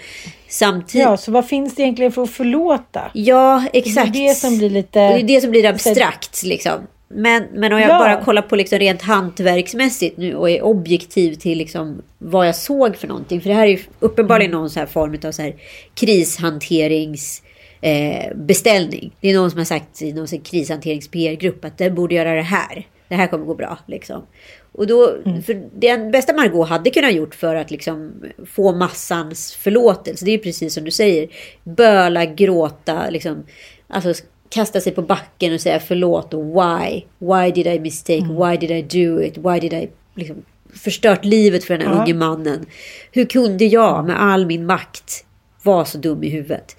Samtidigt... 0.48 1.06
Ja, 1.06 1.16
så 1.16 1.32
vad 1.32 1.48
finns 1.48 1.74
det 1.74 1.82
egentligen 1.82 2.12
för 2.12 2.22
att 2.22 2.30
förlåta? 2.30 3.10
Ja, 3.14 3.64
exakt. 3.72 4.12
Det 4.12 4.18
är 4.18 4.28
det 4.28 4.34
som 4.34 4.58
blir 4.58 4.70
lite... 4.70 4.98
Det 4.98 5.20
är 5.20 5.22
det 5.22 5.40
som 5.40 5.50
blir 5.50 5.66
abstrakt 5.66 6.42
liksom. 6.42 6.86
Men, 7.10 7.44
men 7.54 7.72
om 7.72 7.80
jag 7.80 7.90
Ja. 7.90 7.98
bara 7.98 8.24
kollar 8.24 8.42
på 8.42 8.56
liksom 8.56 8.78
rent 8.78 9.02
hantverksmässigt 9.02 10.16
nu 10.16 10.34
och 10.34 10.50
är 10.50 10.62
objektiv 10.62 11.34
till 11.34 11.58
liksom 11.58 12.02
vad 12.18 12.48
jag 12.48 12.56
såg 12.56 12.96
för 12.96 13.08
någonting. 13.08 13.40
För 13.40 13.48
det 13.48 13.54
här 13.54 13.66
är 13.66 13.80
uppenbarligen 14.00 14.50
någon 14.52 14.70
så 14.70 14.80
här 14.80 14.86
form 14.86 15.18
av 15.24 15.32
så 15.32 15.42
här 15.42 15.54
krishanterings 15.94 17.42
eh, 17.80 18.36
beställning. 18.36 19.12
Det 19.20 19.30
är 19.30 19.34
någon 19.34 19.50
som 19.50 19.58
har 19.58 19.64
sagt 19.64 20.02
i 20.02 20.12
någon 20.12 20.28
sån 20.28 20.38
här 20.38 20.44
krishanterings-PR-grupp 20.44 21.64
att 21.64 21.78
den 21.78 21.94
borde 21.94 22.14
göra 22.14 22.34
det 22.34 22.42
här. 22.42 22.86
Det 23.08 23.14
här 23.14 23.26
kommer 23.26 23.44
gå 23.46 23.54
bra. 23.54 23.78
Liksom. 23.86 24.26
Och 24.72 24.86
då, 24.86 25.16
för 25.46 25.62
det 25.80 26.12
bästa 26.12 26.32
Margot 26.32 26.68
hade 26.68 26.90
kunnat 26.90 27.12
gjort 27.12 27.34
för 27.34 27.54
att 27.54 27.70
liksom 27.70 28.12
få 28.46 28.72
massans 28.72 29.54
förlåtelse, 29.54 30.24
det 30.24 30.30
är 30.30 30.38
precis 30.38 30.74
som 30.74 30.84
du 30.84 30.90
säger. 30.90 31.28
Böla, 31.64 32.24
gråta, 32.24 33.10
liksom, 33.10 33.44
alltså 33.88 34.22
kasta 34.50 34.80
sig 34.80 34.92
på 34.92 35.02
backen 35.02 35.54
och 35.54 35.60
säga 35.60 35.80
förlåt 35.80 36.34
och 36.34 36.44
why? 36.44 37.02
Why 37.18 37.50
did 37.50 37.66
I 37.66 37.80
mistake? 37.80 38.24
Why 38.24 38.56
did 38.56 38.70
I 38.70 38.82
do 38.82 39.22
it? 39.22 39.36
Why 39.38 39.60
did 39.60 39.72
I 39.72 39.88
liksom, 40.14 40.36
förstört 40.74 41.24
livet 41.24 41.64
för 41.64 41.78
den 41.78 41.86
här 41.88 41.94
Ja. 41.94 42.02
unge 42.02 42.14
mannen. 42.14 42.66
Hur 43.12 43.24
kunde 43.24 43.64
jag 43.64 44.06
med 44.06 44.22
all 44.22 44.46
min 44.46 44.66
makt 44.66 45.24
vara 45.62 45.84
så 45.84 45.98
dum 45.98 46.24
i 46.24 46.28
huvudet? 46.28 46.76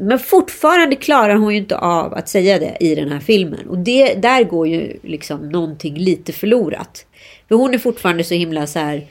Men 0.00 0.18
fortfarande 0.18 0.96
klarar 0.96 1.34
hon 1.36 1.52
ju 1.52 1.58
inte 1.58 1.78
av 1.78 2.14
att 2.14 2.28
säga 2.28 2.58
det 2.58 2.76
i 2.80 2.94
den 2.94 3.12
här 3.12 3.20
filmen. 3.20 3.68
Och 3.68 3.78
det, 3.78 4.14
där 4.14 4.44
går 4.44 4.68
ju 4.68 4.96
liksom 5.02 5.48
någonting 5.48 5.94
lite 5.94 6.32
förlorat. 6.32 7.06
För 7.48 7.54
hon 7.54 7.74
är 7.74 7.78
fortfarande 7.78 8.24
så 8.24 8.34
himla 8.34 8.66
så 8.66 8.78
här... 8.78 9.06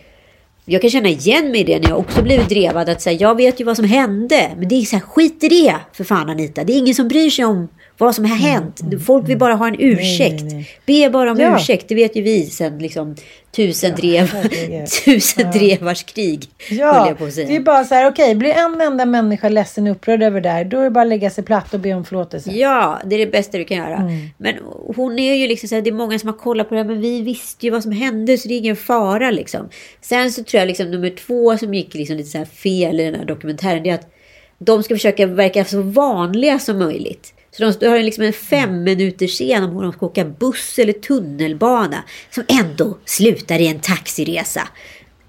Jag 0.66 0.82
kan 0.82 0.90
känna 0.90 1.10
igen 1.10 1.52
mig 1.52 1.62
i 1.62 1.64
det 1.64 1.80
när 1.80 1.90
jag 1.90 2.00
också 2.00 2.22
blivit 2.22 2.50
drevad 2.50 2.90
att 2.90 3.02
säga 3.02 3.20
jag 3.20 3.36
vet 3.36 3.60
ju 3.60 3.64
vad 3.64 3.76
som 3.76 3.86
hände. 3.86 4.52
Men 4.58 4.68
det 4.68 4.76
är 4.76 4.82
så 4.82 4.96
här, 4.96 5.04
skit 5.04 5.44
i 5.44 5.48
det 5.48 5.76
för 5.94 6.04
fan 6.04 6.30
Anita. 6.30 6.64
Det 6.64 6.74
är 6.74 6.78
ingen 6.78 6.96
som 6.96 7.08
bryr 7.08 7.30
sig 7.30 7.46
om 7.46 7.68
vad 8.00 8.16
som 8.16 8.26
har 8.26 8.38
hänt. 8.38 8.82
Folk 9.06 9.30
vill 9.30 9.38
bara 9.38 9.54
ha 9.54 9.68
en 9.68 9.76
ursäkt. 9.80 10.44
Be 10.86 11.10
bara 11.10 11.32
om 11.32 11.40
Ja. 11.40 11.56
ursäkt. 11.56 11.86
Det 11.88 11.96
vet 11.96 12.16
ju 12.16 12.22
vi 12.22 12.46
sen 12.46 12.80
liksom 12.80 13.16
tusen 13.52 13.96
drev, 13.96 14.28
herregud. 14.34 14.88
tusen 15.06 15.52
drevars 15.52 16.04
krig. 16.04 16.46
Ja, 16.70 17.16
det 17.36 17.56
är 17.56 17.60
bara 17.60 17.84
så 17.84 17.96
här, 17.96 18.08
okej, 18.12 18.36
blir 18.36 18.50
en 18.54 18.82
enda 18.82 19.06
människa 19.06 19.50
ledsen 19.50 19.88
och 19.88 19.92
upprörd 19.92 20.24
över 20.24 20.42
det 20.42 20.50
här, 20.50 20.66
då 20.66 20.80
är 20.80 20.84
det 20.84 20.90
bara 20.90 21.02
att 21.02 21.08
lägga 21.08 21.30
sig 21.30 21.44
platt 21.44 21.74
och 21.74 21.80
be 21.80 21.94
om 21.94 22.06
förlåtelse. 22.06 22.52
Ja, 22.52 23.00
det 23.06 23.16
är 23.16 23.20
det 23.20 23.32
bästa 23.32 23.58
du 23.58 23.64
kan 23.66 23.78
göra. 23.78 23.96
Mm. 23.96 24.30
Men 24.38 24.56
hon 24.96 25.20
är 25.20 25.36
ju 25.36 25.48
liksom 25.48 25.70
så 25.70 25.76
här, 25.76 25.82
det 25.82 25.90
är 25.90 25.94
många 25.94 26.20
som 26.20 26.30
har 26.30 26.38
kollat 26.38 26.70
på 26.70 26.76
det 26.76 26.82
här, 26.82 26.88
men 26.88 27.02
vi 27.02 27.22
visste 27.22 27.66
ju 27.66 27.72
vad 27.72 27.84
som 27.84 27.92
hände 27.92 28.38
så 28.38 28.48
det 28.48 28.54
är 28.54 28.58
ingen 28.60 28.76
fara 28.76 29.32
liksom. 29.32 29.70
Sen 30.02 30.32
så 30.32 30.44
tror 30.44 30.60
jag 30.60 30.68
liksom 30.68 30.92
nummer 30.92 31.10
två 31.10 31.58
som 31.58 31.74
gick 31.74 31.94
liksom 31.94 32.18
lite 32.18 32.30
så 32.30 32.38
här 32.38 32.46
fel 32.46 33.00
i 33.00 33.04
den 33.06 33.16
här 33.16 33.26
dokumentären, 33.26 33.84
det 33.84 33.90
är 33.90 33.94
att 33.96 34.12
de 34.60 34.84
ska 34.84 34.96
försöka 34.96 35.26
verka 35.26 35.66
så 35.66 35.82
vanliga 35.82 36.60
som 36.60 36.80
möjligt. 36.80 37.34
Så 37.52 37.72
de 37.80 37.88
har 37.88 38.00
liksom 38.00 38.24
en 38.24 38.34
fem 38.34 38.84
minuter 38.84 39.28
scen 39.28 39.64
om 39.64 39.76
hur 39.76 39.84
de 39.84 39.94
ska 39.94 40.06
åka 40.06 40.26
buss 40.26 40.80
eller 40.80 40.94
tunnelbana 40.94 42.04
som 42.30 42.44
ändå 42.48 42.98
slutar 43.06 43.60
i 43.60 43.68
en 43.68 43.80
taxiresa 43.80 44.68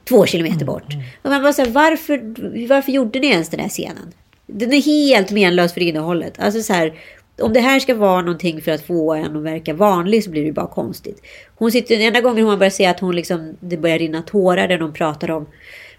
två 0.09 0.27
kilometer 0.27 0.67
bort. 0.67 0.95
Och 1.23 1.31
man 1.31 1.43
bara 1.43 1.53
så 1.53 1.63
här, 1.63 1.71
varför, 1.71 2.19
varför 2.69 2.93
gjorde 2.93 3.21
ni 3.21 3.27
ens 3.27 3.49
den 3.49 3.61
här 3.61 3.69
scenen? 3.69 4.13
Den 4.47 4.73
är 4.73 4.81
helt 4.81 5.31
menlös 5.31 5.75
för 5.75 5.81
innehållet. 5.81 6.35
Alltså 6.39 6.63
så 6.63 6.73
här, 6.73 6.95
om 7.41 7.53
det 7.53 7.61
här 7.61 7.81
ska 7.81 7.95
vara 7.95 8.21
någonting 8.21 8.63
för 8.63 8.73
att 8.73 8.87
få 8.87 9.15
en 9.15 9.37
att 9.37 9.43
verka 9.43 9.75
vanlig 9.75 10.25
så 10.25 10.31
blir 10.31 10.45
det 10.45 10.53
bara 10.53 10.67
konstigt. 10.67 11.23
Hon 11.55 11.73
sitter, 11.73 11.97
den 11.97 12.07
enda 12.07 12.21
gången 12.21 12.45
hon 12.45 12.59
börjar 12.59 12.71
se 12.71 12.87
att 12.87 13.01
hon 13.01 13.17
liksom, 13.17 13.57
det 13.61 13.77
börjar 13.77 13.99
rinna 13.99 14.23
tårar 14.23 14.69
när 14.69 14.79
de 14.79 14.93
pratar 14.93 15.31
om 15.31 15.47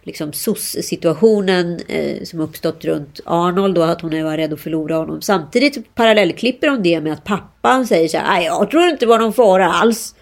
liksom 0.04 0.34
SOS-situationen 0.34 1.80
eh, 1.88 2.24
som 2.24 2.40
uppstått 2.40 2.86
runt 2.86 3.20
Arnold 3.26 3.78
och 3.78 3.90
att 3.90 4.02
hon 4.02 4.24
var 4.24 4.38
rädd 4.38 4.54
att 4.54 4.60
förlora 4.60 4.96
honom. 4.96 5.22
Samtidigt 5.22 5.96
parallellklipper 5.96 6.68
de 6.68 6.84
det 6.84 7.02
med 7.02 7.14
att 7.14 7.24
pappan 7.24 7.88
säger 7.88 8.08
så 8.08 8.18
här, 8.18 8.28
"Nej, 8.28 8.46
jag 8.46 8.72
tror 8.72 8.84
inte 8.84 9.06
det 9.06 9.10
var 9.10 9.20
någon 9.20 9.34
fara 9.34 9.72
alls. 9.74 10.16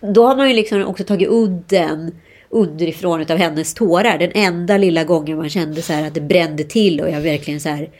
Då 0.00 0.26
har 0.26 0.36
man 0.36 0.48
ju 0.48 0.54
liksom 0.54 0.86
också 0.86 1.04
tagit 1.04 1.28
udden 1.28 2.12
underifrån 2.50 3.20
av 3.20 3.36
hennes 3.36 3.74
tårar. 3.74 4.18
Den 4.18 4.30
enda 4.34 4.76
lilla 4.76 5.04
gången 5.04 5.36
man 5.36 5.48
kände 5.48 5.82
så 5.82 5.92
här 5.92 6.06
att 6.06 6.14
det 6.14 6.20
brände 6.20 6.64
till 6.64 7.00
och 7.00 7.10
jag 7.10 7.20
verkligen 7.20 7.60
så 7.60 7.68
här. 7.68 7.90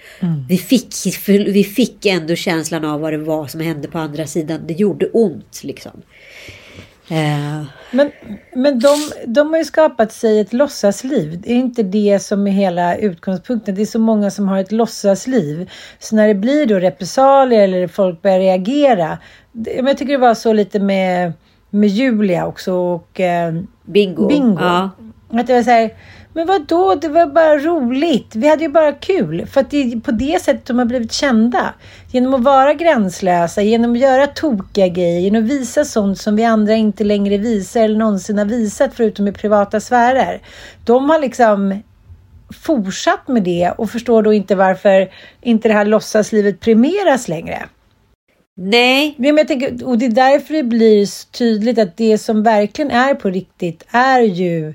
Vi, 0.49 0.59
fick, 0.59 0.94
vi 1.28 1.64
fick 1.64 2.07
ändå 2.07 2.34
känslan 2.34 2.84
av 2.84 3.01
vad 3.01 3.12
det 3.12 3.18
var 3.18 3.46
som 3.46 3.61
hände 3.61 3.88
på 3.88 3.99
andra 3.99 4.26
sidan. 4.26 4.61
Det 4.66 4.74
gjorde 4.74 5.07
ont 5.07 5.61
liksom. 5.64 6.03
Eh, 7.11 7.62
Men, 7.90 8.11
men 8.54 8.78
de, 8.78 8.96
de 9.26 9.50
har 9.50 9.59
ju 9.59 9.64
skapat 9.64 10.12
sig 10.12 10.40
ett 10.40 10.52
låtsasliv. 10.52 11.40
Det 11.40 11.52
är 11.52 11.56
inte 11.56 11.82
det 11.82 12.18
som 12.22 12.46
är 12.46 12.50
hela 12.50 12.96
utgångspunkten. 12.96 13.74
Det 13.74 13.82
är 13.82 13.86
så 13.86 13.98
många 13.98 14.30
som 14.30 14.48
har 14.48 14.59
ett 14.59 14.72
låtsasliv. 14.72 15.70
Så 15.98 16.16
när 16.16 16.28
det 16.28 16.34
blir 16.34 16.66
då 16.66 16.74
repressalier 16.74 17.62
eller 17.62 17.88
folk 17.88 18.22
börjar 18.22 18.38
reagera. 18.38 19.18
Det, 19.52 19.76
men 19.76 19.86
jag 19.86 19.98
tycker 19.98 20.12
det 20.12 20.18
var 20.18 20.34
så 20.34 20.52
lite 20.52 20.80
med, 20.80 21.32
med 21.70 21.88
Julia 21.88 22.46
också 22.46 22.74
och 22.74 23.20
eh, 23.20 23.54
bingo. 23.84 24.28
Bingo. 24.28 24.59
Ja. 24.61 24.90
Att 25.30 25.46
det 25.46 25.54
var 25.54 25.62
så 25.62 25.70
här, 25.70 25.90
men 26.39 26.47
vad 26.47 26.66
då? 26.66 26.95
Det 26.95 27.09
var 27.09 27.26
bara 27.26 27.59
roligt. 27.59 28.36
Vi 28.36 28.49
hade 28.49 28.62
ju 28.62 28.68
bara 28.68 28.93
kul. 28.93 29.47
För 29.47 29.61
att 29.61 29.70
det 29.70 29.82
är 29.82 30.01
på 30.01 30.11
det 30.11 30.43
sättet 30.43 30.66
de 30.66 30.78
har 30.78 30.84
blivit 30.84 31.12
kända. 31.12 31.74
Genom 32.12 32.34
att 32.34 32.43
vara 32.43 32.74
gränslösa, 32.74 33.62
genom 33.62 33.93
att 33.93 33.99
göra 33.99 34.26
tokiga 34.26 34.89
grejer, 34.89 35.20
genom 35.20 35.45
att 35.45 35.51
visa 35.51 35.84
sånt 35.84 36.18
som 36.18 36.36
vi 36.36 36.45
andra 36.45 36.74
inte 36.74 37.05
längre 37.05 37.39
visar 37.39 37.80
eller 37.80 37.99
någonsin 37.99 38.39
har 38.39 38.45
visat 38.45 38.91
förutom 38.95 39.28
i 39.28 39.32
privata 39.32 39.80
sfärer. 39.80 40.41
De 40.84 41.11
har 41.11 41.18
liksom 41.18 41.82
fortsatt 42.62 43.28
med 43.28 43.43
det 43.43 43.72
och 43.78 43.91
förstår 43.91 44.22
då 44.22 44.32
inte 44.32 44.55
varför 44.55 45.11
inte 45.43 45.68
det 45.68 45.74
här 45.74 45.84
låtsaslivet 45.84 46.61
premieras 46.61 47.28
längre. 47.28 47.68
Nej, 48.57 49.14
Men 49.18 49.36
jag 49.36 49.49
tänker, 49.49 49.86
och 49.86 49.99
det 49.99 50.07
är 50.07 50.11
därför 50.11 50.55
det 50.55 50.62
blir 50.62 51.07
så 51.07 51.28
tydligt 51.28 51.78
att 51.78 51.97
det 51.97 52.18
som 52.18 52.43
verkligen 52.43 52.91
är 52.91 53.14
på 53.14 53.30
riktigt 53.30 53.84
är 53.91 54.20
ju 54.20 54.74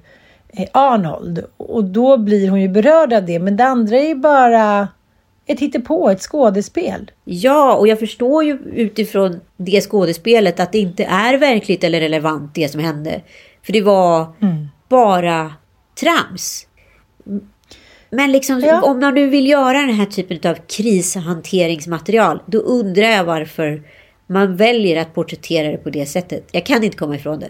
Arnold. 0.72 1.46
Och 1.58 1.84
då 1.84 2.18
blir 2.18 2.50
hon 2.50 2.62
ju 2.62 2.68
berörd 2.68 3.14
av 3.14 3.26
det. 3.26 3.40
Men 3.40 3.58
det 3.58 3.64
andra 3.66 3.98
är 3.98 4.08
ju 4.08 4.16
bara 4.16 4.88
ett 5.46 5.60
hittepå, 5.60 6.10
ett 6.10 6.22
skådespel. 6.22 7.12
Ja, 7.24 7.74
och 7.76 7.88
jag 7.88 8.00
förstår 8.00 8.44
ju 8.44 8.60
utifrån 8.74 9.40
det 9.58 9.82
skådespelet 9.82 10.60
att 10.60 10.72
det 10.72 10.78
inte 10.80 11.04
är 11.04 11.38
verkligt 11.38 11.84
eller 11.84 12.00
relevant 12.00 12.56
det 12.56 12.70
som 12.70 12.80
hände. 12.82 13.22
För 13.64 13.74
det 13.74 13.82
var 13.82 14.26
bara 14.90 15.54
trams. 16.00 16.68
Men 18.10 18.32
liksom, 18.32 18.60
Ja. 18.60 18.82
om 18.82 19.00
man 19.00 19.14
nu 19.14 19.28
vill 19.30 19.48
göra 19.48 19.78
den 19.82 19.94
här 19.96 20.06
typen 20.06 20.52
av 20.52 20.56
krishanteringsmaterial, 20.68 22.42
då 22.46 22.58
undrar 22.58 23.08
jag 23.08 23.24
varför 23.24 23.84
man 24.28 24.56
väljer 24.56 25.02
att 25.02 25.14
porträttera 25.14 25.72
det 25.72 25.78
på 25.78 25.90
det 25.90 26.06
sättet. 26.06 26.48
Jag 26.52 26.66
kan 26.66 26.84
inte 26.84 26.98
komma 26.98 27.16
ifrån 27.16 27.40
det. 27.40 27.50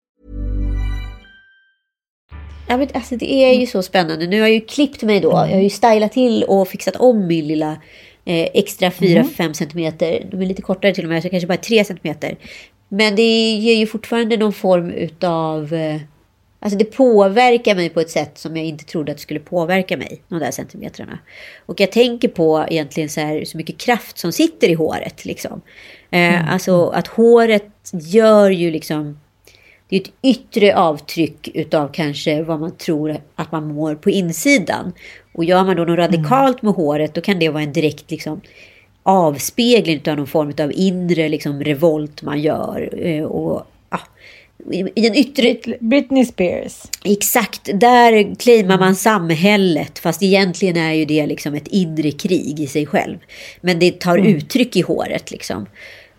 Ja, 2.67 2.77
men 2.77 2.87
alltså, 2.93 3.15
det 3.15 3.33
är 3.33 3.53
ju 3.53 3.65
så 3.65 3.83
spännande. 3.83 4.27
Nu 4.27 4.39
har 4.39 4.47
jag 4.47 4.55
ju 4.55 4.61
klippt 4.61 5.03
mig 5.03 5.19
då. 5.19 5.29
Jag 5.29 5.55
har 5.55 5.61
ju 5.61 5.69
stylat 5.69 6.11
till 6.11 6.43
och 6.43 6.67
fixat 6.67 6.95
om 6.95 7.27
min 7.27 7.47
lilla 7.47 7.71
eh, 8.25 8.47
extra 8.53 8.89
4-5 8.89 9.53
centimeter. 9.53 10.27
De 10.31 10.41
är 10.41 10.45
lite 10.45 10.61
kortare 10.61 10.93
till 10.93 11.03
och 11.03 11.09
med, 11.09 11.23
så 11.23 11.29
kanske 11.29 11.47
bara 11.47 11.57
3 11.57 11.83
centimeter. 11.83 12.35
Men 12.89 13.15
det 13.15 13.51
ger 13.53 13.75
ju 13.75 13.87
fortfarande 13.87 14.37
någon 14.37 14.53
form 14.53 14.91
utav... 14.91 15.73
Eh, 15.73 16.01
alltså 16.59 16.77
det 16.77 16.85
påverkar 16.85 17.75
mig 17.75 17.89
på 17.89 17.99
ett 17.99 18.09
sätt 18.09 18.37
som 18.37 18.57
jag 18.57 18.65
inte 18.65 18.85
trodde 18.85 19.11
att 19.11 19.17
det 19.17 19.21
skulle 19.21 19.39
påverka 19.39 19.97
mig. 19.97 20.21
De 20.27 20.39
där 20.39 20.51
centimetrarna. 20.51 21.19
Och 21.65 21.79
jag 21.79 21.91
tänker 21.91 22.27
på 22.27 22.65
egentligen 22.69 23.09
så, 23.09 23.21
här, 23.21 23.45
så 23.45 23.57
mycket 23.57 23.77
kraft 23.77 24.17
som 24.17 24.31
sitter 24.31 24.69
i 24.69 24.73
håret. 24.73 25.25
Liksom. 25.25 25.61
Eh, 26.11 26.53
Alltså 26.53 26.87
att 26.87 27.07
håret 27.07 27.91
gör 27.93 28.49
ju 28.49 28.71
liksom 28.71 29.19
det 29.91 29.97
är 29.97 30.01
ett 30.01 30.11
yttre 30.21 30.75
avtryck 30.75 31.49
utav 31.53 31.89
kanske 31.93 32.43
vad 32.43 32.59
man 32.59 32.71
tror 32.77 33.17
att 33.35 33.51
man 33.51 33.67
mår 33.67 33.95
på 33.95 34.09
insidan. 34.09 34.93
Och 35.33 35.45
gör 35.45 35.63
man 35.63 35.75
då 35.75 35.83
något 35.83 35.97
radikalt 35.97 36.61
med 36.61 36.73
håret 36.73 37.13
då 37.13 37.21
kan 37.21 37.39
det 37.39 37.49
vara 37.49 37.63
en 37.63 37.73
direkt 37.73 38.11
liksom, 38.11 38.41
avspegling 39.03 40.01
av 40.07 40.15
någon 40.17 40.27
form 40.27 40.53
av 40.59 40.71
inre 40.75 41.29
liksom, 41.29 41.63
revolt 41.63 42.21
man 42.21 42.41
gör. 42.41 43.05
Eh, 43.07 43.23
och, 43.23 43.67
ja, 43.89 43.99
i, 44.71 45.01
den 45.01 45.15
yttre... 45.15 45.55
Britney 45.79 46.25
Spears. 46.25 46.81
Exakt, 47.03 47.69
där 47.73 48.35
claimar 48.35 48.79
man 48.79 48.95
samhället 48.95 49.99
fast 49.99 50.23
egentligen 50.23 50.77
är 50.77 50.93
ju 50.93 51.05
det 51.05 51.25
liksom 51.27 51.53
ett 51.53 51.67
inre 51.67 52.11
krig 52.11 52.59
i 52.59 52.67
sig 52.67 52.85
själv. 52.85 53.17
Men 53.61 53.79
det 53.79 53.99
tar 53.99 54.17
Mm. 54.17 54.35
uttryck 54.35 54.75
i 54.75 54.81
håret 54.81 55.31
liksom. 55.31 55.65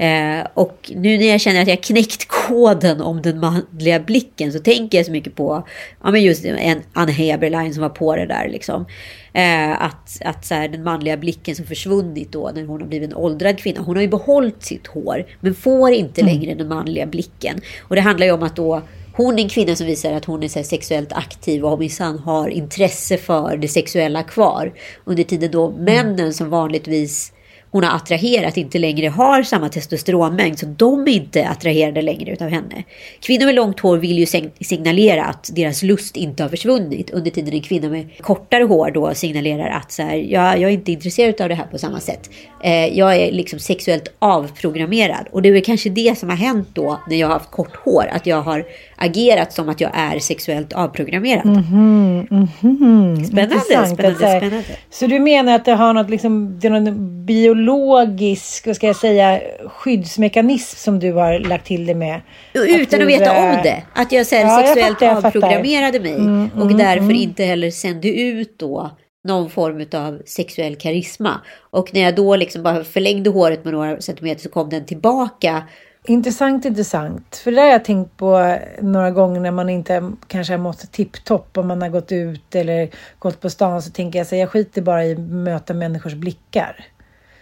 Eh, 0.03 0.46
och 0.55 0.90
nu 0.94 1.18
när 1.18 1.26
jag 1.26 1.40
känner 1.40 1.62
att 1.62 1.68
jag 1.68 1.82
knäckt 1.82 2.28
koden 2.28 3.00
om 3.00 3.22
den 3.22 3.40
manliga 3.40 4.00
blicken 4.00 4.53
så 4.53 4.59
tänker 4.59 4.98
jag 4.98 5.07
så 5.07 5.12
mycket 5.12 5.34
på 5.34 5.66
ja, 6.03 6.11
men 6.11 6.22
just 6.22 6.44
en 6.44 6.82
Anne 6.92 7.12
Heberlein 7.12 7.74
som 7.74 7.82
var 7.82 7.88
på 7.88 8.16
det 8.16 8.26
där. 8.26 8.48
Liksom. 8.48 8.86
Eh, 9.32 9.82
att 9.82 10.22
att 10.24 10.44
så 10.44 10.55
här, 10.55 10.68
den 10.68 10.82
manliga 10.84 11.16
blicken 11.16 11.57
som 11.57 11.66
försvunnit 11.66 12.32
då 12.32 12.50
när 12.55 12.64
hon 12.64 12.80
har 12.80 12.88
blivit 12.88 13.11
en 13.11 13.16
åldrad 13.16 13.59
kvinna. 13.59 13.80
Hon 13.80 13.96
har 13.96 14.03
ju 14.03 14.09
behållit 14.09 14.62
sitt 14.62 14.86
hår 14.86 15.24
men 15.40 15.55
får 15.55 15.90
inte 15.90 16.20
Mm. 16.20 16.34
längre 16.34 16.55
den 16.55 16.68
manliga 16.68 17.07
blicken. 17.07 17.61
Och 17.88 17.94
det 17.96 18.00
handlar 18.03 18.26
ju 18.26 18.32
om 18.32 18.42
att 18.42 18.57
då 18.57 18.82
hon 19.16 19.38
är 19.38 19.42
en 19.42 19.48
kvinna 19.48 19.76
som 19.76 19.86
visar 19.86 20.12
att 20.12 20.24
hon 20.24 20.42
är 20.42 20.48
så 20.48 20.62
sexuellt 20.62 21.12
aktiv 21.12 21.64
och 21.64 21.78
minsann 21.78 22.18
har 22.18 22.48
intresse 22.48 23.16
för 23.16 23.57
det 23.57 23.68
sexuella 23.68 24.22
kvar. 24.22 24.72
Under 25.05 25.24
tiden 25.24 25.50
då 25.50 25.70
männen 25.70 26.34
som 26.34 26.50
vanligtvis 26.50 27.32
hon 27.73 27.85
har 27.85 27.97
attraherat 27.97 28.57
inte 28.57 28.79
längre 28.79 29.09
har 29.09 29.43
samma 29.43 29.68
testosteronmängd 29.68 30.59
så 30.59 30.66
de 30.66 31.03
är 31.03 31.12
inte 31.12 31.49
attraherade 31.49 32.03
längre 32.03 32.33
utav 32.33 32.49
henne. 32.49 32.85
Kvinnor 33.20 33.47
med 33.47 33.55
långt 33.55 33.81
hår 33.81 33.97
vill 33.97 34.18
ju 34.18 34.27
signalera 34.61 35.25
att 35.25 35.51
deras 35.55 35.83
lust 35.83 36.16
inte 36.16 36.43
har 36.43 36.51
försvunnit 36.51 37.11
under 37.11 37.31
tiden 37.31 37.55
en 37.55 37.62
kvinna 37.62 37.89
med 37.89 38.09
kortare 38.20 38.64
hår 38.64 38.91
då 38.91 39.14
signalerar 39.14 39.68
att 39.70 39.93
så 39.93 40.03
här, 40.03 40.16
jag, 40.16 40.59
jag 40.59 40.70
är 40.70 40.75
inte 40.75 40.93
intresserad 40.93 41.41
av 41.41 41.49
det 41.49 41.55
här 41.55 41.66
på 41.66 41.79
samma 41.79 42.01
sätt. 42.01 42.31
Eh, 42.64 42.99
jag 42.99 43.16
är 43.16 43.33
liksom 43.33 43.59
sexuellt 43.59 44.12
avprogrammerad 44.18 45.27
och 45.33 45.43
det 45.43 45.49
är 45.49 45.53
väl 45.53 45.64
kanske 45.64 45.91
det 45.91 46.18
som 46.18 46.29
har 46.29 46.37
hänt 46.37 46.68
då 46.73 47.01
när 47.09 47.16
jag 47.16 47.27
har 47.27 47.35
haft 47.35 47.51
kort 47.51 47.77
hår 47.77 48.09
att 48.12 48.27
jag 48.27 48.43
har 48.43 48.66
agerat 49.05 49.53
som 49.53 49.68
att 49.68 49.80
jag 49.80 49.90
är 49.94 50.18
sexuellt 50.18 50.72
avprogrammerad. 50.72 51.46
Mhm, 51.46 52.26
mhm. 52.61 53.24
Spännande, 53.24 53.55
Intressant. 53.55 53.88
spännande, 53.88 54.09
Att 54.09 54.18
så 54.18 54.38
spännande. 54.38 54.64
Så 54.90 55.07
du 55.07 55.18
menar 55.18 55.55
att 55.55 55.64
det 55.64 55.72
har 55.72 55.92
något 55.92 56.11
liksom, 56.11 56.59
det 56.61 56.66
är 56.66 56.70
någon 56.70 57.26
biologisk, 57.26 58.66
vad 58.66 58.76
ska 58.76 58.86
jag 58.86 58.96
säga, 58.96 59.40
skyddsmekanism 59.66 60.76
som 60.76 60.98
du 60.98 61.12
har 61.12 61.38
lagt 61.38 61.66
till 61.66 61.86
det 61.86 61.94
med? 61.94 62.20
Utan 62.53 62.98
du, 62.98 63.05
att 63.05 63.20
veta 63.20 63.32
om 63.32 63.62
det. 63.62 63.82
Att 63.94 64.12
jag 64.12 64.26
sen 64.26 64.40
Ja, 64.40 64.61
jag 64.61 64.68
sexuellt 64.68 65.00
jag 65.00 65.14
fattar. 65.14 65.28
avprogrammerade 65.28 66.00
mig. 66.00 66.14
Mm, 66.14 66.50
och 66.57 66.62
mm, 66.62 66.78
därför 66.78 67.05
mm. 67.05 67.16
inte 67.16 67.44
heller 67.44 67.70
sände 67.70 68.09
ut 68.09 68.59
då 68.59 68.90
någon 69.24 69.50
form 69.50 69.86
av 69.92 70.22
sexuell 70.26 70.76
karisma. 70.76 71.40
Och 71.70 71.94
när 71.94 72.00
jag 72.00 72.14
då 72.14 72.36
liksom 72.36 72.62
bara 72.62 72.84
förlängde 72.84 73.30
håret 73.30 73.64
med 73.64 73.74
några 73.74 74.00
centimeter 74.00 74.42
så 74.42 74.48
kom 74.48 74.68
den 74.68 74.86
tillbaka. 74.86 75.62
Intressant, 76.05 76.64
intressant. 76.64 77.36
För 77.36 77.50
det 77.50 77.57
där 77.57 77.62
har 77.64 77.70
jag 77.70 77.84
tänkt 77.84 78.16
på 78.16 78.59
några 78.80 79.11
gånger 79.11 79.40
när 79.40 79.50
man 79.50 79.68
inte 79.68 80.12
kanske 80.26 80.53
har 80.53 80.59
mått 80.59 80.92
tipptopp 80.92 81.59
om 81.59 81.68
man 81.68 81.82
har 81.82 81.88
gått 81.88 82.12
ut 82.12 82.55
eller 82.55 82.88
gått 83.18 83.40
på 83.40 83.50
stan 83.50 83.82
så 83.82 83.90
tänker 83.90 84.18
jag 84.18 84.26
så 84.26 84.34
här, 84.34 84.40
jag 84.40 84.50
skiter 84.50 84.82
bara 84.82 85.05
i 85.05 85.12
att 85.12 85.18
möta 85.18 85.74
människors 85.74 86.14
blickar. 86.14 86.84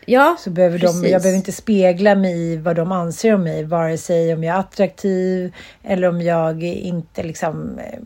Ja, 0.07 0.37
Så 0.39 0.51
behöver 0.51 0.79
de, 0.79 0.87
precis. 0.87 1.11
jag 1.11 1.23
behöver 1.23 1.37
inte 1.37 1.53
spegla 1.53 2.15
mig 2.15 2.53
i 2.53 2.57
vad 2.57 2.77
de 2.77 2.93
anser 2.93 3.35
om 3.35 3.43
mig, 3.43 3.65
vare 3.65 3.99
sig 3.99 4.35
om 4.35 4.45
jag 4.45 4.57
är 4.57 4.61
attraktiv 4.61 5.55
eller 5.83 6.09
om 6.09 6.23
jag 6.23 6.63
inte 6.63 7.23
liksom 7.23 7.79
eh, 7.79 7.99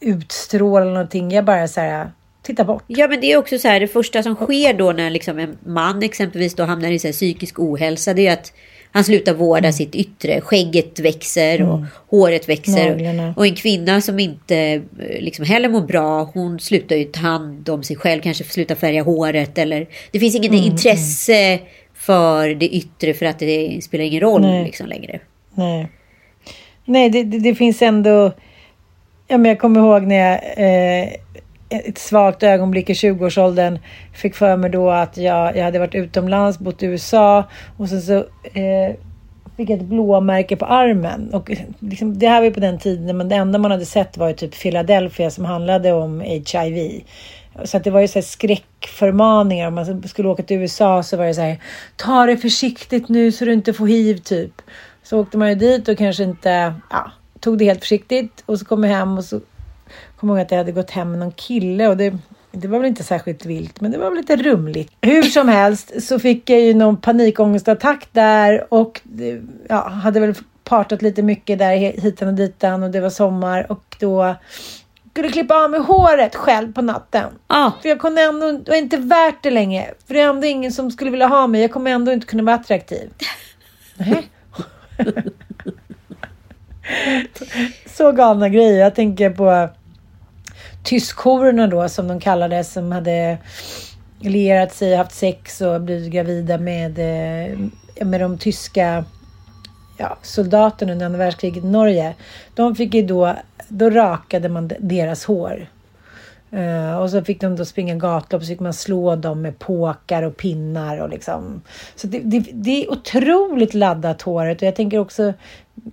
utstrålar 0.00 0.86
någonting. 0.86 1.30
Jag 1.30 1.44
bara 1.44 1.68
så 1.68 1.80
här, 1.80 2.10
titta 2.42 2.64
bort. 2.64 2.84
Ja 2.86 3.08
men 3.08 3.20
det 3.20 3.32
är 3.32 3.36
också 3.36 3.58
så 3.58 3.68
här, 3.68 3.80
det 3.80 3.88
första 3.88 4.22
som 4.22 4.34
sker 4.34 4.74
då 4.74 4.92
när 4.92 5.10
liksom 5.10 5.38
en 5.38 5.58
man 5.64 6.02
exempelvis 6.02 6.54
då 6.54 6.64
hamnar 6.64 6.90
i 6.90 6.98
så 6.98 7.12
psykisk 7.12 7.58
ohälsa 7.58 8.14
det 8.14 8.26
är 8.26 8.32
att 8.32 8.52
han 8.96 9.04
slutar 9.04 9.34
vårda 9.34 9.58
Mm. 9.58 9.72
sitt 9.72 9.94
yttre. 9.94 10.40
Skägget 10.40 10.98
växer 11.00 11.62
och 11.62 11.80
håret 12.10 12.48
växer. 12.48 12.90
Naglarna. 12.90 13.34
Och 13.36 13.46
en 13.46 13.54
kvinna 13.54 14.00
som 14.00 14.18
inte 14.18 14.56
eh, 14.58 14.80
liksom 15.20 15.44
heller 15.44 15.68
mår 15.68 15.80
bra, 15.80 16.30
hon 16.34 16.60
slutar 16.60 16.96
ju 16.96 17.04
ta 17.04 17.20
hand 17.20 17.68
om 17.68 17.82
sig 17.82 17.96
själv. 17.96 18.20
Kanske 18.22 18.44
slutar 18.44 18.74
färga 18.74 19.02
håret 19.02 19.58
eller... 19.58 19.86
Det 20.10 20.20
finns 20.20 20.34
inget 20.34 20.52
Mm, 20.52 20.64
intresse 20.64 21.58
för 21.94 22.48
det 22.48 22.68
yttre 22.68 23.14
för 23.14 23.26
att 23.26 23.38
det 23.38 23.84
spelar 23.84 24.04
ingen 24.04 24.20
roll 24.20 24.40
Nej. 24.42 24.64
liksom 24.64 24.86
längre. 24.86 25.20
Nej, 25.54 25.88
Nej 26.84 27.10
det, 27.10 27.22
det, 27.24 27.38
det 27.38 27.54
finns 27.54 27.82
ändå... 27.82 28.32
Ja, 29.28 29.38
men 29.38 29.44
jag 29.48 29.58
kommer 29.58 29.80
ihåg 29.80 30.02
när 30.02 30.16
jag 30.16 30.34
eh, 30.34 31.08
ett 31.68 31.98
svagt 31.98 32.42
ögonblick 32.42 32.90
i 32.90 32.92
20-årsåldern 32.92 33.78
fick 34.12 34.34
för 34.34 34.56
mig 34.56 34.70
då 34.70 34.90
att 34.90 35.16
jag, 35.16 35.56
jag 35.56 35.64
hade 35.64 35.78
varit 35.78 35.94
utomlands, 35.94 36.58
bott 36.58 36.82
i 36.82 36.86
USA 36.86 37.44
och 37.76 37.88
sen 37.88 38.02
så 38.02 38.16
eh, 38.44 38.96
fick 39.56 39.70
jag 39.70 39.78
ett 39.78 39.84
blåmärke 39.84 40.56
på 40.56 40.64
armen. 40.64 41.34
Och 41.34 41.50
liksom, 41.78 42.18
det 42.18 42.28
här 42.28 42.40
var 42.40 42.44
ju 42.44 42.54
på 42.54 42.60
den 42.60 42.78
tiden, 42.78 43.16
men 43.16 43.28
det 43.28 43.34
enda 43.34 43.58
man 43.58 43.70
hade 43.70 43.86
sett 43.86 44.16
var 44.16 44.28
ju 44.28 44.34
typ 44.34 44.62
Philadelphia 44.62 45.30
som 45.30 45.44
handlade 45.44 45.92
om 45.92 46.20
HIV. 46.20 47.02
Så 47.64 47.76
att 47.76 47.84
det 47.84 47.90
var 47.90 48.00
ju 48.00 48.08
så 48.08 48.14
här 48.14 48.22
skräckförmaningar. 48.22 49.68
Om 49.68 49.74
man 49.74 50.08
skulle 50.08 50.28
åka 50.28 50.42
till 50.42 50.56
USA 50.56 51.02
så 51.02 51.16
var 51.16 51.26
det 51.26 51.34
så 51.34 51.40
här. 51.40 51.58
Ta 51.96 52.26
det 52.26 52.36
försiktigt 52.36 53.08
nu 53.08 53.32
så 53.32 53.44
du 53.44 53.52
inte 53.52 53.72
får 53.72 53.86
hiv 53.86 54.18
typ. 54.18 54.62
Så 55.02 55.20
åkte 55.20 55.38
man 55.38 55.48
ju 55.48 55.54
dit 55.54 55.88
och 55.88 55.98
kanske 55.98 56.22
inte 56.22 56.74
ja, 56.90 57.10
tog 57.40 57.58
det 57.58 57.64
helt 57.64 57.80
försiktigt. 57.80 58.42
Och 58.46 58.58
så 58.58 58.64
kom 58.64 58.84
jag 58.84 58.90
hem 58.90 59.18
och 59.18 59.24
så 59.24 59.40
kom 60.16 60.28
jag 60.28 60.38
ihåg 60.38 60.44
att 60.44 60.50
jag 60.50 60.58
hade 60.58 60.72
gått 60.72 60.90
hem 60.90 61.10
med 61.10 61.18
någon 61.18 61.32
kille. 61.32 61.88
Och 61.88 61.96
det, 61.96 62.14
det 62.52 62.68
var 62.68 62.78
väl 62.78 62.88
inte 62.88 63.04
särskilt 63.04 63.46
vilt, 63.46 63.80
men 63.80 63.90
det 63.90 63.98
var 63.98 64.10
väl 64.10 64.16
lite 64.16 64.36
rumligt. 64.36 64.92
Hur 65.00 65.22
som 65.22 65.48
helst 65.48 66.02
så 66.02 66.18
fick 66.18 66.50
jag 66.50 66.60
ju 66.60 66.74
någon 66.74 66.96
panikångestattack 66.96 68.08
där 68.12 68.74
och 68.74 69.00
ja, 69.68 69.88
hade 69.88 70.20
väl 70.20 70.34
partat 70.64 71.02
lite 71.02 71.22
mycket 71.22 71.58
där 71.58 71.76
hitan 71.76 72.28
och 72.28 72.34
ditan 72.34 72.82
och 72.82 72.90
det 72.90 73.00
var 73.00 73.10
sommar 73.10 73.72
och 73.72 73.96
då 74.00 74.34
skulle 75.10 75.28
klippa 75.28 75.64
av 75.64 75.70
mig 75.70 75.80
håret 75.80 76.34
själv 76.34 76.72
på 76.72 76.82
natten. 76.82 77.30
Ah. 77.46 77.70
För 77.82 77.88
jag 77.88 78.00
kunde 78.00 78.22
ändå, 78.22 78.52
det 78.52 78.70
var 78.70 78.78
inte 78.78 78.96
värt 78.96 79.42
det 79.42 79.50
länge. 79.50 79.90
För 80.06 80.14
det 80.14 80.20
är 80.20 80.28
ändå 80.28 80.46
ingen 80.46 80.72
som 80.72 80.90
skulle 80.90 81.10
vilja 81.10 81.26
ha 81.26 81.46
mig. 81.46 81.60
Jag 81.60 81.72
kommer 81.72 81.90
ändå 81.90 82.12
inte 82.12 82.26
kunna 82.26 82.42
vara 82.42 82.56
attraktiv. 82.56 83.10
Nej. 83.96 84.30
Så 87.86 88.12
galna 88.12 88.48
grejer. 88.48 88.80
Jag 88.80 88.94
tänker 88.94 89.30
på 89.30 89.68
tyskhororna 90.86 91.66
då 91.66 91.88
som 91.88 92.08
de 92.08 92.20
kallades 92.20 92.72
som 92.72 92.92
hade 92.92 93.38
lierat 94.20 94.74
sig, 94.74 94.96
haft 94.96 95.14
sex 95.14 95.60
och 95.60 95.80
blivit 95.80 96.12
gravida 96.12 96.58
med, 96.58 96.98
eh, 96.98 97.58
med 98.06 98.20
de 98.20 98.38
tyska 98.38 99.04
ja, 99.98 100.18
soldaterna 100.22 100.92
under 100.92 101.06
andra 101.06 101.18
världskriget 101.18 101.64
i 101.64 101.66
Norge. 101.66 102.14
De 102.54 102.74
fick 102.74 102.94
ju 102.94 103.02
då, 103.02 103.34
då 103.68 103.90
rakade 103.90 104.48
man 104.48 104.70
deras 104.78 105.24
hår. 105.24 105.66
Uh, 106.52 106.96
och 106.96 107.10
så 107.10 107.24
fick 107.24 107.40
de 107.40 107.56
då 107.56 107.64
springa 107.64 107.94
gatlopp 107.94 108.42
så 108.42 108.48
fick 108.48 108.60
man 108.60 108.72
slå 108.72 109.16
dem 109.16 109.42
med 109.42 109.58
påkar 109.58 110.22
och 110.22 110.36
pinnar 110.36 110.98
och 110.98 111.08
liksom. 111.08 111.62
Så 111.96 112.06
det, 112.06 112.18
det, 112.18 112.44
det 112.52 112.84
är 112.84 112.90
otroligt 112.90 113.74
laddat 113.74 114.22
håret 114.22 114.62
och 114.62 114.66
jag 114.66 114.76
tänker 114.76 114.98
också 114.98 115.32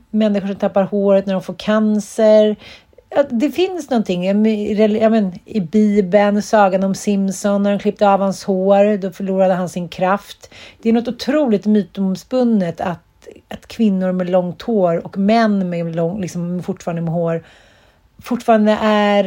människor 0.09 0.47
som 0.47 0.55
tappar 0.55 0.83
håret 0.83 1.25
när 1.25 1.33
de 1.33 1.41
får 1.41 1.53
cancer. 1.57 2.55
Det 3.29 3.51
finns 3.51 3.89
någonting 3.89 4.25
jag 4.25 4.35
men, 4.35 4.95
jag 4.95 5.11
men, 5.11 5.31
i 5.45 5.59
Bibeln, 5.59 6.41
sagan 6.41 6.83
om 6.83 6.95
Simson, 6.95 7.63
när 7.63 7.71
de 7.71 7.79
klippte 7.79 8.09
av 8.09 8.19
hans 8.19 8.43
hår, 8.43 8.97
då 8.97 9.11
förlorade 9.11 9.53
han 9.53 9.69
sin 9.69 9.89
kraft. 9.89 10.53
Det 10.81 10.89
är 10.89 10.93
något 10.93 11.07
otroligt 11.07 11.65
mytomspunnet 11.65 12.81
att, 12.81 13.27
att 13.49 13.67
kvinnor 13.67 14.11
med 14.11 14.29
långt 14.29 14.61
hår 14.61 15.05
och 15.05 15.17
män 15.17 15.69
med 15.69 15.95
lång, 15.95 16.21
liksom, 16.21 16.63
fortfarande 16.63 17.01
med 17.01 17.13
hår 17.13 17.43
fortfarande 18.23 18.77
är 18.81 19.23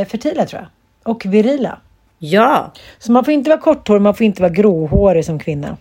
eh, 0.00 0.06
fertila 0.06 0.46
tror 0.46 0.62
jag. 0.62 0.68
Och 1.12 1.26
virila. 1.26 1.78
Ja. 2.18 2.72
Så 2.98 3.12
man 3.12 3.24
får 3.24 3.34
inte 3.34 3.50
vara 3.50 3.60
korthårig, 3.60 4.02
man 4.02 4.14
får 4.14 4.26
inte 4.26 4.42
vara 4.42 4.52
gråhårig 4.52 5.24
som 5.24 5.38
kvinna. 5.38 5.76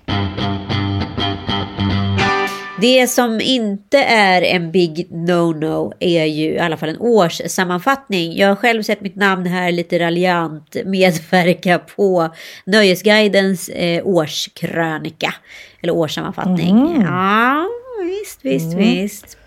Det 2.86 3.07
som 3.07 3.41
inte 3.41 3.97
är 4.03 4.41
en 4.41 4.71
big 4.71 5.07
no-no 5.11 5.93
är 5.99 6.25
ju 6.25 6.43
i 6.53 6.59
alla 6.59 6.77
fall 6.77 6.89
en 6.89 6.97
årssammanfattning. 6.99 8.38
Jag 8.38 8.47
har 8.47 8.55
själv 8.55 8.83
sett 8.83 9.01
mitt 9.01 9.15
namn 9.15 9.45
här 9.45 9.71
lite 9.71 9.99
raljant 9.99 10.75
medverka 10.86 11.79
på 11.79 12.29
Nöjesguidens 12.65 13.69
eh, 13.69 14.01
årskrönika. 14.07 15.33
Eller 15.83 15.93
årssammanfattning. 15.95 16.75
Mhm. 16.75 17.01
Ja, 17.01 17.65
visst, 18.03 18.39
visst, 18.41 18.73
Mm. 18.73 18.77
visst. 18.77 19.38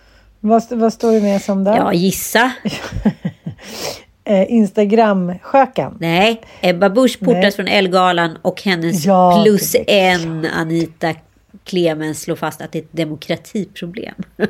Vad, 0.41 0.63
vad 0.71 0.93
står 0.93 1.13
det 1.13 1.21
med 1.21 1.43
som 1.43 1.65
där? 1.65 1.77
Ja, 1.77 1.93
gissa. 1.93 2.53
eh, 4.25 4.53
Instagram-skökan. 4.53 5.97
Nej, 6.01 6.41
Ebba 6.61 6.91
Busch 6.91 7.19
portas 7.21 7.43
Nej. 7.43 7.53
från 7.53 7.69
Elgalan 7.69 8.39
och 8.43 8.63
hennes 8.63 9.05
Ja, 9.07 9.43
plus 9.45 9.77
en 9.87 10.47
Anita 10.47 11.15
Clemens 11.65 12.21
slår 12.21 12.37
fast 12.37 12.61
att 12.61 12.73
det 12.73 12.79
är 12.79 12.83
ett 12.83 12.93
demokratiproblem. 12.93 14.15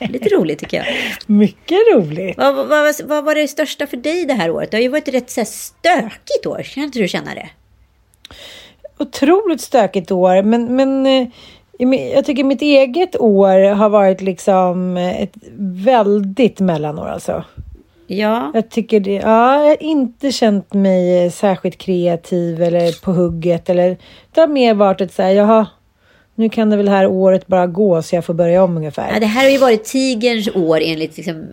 Lite 0.00 0.28
roligt 0.28 0.58
tycker 0.58 0.76
jag. 0.76 0.86
Mycket 1.26 1.78
roligt. 1.94 2.36
Vad, 2.36 2.54
vad, 2.54 2.68
vad, 2.68 2.94
vad 3.04 3.24
var 3.24 3.34
det 3.34 3.48
största 3.48 3.86
för 3.86 3.96
dig 3.96 4.24
det 4.24 4.34
här 4.34 4.50
året? 4.50 4.70
Det 4.70 4.76
har 4.76 4.82
ju 4.82 4.88
varit 4.88 5.08
ett 5.08 5.14
rätt 5.14 5.30
så 5.30 5.44
stökigt 5.44 6.46
år, 6.46 6.62
kan 6.62 6.82
inte 6.82 6.98
du 6.98 7.08
känna 7.08 7.34
det? 7.34 7.50
otroligt 9.00 9.60
stökigt 9.60 10.10
år. 10.10 10.42
Men, 10.42 10.76
men 10.76 11.06
eh, 11.06 11.28
jag 12.14 12.24
tycker 12.24 12.44
mitt 12.44 12.62
eget 12.62 13.16
år 13.16 13.74
har 13.74 13.88
varit 13.88 14.20
liksom 14.20 14.96
eh, 14.96 15.22
ett 15.22 15.34
väldigt 15.58 16.60
mellanår 16.60 17.08
alltså. 17.08 17.44
Ja, 18.12 18.50
Jag 18.54 18.70
tycker 18.70 19.00
det, 19.00 19.12
ja, 19.14 19.60
jag 19.62 19.68
har 19.68 19.82
inte 19.82 20.32
känt 20.32 20.74
mig 20.74 21.24
eh, 21.24 21.30
särskilt 21.30 21.78
kreativ 21.78 22.62
eller 22.62 23.04
på 23.04 23.12
hugget 23.12 23.70
eller 23.70 23.96
det 24.34 24.40
har 24.40 24.48
mer 24.48 24.74
varit 24.74 25.00
ett 25.00 25.12
så 25.12 25.22
här, 25.22 25.30
jaha, 25.30 25.66
nu 26.34 26.48
kan 26.48 26.70
det 26.70 26.76
väl 26.76 26.88
här 26.88 27.06
året 27.06 27.46
bara 27.46 27.66
gå 27.66 28.02
så 28.02 28.14
jag 28.14 28.24
får 28.24 28.34
börja 28.34 28.62
om 28.64 28.76
ungefär. 28.76 29.12
Ja, 29.12 29.20
det 29.20 29.26
här 29.26 29.42
har 29.44 29.50
ju 29.50 29.58
varit 29.58 29.84
tigerns 29.84 30.48
år 30.48 30.80
enligt 30.82 31.16
liksom, 31.16 31.48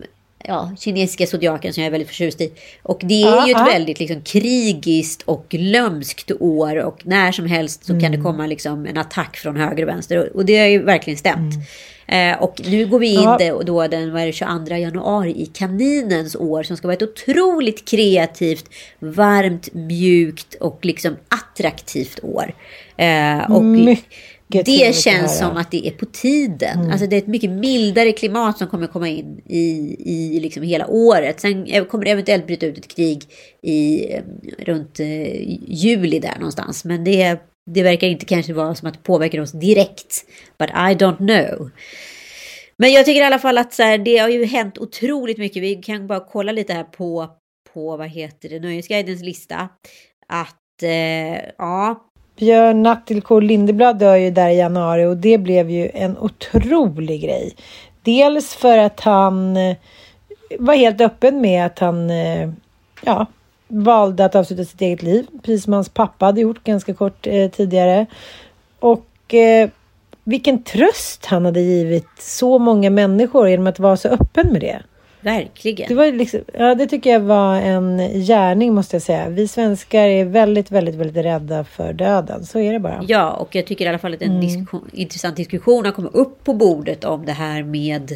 ja, 0.48 0.72
kinesiska 0.80 1.28
zodiaken 1.28 1.74
som 1.74 1.84
jag 1.84 1.88
är 1.88 1.92
väldigt 1.92 2.08
förtjust 2.10 2.42
i. 2.42 2.52
Och 2.84 3.00
det 3.04 3.22
är 3.24 3.28
Ja, 3.28 3.48
ju 3.48 3.52
ett 3.52 3.58
ja. 3.60 3.66
väldigt 3.74 4.00
liksom, 4.00 4.22
krigiskt 4.22 5.22
och 5.22 5.46
lömskt 5.50 6.32
år. 6.40 6.78
Och 6.78 7.06
när 7.06 7.32
som 7.32 7.46
helst 7.46 7.86
så 7.86 7.92
Mm. 7.94 8.04
kan 8.04 8.12
det 8.12 8.18
komma 8.18 8.48
liksom, 8.48 8.86
en 8.86 8.98
attack 8.98 9.38
från 9.38 9.56
höger 9.56 9.84
och 9.84 9.90
vänster. 9.90 10.36
Och, 10.38 10.46
det 10.46 10.58
har 10.60 10.68
ju 10.68 10.84
verkligen 10.84 11.18
stämt. 11.18 11.54
Eh, 12.08 12.42
och 12.44 12.62
nu 12.66 12.86
går 12.86 13.00
vi 13.00 13.08
in 13.08 13.22
Ja. 13.40 13.62
då 13.66 13.88
den 13.88 14.14
vad 14.14 14.22
det, 14.22 14.32
22 14.34 14.76
januari 14.76 15.32
i 15.42 15.46
kaninens 15.46 16.36
år 16.36 16.64
som 16.64 16.78
ska 16.78 16.88
vara 16.88 16.96
ett 16.96 17.02
otroligt 17.02 17.88
kreativt, 17.90 18.70
varmt, 19.00 19.74
mjukt 19.74 20.54
och 20.56 20.80
liksom 20.86 21.16
attraktivt 21.28 22.20
år. 22.24 22.54
Eh, 22.98 23.52
och 23.52 23.64
Mycket 23.66 24.06
det 24.48 24.96
känns 24.96 25.38
som 25.38 25.58
att 25.58 25.72
det 25.72 25.88
är 25.88 25.92
på 25.92 26.06
tiden. 26.06 26.92
Alltså 26.92 27.08
det 27.08 27.16
är 27.16 27.18
ett 27.18 27.28
mycket 27.28 27.50
mildare 27.50 28.12
klimat 28.12 28.58
som 28.58 28.68
kommer 28.68 28.88
komma 28.88 29.08
in 29.08 29.42
i, 29.46 29.96
i 30.06 30.40
liksom 30.40 30.64
hela 30.64 30.88
året. 30.88 31.40
Sen 31.40 31.86
kommer 31.86 32.06
det 32.06 32.12
eventuellt 32.12 32.48
bryta 32.48 32.66
ut 32.66 32.78
ett 32.78 32.96
krig 32.96 33.24
i, 33.62 34.14
eh, 34.14 34.24
runt 34.60 35.00
eh, 35.00 35.60
juli 35.68 36.20
där 36.20 36.36
någonstans. 36.36 36.86
Men 36.86 37.04
det, 37.04 37.42
det 37.72 37.84
verkar 37.84 38.08
inte 38.08 38.26
kanske 38.26 38.54
vara 38.54 38.76
som 38.76 38.88
att 38.88 38.94
det 38.94 39.04
påverkar 39.04 39.40
oss 39.40 39.52
direkt. 39.52 40.26
But 40.60 40.70
I 40.70 40.96
don't 41.04 41.18
know. 41.18 41.70
Men 42.78 42.92
jag 42.92 43.06
tycker 43.06 43.22
i 43.22 43.26
alla 43.26 43.40
fall 43.40 43.58
att 43.58 43.74
så 43.74 43.84
här, 43.84 43.98
det 43.98 44.18
har 44.18 44.30
ju 44.30 44.46
hänt 44.46 44.78
otroligt 44.78 45.38
mycket. 45.38 45.64
Vi 45.64 45.76
kan 45.76 46.08
bara 46.08 46.20
kolla 46.20 46.52
lite 46.52 46.74
här 46.74 46.84
på, 46.84 47.30
på 47.74 47.98
vad 47.98 48.10
heter 48.10 48.50
det, 48.50 48.60
Nöjesguidens 48.60 49.22
lista. 49.22 49.70
Att, 50.28 50.84
eh, 50.84 51.42
ja, 51.58 52.07
Björn 52.38 52.84
Natthilko 52.84 53.40
Lindeblad 53.40 54.00
dör 54.00 54.16
ju 54.16 54.32
där 54.32 54.50
i 54.50 54.58
januari 54.58 55.06
och 55.06 55.18
det 55.18 55.38
blev 55.38 55.70
ju 55.70 55.90
en 55.94 56.18
otrolig 56.18 57.22
grej. 57.22 57.56
Dels 58.02 58.56
för 58.56 58.78
att 58.78 59.00
han 59.00 59.58
eh, 59.58 59.76
var 60.60 60.74
helt 60.74 61.02
öppen 61.02 61.42
med 61.42 61.66
att 61.66 61.80
han 61.80 62.10
eh, 62.10 62.50
ja, 63.02 63.26
valde 63.68 64.26
att 64.26 64.36
avsluta 64.36 64.66
sitt 64.66 64.82
eget 64.82 65.04
liv, 65.04 65.28
precis 65.44 65.64
som 65.64 65.74
hans 65.74 65.90
pappa 65.90 66.26
hade 66.26 66.42
gjort 66.42 66.64
ganska 66.64 66.94
kort 66.94 67.28
eh, 67.28 67.50
tidigare. 67.50 68.06
Och 68.80 69.34
eh, 69.34 69.70
vilken 70.24 70.64
tröst 70.64 71.26
han 71.26 71.46
hade 71.46 71.62
givit 71.62 72.10
så 72.20 72.60
många 72.60 72.90
människor 72.90 73.50
genom 73.50 73.68
att 73.68 73.80
vara 73.80 73.98
så 73.98 74.08
öppen 74.08 74.52
med 74.52 74.62
det 74.62 74.82
verkligen. 75.22 75.88
Det, 75.88 75.96
var 75.96 76.12
liksom, 76.12 76.42
ja, 76.54 76.76
det 76.76 76.88
tycker 76.88 77.10
jag 77.10 77.20
var 77.20 77.56
en 77.56 77.98
gärning 78.24 78.74
måste 78.74 78.96
jag 78.96 79.04
säga. 79.04 79.30
Vi 79.30 79.48
svenskar 79.48 80.08
är 80.08 80.26
väldigt, 80.26 80.72
väldigt, 80.72 80.96
väldigt 80.96 81.26
rädda 81.26 81.64
för 81.64 81.94
döden. 81.94 82.46
Så 82.46 82.60
är 82.60 82.74
det 82.74 82.80
bara. 82.80 83.04
Ja, 83.08 83.32
och 83.32 83.56
jag 83.56 83.66
tycker 83.66 83.86
i 83.86 83.88
alla 83.88 84.00
fall 84.00 84.14
att 84.14 84.22
en 84.22 84.42
diskussion, 84.42 84.90
intressant 84.94 85.36
diskussion 85.36 85.86
har 85.86 85.92
kommit 85.92 86.16
upp 86.16 86.44
på 86.44 86.54
bordet 86.54 87.04
om 87.04 87.26
det 87.26 87.32
här 87.32 87.64
med 87.64 88.12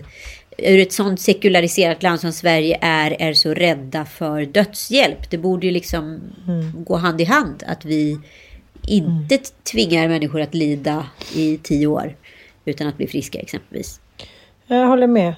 ur 0.58 0.80
ett 0.80 0.93
sånt 0.93 1.22
sekulariserat 1.22 2.04
land 2.04 2.20
som 2.20 2.32
Sverige 2.32 2.78
är, 2.82 3.16
är 3.20 3.34
så 3.34 3.54
rädda 3.54 4.06
för 4.06 4.45
dödshjälp. 4.45 5.30
Det 5.30 5.38
borde 5.38 5.66
ju 5.66 5.72
liksom 5.72 6.20
gå 6.74 6.95
hand 6.95 7.22
i 7.22 7.24
hand 7.24 7.64
att 7.68 7.86
vi 7.86 8.20
inte 8.88 9.38
tvingar 9.72 10.08
människor 10.08 10.41
att 10.41 10.54
lida 10.54 11.06
i 11.36 11.58
tio 11.58 11.88
år 11.88 12.16
utan 12.66 12.88
att 12.88 12.97
bli 12.97 13.08
friska 13.08 13.39
exempelvis. 13.39 13.99
Jag 14.68 14.88
håller 14.88 15.08
med. 15.08 15.34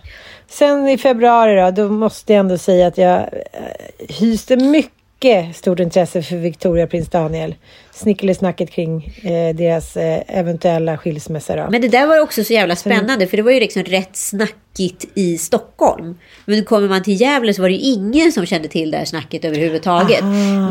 Sen 0.54 0.88
i 0.88 0.98
februari 0.98 1.56
då, 1.56 1.72
då 1.72 1.90
måste 1.90 2.34
jag 2.34 2.40
ändå 2.40 2.58
säga 2.58 2.88
att 2.88 2.98
jag 2.98 3.20
eh, 3.20 4.08
hyste 4.10 4.58
mycket 4.58 5.03
stort 5.54 5.80
intresse 5.80 6.22
för 6.22 6.36
Victoria 6.36 6.88
prins 6.88 7.10
Daniel. 7.10 7.56
Snickersnacket 7.92 8.72
kring 8.72 9.06
eh, 9.24 9.56
deras 9.56 9.98
eh, 9.98 10.22
eventuella 10.28 10.98
skilsmässa 10.98 11.56
då. 11.56 11.68
Men 11.72 11.82
det 11.82 11.88
där 11.88 12.06
var 12.08 12.20
också 12.20 12.44
så 12.44 12.54
jävla 12.54 12.76
spännande 12.76 13.28
för 13.28 13.38
det 13.38 13.44
var 13.44 13.52
ju 13.52 13.60
liksom 13.60 13.84
rätt 13.84 14.16
snackigt 14.16 15.06
i 15.16 15.38
Stockholm. 15.38 16.18
Men 16.46 16.64
kommer 16.66 16.88
man 16.90 17.04
till 17.04 17.22
Gävle 17.22 17.54
så 17.54 17.62
var 17.62 17.70
det 17.70 17.76
ju 17.76 17.82
ingen 17.94 18.32
som 18.32 18.46
kände 18.46 18.68
till 18.68 18.92
det 18.92 18.98
här 18.98 19.06
snacket 19.06 19.46
överhuvudtaget. 19.46 20.24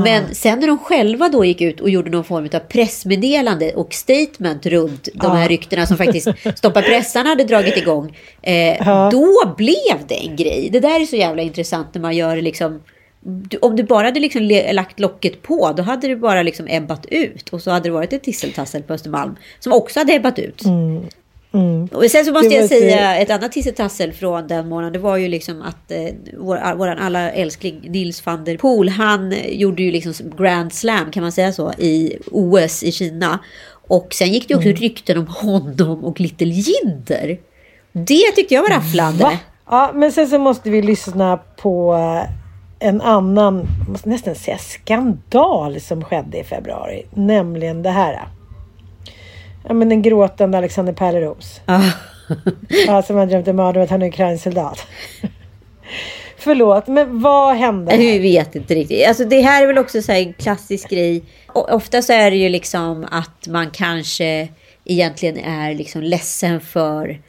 Men 0.04 0.34
sen 0.34 0.58
när 0.58 0.66
de 0.66 0.78
själva 0.78 1.28
då 1.28 1.44
gick 1.44 1.60
ut 1.60 1.80
och 1.80 1.90
gjorde 1.90 2.10
någon 2.10 2.24
form 2.24 2.48
av 2.54 2.58
pressmeddelande 2.58 3.72
och 3.74 3.94
statement 3.94 4.66
runt 4.66 5.08
de 5.14 5.32
här 5.36 5.48
ryktena 5.48 5.86
som 5.86 5.96
faktiskt 5.96 6.28
Stoppa 6.56 6.82
pressarna 6.82 7.28
hade 7.28 7.44
dragit 7.44 7.76
igång. 7.76 8.16
Eh, 8.42 9.08
Då 9.10 9.54
blev 9.56 10.06
det 10.08 10.14
en 10.26 10.36
grej. 10.36 10.68
Det 10.72 10.80
där 10.80 11.00
är 11.00 11.06
så 11.06 11.16
jävla 11.16 11.42
intressant 11.42 11.94
när 11.94 12.02
man 12.02 12.16
gör 12.16 12.36
liksom 12.36 12.80
du- 13.22 13.58
om 13.58 13.76
du 13.76 13.82
bara 13.82 14.06
hade 14.06 14.20
liksom 14.20 14.42
lagt 14.72 15.00
locket 15.00 15.42
på, 15.42 15.72
då 15.76 15.82
hade 15.82 16.08
det 16.08 16.16
bara 16.16 16.42
liksom 16.42 16.66
ebbat 16.68 17.06
ut. 17.06 17.48
Och 17.48 17.62
så 17.62 17.70
hade 17.70 17.88
det 17.88 17.92
varit 17.92 18.12
ett 18.12 18.22
tisseltassel 18.22 18.82
på 18.82 18.94
Östermalm 18.94 19.36
som 19.60 19.72
också 19.72 20.00
hade 20.00 20.12
ebbat 20.14 20.38
ut. 20.38 20.62
Och 21.92 22.04
sen 22.10 22.24
så 22.24 22.32
måste 22.32 22.54
jag 22.54 22.68
säga 22.68 23.16
ett 23.16 23.30
annat 23.30 23.52
tisseltassel 23.52 24.12
från 24.12 24.46
den 24.48 24.68
månaden. 24.68 24.92
Det 24.92 24.98
var 24.98 25.16
ju 25.16 25.28
liksom 25.28 25.62
att 25.62 25.90
eh, 25.90 25.98
vår, 26.38 26.74
våran 26.76 26.98
alla 26.98 27.30
älskling 27.30 27.80
Nils 27.88 28.26
van 28.26 28.44
der 28.44 28.56
Poel, 28.56 28.88
han 28.88 29.32
eh, 29.32 29.46
gjorde 29.54 29.82
ju 29.82 29.90
liksom 29.90 30.14
Grand 30.38 30.72
Slam, 30.72 31.10
kan 31.10 31.22
man 31.22 31.32
säga 31.32 31.52
så, 31.52 31.72
i 31.78 32.16
OS 32.30 32.82
i 32.82 32.92
Kina. 32.92 33.38
Och 33.88 34.14
sen 34.14 34.32
gick 34.32 34.48
det 34.48 34.54
också 34.54 34.68
rykten 34.68 35.18
om 35.18 35.26
honom 35.26 36.04
och 36.04 36.20
Little 36.20 36.48
Jinder. 36.48 37.38
Det 37.92 38.32
tyckte 38.36 38.54
jag 38.54 38.62
var 38.62 38.70
rafflande. 38.70 39.24
Va? 39.24 39.38
Ja, 39.70 39.90
men 39.94 40.12
sen 40.12 40.26
så 40.28 40.38
måste 40.38 40.70
vi 40.70 40.82
lyssna 40.82 41.36
på 41.36 41.94
eh, 41.94 42.30
en 42.82 43.00
annan, 43.00 43.68
måste 43.88 44.08
nästan 44.08 44.34
säga 44.34 44.58
skandal 44.58 45.80
som 45.80 46.04
skedde 46.04 46.38
i 46.38 46.44
februari. 46.44 47.06
Nämligen 47.14 47.82
det 47.82 47.90
här. 47.90 48.28
Ja, 49.68 49.74
men 49.74 49.88
den 49.88 50.02
gråtande 50.02 50.58
Alexander 50.58 50.92
Pärleros. 50.92 51.60
Ja, 52.86 53.02
som 53.02 53.16
har 53.16 53.26
drömt 53.26 53.48
en 53.48 53.56
mardröm 53.56 53.84
att 53.84 53.90
han 53.90 54.02
är 54.02 54.08
ukrainsk 54.08 54.44
soldat. 54.44 54.86
Förlåt, 56.36 56.86
men 56.86 57.20
vad 57.20 57.56
hände? 57.56 57.96
Vi 57.96 58.18
vet 58.18 58.54
inte 58.54 58.74
riktigt. 58.74 59.08
Alltså 59.08 59.24
det 59.24 59.40
här 59.40 59.62
är 59.62 59.66
väl 59.66 59.78
också 59.78 60.02
så 60.02 60.12
en 60.12 60.32
klassisk 60.32 60.90
grej. 60.90 61.24
Ofta 61.46 62.02
så 62.02 62.12
är 62.12 62.30
det 62.30 62.36
ju 62.36 62.48
liksom 62.48 63.06
att 63.10 63.48
man 63.48 63.70
kanske 63.70 64.48
egentligen 64.84 65.38
är 65.38 65.74
liksom 65.74 66.02
ledsen 66.02 66.60
för 66.60 67.20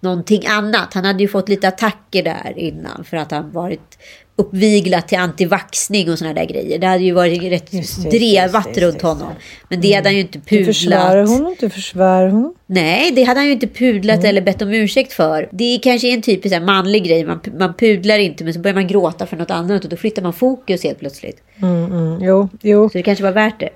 någonting 0.00 0.46
annat. 0.46 0.94
Han 0.94 1.04
hade 1.04 1.22
ju 1.22 1.28
fått 1.28 1.48
lite 1.48 1.68
attacker 1.68 2.22
där 2.22 2.52
innan 2.56 3.04
för 3.04 3.16
att 3.16 3.30
han 3.30 3.52
varit 3.52 3.98
uppviglat 4.36 5.08
till 5.08 5.18
antivaxning 5.18 6.10
och 6.10 6.18
såna 6.18 6.32
där 6.32 6.44
grejer. 6.44 6.78
Det 6.78 6.86
hade 6.86 7.04
ju 7.04 7.12
varit 7.12 7.42
rätt 7.42 7.72
Just 7.72 8.02
det, 8.02 8.10
drevat 8.18 8.66
just 8.66 8.74
det, 8.74 8.80
runt 8.86 9.02
honom. 9.02 9.28
Men 9.68 9.80
det 9.80 9.92
hade 9.92 10.08
han 10.08 10.14
ju 10.14 10.20
inte 10.20 10.40
Du 10.48 10.64
försvarar 10.64 11.22
pudlat. 11.24 11.28
honom, 11.38 11.56
du 11.60 11.70
försvarar 11.70 12.28
honom. 12.28 12.54
Nej, 12.66 13.10
det 13.10 13.22
hade 13.22 13.40
han 13.40 13.46
ju 13.46 13.52
inte 13.52 13.66
pudlat 13.66 14.16
Mm. 14.18 14.28
eller 14.28 14.40
bett 14.42 14.62
om 14.62 14.70
ursäkt 14.74 15.12
för. 15.12 15.48
Det 15.52 15.64
är 15.74 15.78
kanske 15.78 16.08
en 16.08 16.22
typisk 16.22 16.54
här 16.54 16.62
manlig 16.62 17.04
grej. 17.04 17.24
Man, 17.24 17.40
man 17.58 17.74
pudlar 17.74 18.18
inte 18.18 18.44
men 18.44 18.54
så 18.54 18.60
börjar 18.60 18.74
man 18.74 18.86
gråta 18.86 19.26
för 19.26 19.36
något 19.36 19.50
annat 19.50 19.84
och 19.84 19.90
då 19.90 19.96
flyttar 19.96 20.22
man 20.22 20.32
fokus 20.32 20.84
helt 20.84 20.98
plötsligt. 20.98 21.42
Mm, 21.62 22.18
jo, 22.22 22.48
jo. 22.62 22.88
Så 22.88 22.98
det 22.98 23.02
kanske 23.02 23.24
var 23.24 23.32
värt 23.32 23.60
det. 23.60 23.68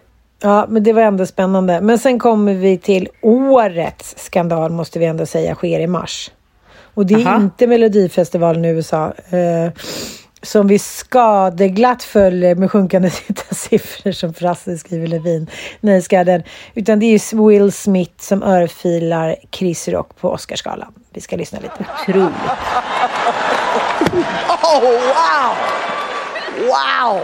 Ja, 0.42 0.66
men 0.68 0.82
det 0.82 0.92
var 0.92 1.02
ändå 1.02 1.26
spännande. 1.26 1.80
Men 1.80 1.98
sen 1.98 2.18
kommer 2.18 2.54
vi 2.54 2.78
till 2.78 3.08
årets 3.22 4.14
skandal 4.18 4.72
måste 4.72 4.98
vi 4.98 5.04
ändå 5.04 5.26
säga 5.26 5.54
sker 5.54 5.80
i 5.80 5.86
mars. 5.86 6.30
Och 6.94 7.06
det 7.06 7.14
är 7.14 7.26
Aha. 7.26 7.36
inte 7.36 7.66
Melodifestivalen 7.66 8.64
i 8.64 8.68
USA. 8.68 9.14
Eh, 9.30 9.72
som 10.46 10.66
vi 10.66 10.78
skadeglatt 10.78 12.02
följer 12.02 12.54
med 12.54 12.70
sjunkande 12.70 13.10
tittarsiffror 13.10 14.12
som 14.12 14.34
Frasse 14.34 14.78
skriver 14.78 15.06
Levin. 15.06 15.50
Nej, 15.80 16.02
den. 16.10 16.42
Utan 16.74 16.98
det 16.98 17.06
är 17.06 17.46
Will 17.48 17.72
Smith 17.72 18.12
som 18.18 18.42
örfilar 18.42 19.36
Chris 19.52 19.88
Rock 19.88 20.20
på 20.20 20.30
Oscarsgalan. 20.30 20.92
Vi 21.12 21.20
ska 21.20 21.36
lyssna 21.36 21.58
lite. 21.60 21.86
Otroligt. 22.02 22.34
Oh, 24.62 24.82
wow. 24.82 25.56
Wow. 26.68 27.20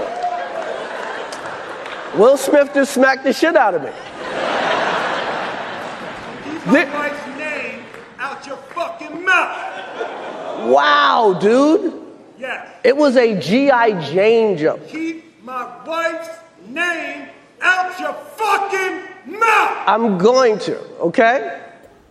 Will 2.16 2.38
Smith 2.38 2.76
just 2.76 2.92
smacked 2.92 3.24
the 3.24 3.32
shit 3.32 3.56
out 3.56 3.74
of 3.74 3.82
me. 3.82 3.90
My 6.66 6.84
wife's 6.84 7.26
name 7.38 7.84
out 8.20 8.46
your 8.46 8.58
fucking 8.74 9.24
mouth. 9.24 10.68
Wow, 10.68 11.38
dude. 11.40 12.01
Yes. 12.42 12.66
It 12.82 12.96
was 12.96 13.16
a 13.16 13.40
G.I. 13.40 13.90
Jane 14.12 14.58
jump. 14.58 14.88
Keep 14.88 15.44
my 15.44 15.64
wife's 15.86 16.28
name 16.68 17.28
out 17.62 18.00
your 18.00 18.14
fucking 18.36 18.96
mouth. 19.38 19.86
I'm 19.86 20.18
going 20.18 20.58
to, 20.58 20.74
okay? 21.00 21.50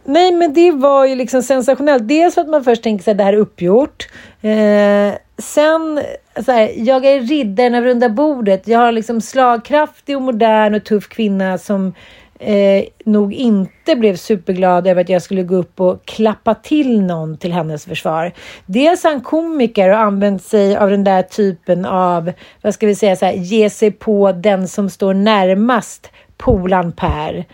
Nej, 0.04 0.32
men 0.32 0.54
det 0.54 0.72
var 0.72 1.06
ju 1.06 1.16
liksom 1.16 1.44
sensationellt. 1.44 2.08
Dels 2.08 2.36
för 2.36 2.42
att 2.42 2.48
man 2.48 2.64
först 2.64 2.84
tänker 2.84 3.04
sig 3.04 3.12
att 3.12 3.18
det 3.18 3.24
här 3.24 3.34
är 3.34 3.38
uppgjort. 3.38 4.08
Eh, 4.42 5.14
sen, 5.38 6.02
så 6.46 6.52
här, 6.52 6.72
jag 6.76 7.06
är 7.06 7.20
riddaren 7.20 7.76
av 7.76 7.84
runda 7.84 8.10
bordet. 8.10 8.68
Jag 8.68 8.80
har 8.80 8.92
liksom 8.92 9.22
slagkraftig 9.22 10.16
och 10.16 10.22
modern 10.22 10.76
och 10.76 10.84
tuff 10.84 11.10
kvinna 11.10 11.58
som 11.58 11.94
eh, 12.42 12.86
nog 13.06 13.34
inte 13.34 13.96
blev 13.96 14.16
superglad 14.16 14.88
över 14.88 15.02
att 15.02 15.10
jag 15.10 15.22
skulle 15.22 15.44
gå 15.44 15.56
upp 15.56 15.80
och 15.80 16.06
klappa 16.06 16.56
till 16.56 17.02
någon 17.02 17.38
till 17.38 17.52
hennes 17.52 17.86
försvar. 17.86 18.32
Dels 18.66 19.06
är 19.06 19.10
han 19.10 19.22
komiker 19.22 19.90
och 19.90 20.00
använt 20.00 20.44
sig 20.44 20.78
av 20.78 20.90
den 20.90 21.04
där 21.04 21.24
typen 21.24 21.86
av, 21.86 22.32
vad 22.62 22.74
ska 22.74 22.88
vi 22.88 22.96
säga, 22.96 23.16
så 23.16 23.26
här, 23.26 23.34
ge 23.34 23.70
sig 23.70 23.92
på 23.92 24.32
den 24.32 24.68
som 24.68 24.90
står 24.90 25.14
närmast 25.14 26.12
polan 26.38 26.92
Per 26.92 27.46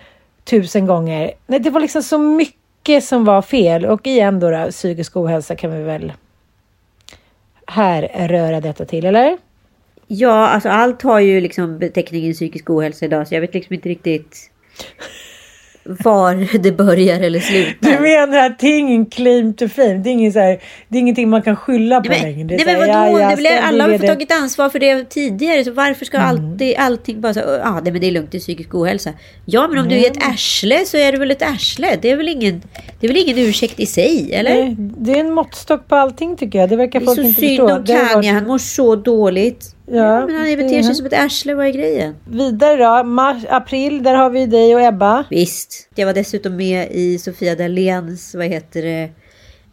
tusen 0.44 0.86
gånger. 0.86 1.32
Nej, 1.48 1.60
det 1.60 1.70
var 1.70 1.80
liksom 1.80 2.04
så 2.04 2.18
mycket 2.18 3.04
som 3.04 3.26
var 3.26 3.42
fel 3.42 3.86
och 3.86 4.08
igen 4.08 4.40
då, 4.40 4.50
då 4.52 4.72
psykisk 4.72 5.18
ohälsa 5.18 5.56
kan 5.56 5.72
vi 5.72 5.84
väl 5.84 6.14
här 7.68 8.28
röra 8.28 8.62
detta 8.62 8.86
till, 8.86 9.06
eller? 9.06 9.38
Ja, 10.08 10.48
alltså 10.48 10.70
allt 10.70 11.02
har 11.02 11.20
ju 11.20 11.42
liksom 11.42 11.80
beteckningen 11.80 12.34
psykisk 12.34 12.70
ohälsa 12.70 13.06
idag 13.06 13.28
så 13.28 13.34
jag 13.34 13.42
vet 13.42 13.54
liksom 13.54 13.74
inte 13.74 13.90
riktigt 13.90 14.52
var 15.88 16.58
det 16.60 16.72
börjar 16.72 17.20
eller 17.20 17.40
slutar. 17.40 17.92
Du 17.92 18.00
menar 18.00 18.46
att 18.46 18.60
det 18.60 18.68
är 18.68 18.80
ingen 18.80 19.06
claim 19.06 19.54
to 19.54 19.68
fame? 19.68 19.94
Det 19.94 20.10
är, 20.10 20.12
ingen 20.12 20.34
så 20.34 20.40
här, 20.40 20.62
det 20.88 20.98
är 20.98 21.00
ingenting 21.00 21.30
man 21.30 21.42
kan 21.42 21.56
skylla 21.56 22.02
på 22.02 22.10
nej, 22.10 22.22
längre? 22.22 22.56
Nej 22.56 22.66
men 22.66 22.80
vadå? 22.80 22.92
Ja, 22.92 23.20
ja, 23.20 23.30
det 23.30 23.36
blir, 23.36 23.58
alla 23.62 23.84
har 23.84 23.98
fått 23.98 24.08
tagit 24.08 24.32
ansvar 24.32 24.70
för 24.70 24.80
det 24.80 25.10
tidigare. 25.10 25.64
Så 25.64 25.72
varför 25.72 26.06
ska 26.06 26.18
mm. 26.18 26.30
alltid, 26.30 26.76
allting 26.78 27.22
bara 27.22 27.34
så... 27.34 27.40
Ja, 27.40 27.62
ah, 27.64 27.80
nej, 27.84 27.92
men 27.92 28.02
det 28.02 28.08
är 28.08 28.12
lugnt. 28.12 28.32
Det 28.32 28.38
är 28.38 28.40
psykisk 28.40 28.76
ohälsa. 28.76 29.14
Ja, 29.46 29.68
men 29.68 29.78
om 29.80 29.86
mm. 29.86 29.90
du 29.90 30.06
är 30.06 30.12
ett 30.12 30.24
arsle 30.34 30.86
så 30.86 30.98
är 30.98 31.12
du 31.12 31.18
väl 31.18 31.32
ett 31.32 31.42
arsle. 31.42 31.98
Det 32.02 32.12
är 32.12 32.18
väl 32.18 32.28
ingen, 32.28 32.62
det 33.00 33.08
är 33.08 33.14
väl 33.14 33.18
ingen 33.18 33.38
ursäkt 33.38 33.80
i 33.80 33.86
sig, 33.86 34.34
eller? 34.34 34.64
Nej, 34.64 34.76
det 34.78 35.12
är 35.12 35.20
en 35.20 35.34
måttstock 35.34 35.88
på 35.88 35.96
allting 35.96 36.38
tycker 36.38 36.60
jag. 36.60 36.70
Det 36.70 36.76
verkar 36.76 37.00
folk 37.00 37.20
inte 37.20 37.42
förstå. 37.42 37.68
Det 37.68 37.94
är 37.94 37.98
så 37.98 38.06
synd 38.06 38.10
om 38.10 38.14
Kanye. 38.14 38.34
Han 38.34 38.48
mår 38.48 38.58
så 38.58 38.96
dåligt. 38.96 39.77
Ja, 39.92 40.26
men 40.26 40.36
han 40.36 40.46
beter 40.46 40.84
sig 40.84 40.96
som 40.96 41.06
ett 41.06 41.14
arsle, 41.14 41.54
vad 41.54 41.66
är 41.66 41.72
grejen? 41.72 42.16
Vidare 42.26 42.76
då, 42.76 43.04
mars, 43.04 43.44
april, 43.50 44.04
där 44.04 44.16
har 44.16 44.30
vi 44.30 44.46
dig 44.46 44.76
och 44.76 44.82
Ebba. 44.82 45.26
Visst, 45.30 45.90
jag 45.96 46.06
var 46.06 46.14
dessutom 46.14 46.56
med 46.56 46.88
i 46.92 47.18
Sofia 47.18 47.56
Dahléns, 47.56 48.36
vad 48.36 48.46
heter 48.46 48.82
det, 48.82 49.10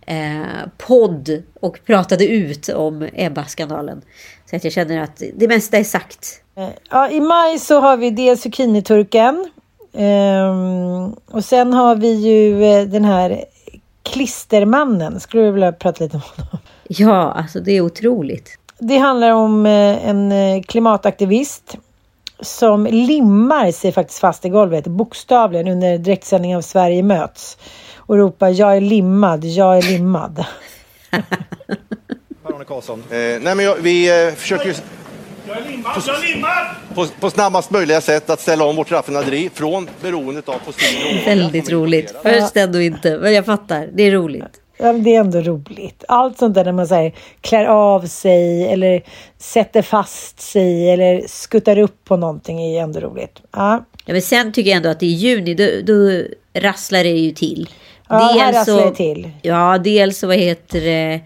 eh, 0.06 0.68
podd 0.78 1.42
och 1.60 1.80
pratade 1.86 2.26
ut 2.26 2.68
om 2.68 3.08
Ebba-skandalen. 3.12 4.02
Så 4.50 4.56
att 4.56 4.64
jag 4.64 4.72
känner 4.72 5.02
att 5.02 5.22
det 5.36 5.48
mesta 5.48 5.76
är 5.76 5.84
sagt. 5.84 6.42
Eh, 6.56 6.68
ja, 6.90 7.10
I 7.10 7.20
maj 7.20 7.58
så 7.58 7.80
har 7.80 7.96
vi 7.96 8.10
dels 8.10 8.40
Zucchiniturken. 8.40 9.50
Um, 9.92 11.12
och 11.12 11.44
sen 11.44 11.72
har 11.72 11.96
vi 11.96 12.12
ju 12.12 12.64
eh, 12.64 12.86
den 12.86 13.04
här 13.04 13.44
Klistermannen. 14.02 15.20
Skulle 15.20 15.42
du 15.42 15.50
vilja 15.50 15.72
prata 15.72 16.04
lite 16.04 16.16
om 16.16 16.22
honom? 16.36 16.58
Ja, 16.88 17.32
alltså 17.32 17.60
det 17.60 17.72
är 17.72 17.80
otroligt. 17.80 18.58
Det 18.78 18.98
handlar 18.98 19.30
om 19.30 19.66
eh, 19.66 20.08
en 20.08 20.32
eh, 20.32 20.62
klimataktivist 20.62 21.76
som 22.40 22.86
limmar 22.86 23.70
sig 23.70 23.92
faktiskt 23.92 24.18
fast 24.18 24.44
i 24.44 24.48
golvet 24.48 24.86
bokstavligen 24.86 25.68
under 25.68 25.98
direktsändning 25.98 26.56
av 26.56 26.62
Sverige 26.62 27.02
möts 27.02 27.58
och 27.96 28.16
ropar 28.16 28.48
jag 28.48 28.76
är 28.76 28.80
limmad, 28.80 29.44
jag 29.44 29.78
är 29.78 29.82
limmad. 29.82 30.44
Per-Arne 32.42 32.64
Karlsson. 32.64 33.02
Eh, 33.10 33.16
nej 33.16 33.40
men 33.40 33.58
jag, 33.58 33.76
vi 33.76 34.26
eh, 34.26 34.34
försöker 34.34 34.66
ju 34.66 34.74
jag 35.48 35.56
är 35.56 35.70
limmad, 35.70 36.02
jag 36.06 36.16
är 36.16 36.34
limmad! 36.34 36.66
På, 36.94 37.06
på 37.20 37.30
snabbast 37.30 37.70
möjliga 37.70 38.00
sätt 38.00 38.30
att 38.30 38.40
ställa 38.40 38.64
om 38.64 38.76
vårt 38.76 38.90
raffinaderi 38.90 39.50
från 39.54 39.88
beroendet 40.02 40.48
av 40.48 40.58
fossil 40.64 41.02
råolja. 41.02 41.24
Väldigt 41.24 41.70
roligt. 41.70 42.14
Först 42.22 42.56
ändå 42.56 42.80
inte, 42.80 43.18
men 43.18 43.34
jag 43.34 43.46
fattar. 43.46 43.88
Det 43.92 44.02
är 44.02 44.12
roligt. 44.12 44.60
Ja, 44.84 44.92
det 44.92 45.14
är 45.14 45.20
ändå 45.20 45.40
roligt. 45.40 46.04
Allt 46.08 46.38
sånt 46.38 46.54
där 46.54 46.64
när 46.64 46.72
man 46.72 46.86
så 46.86 47.10
klär 47.40 47.64
av 47.64 48.06
sig 48.06 48.68
eller 48.72 49.02
sätter 49.38 49.82
fast 49.82 50.40
sig 50.40 50.90
eller 50.90 51.22
skuttar 51.26 51.78
upp 51.78 52.04
på 52.04 52.16
någonting 52.16 52.62
är 52.62 52.82
ändå 52.82 53.00
roligt. 53.00 53.42
Ja. 53.52 53.84
Ja, 54.04 54.12
men 54.12 54.22
sen 54.22 54.52
tycker 54.52 54.70
jag 54.70 54.76
ändå 54.76 54.88
att 54.88 55.02
i 55.02 55.06
juni 55.06 55.54
då, 55.54 55.64
då 55.84 56.22
rasslar 56.60 57.04
det 57.04 57.10
ju 57.10 57.30
till. 57.30 57.68
Ja, 58.08 58.18
dels 58.18 58.40
här 58.40 58.52
rasslar 58.52 58.86
det 58.86 58.94
till. 58.94 59.30
Ja, 59.42 59.78
dels 59.78 60.18
så 60.18 60.26
vad 60.26 60.36
heter 60.36 60.80
det 60.80 61.20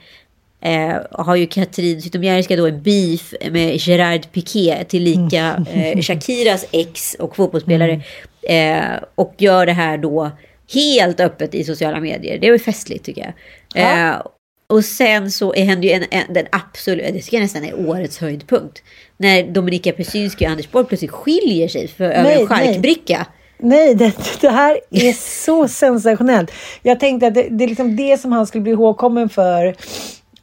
eh, 0.60 0.96
har 1.10 1.36
ju 1.36 1.46
Katrin 1.46 2.02
Zytomierska 2.02 2.56
då 2.56 2.66
en 2.66 2.82
beef 2.82 3.34
med 3.50 3.76
Gerard 3.76 4.32
Piqué 4.32 4.84
tillika 4.84 5.64
eh, 5.72 6.00
Shakiras 6.00 6.66
ex 6.72 7.14
och 7.14 7.36
fotbollsspelare. 7.36 8.02
Mm. 8.42 8.82
Eh, 8.82 9.02
och 9.14 9.34
gör 9.38 9.66
det 9.66 9.72
här 9.72 9.98
då 9.98 10.30
helt 10.74 11.20
öppet 11.20 11.54
i 11.54 11.64
sociala 11.64 12.00
medier. 12.00 12.38
Det 12.38 12.50
var 12.50 12.58
festligt 12.58 13.04
tycker 13.04 13.20
jag. 13.20 13.32
Ja. 13.82 14.10
Eh, 14.10 14.22
och 14.66 14.84
sen 14.84 15.30
så 15.30 15.52
händer 15.52 15.88
ju 15.88 15.94
en, 15.94 16.04
en, 16.10 16.34
den 16.34 16.46
absolut, 16.52 17.12
det 17.12 17.20
tycker 17.20 17.36
jag 17.36 17.42
nästan 17.42 17.64
är 17.64 17.88
årets 17.88 18.18
höjdpunkt. 18.18 18.82
När 19.16 19.42
Dominika 19.42 19.92
Persinski 19.92 20.46
och 20.46 20.50
Anders 20.50 20.70
Borg 20.70 20.86
plötsligt 20.86 21.10
skiljer 21.10 21.68
sig 21.68 21.88
för 21.88 22.04
över 22.04 22.30
en 22.30 22.46
charkbricka. 22.46 23.26
Nej, 23.58 23.94
det, 23.94 24.12
det, 24.40 24.48
här 24.48 24.80
är 24.90 25.12
så 25.12 25.68
sensationellt. 25.68 26.52
Jag 26.82 27.00
tänkte 27.00 27.26
att 27.26 27.34
det, 27.34 27.46
det 27.50 27.64
är 27.64 27.68
liksom 27.68 27.96
det 27.96 28.20
som 28.20 28.32
han 28.32 28.46
skulle 28.46 28.62
bli 28.62 28.72
ihågkommen 28.72 29.28
för 29.28 29.76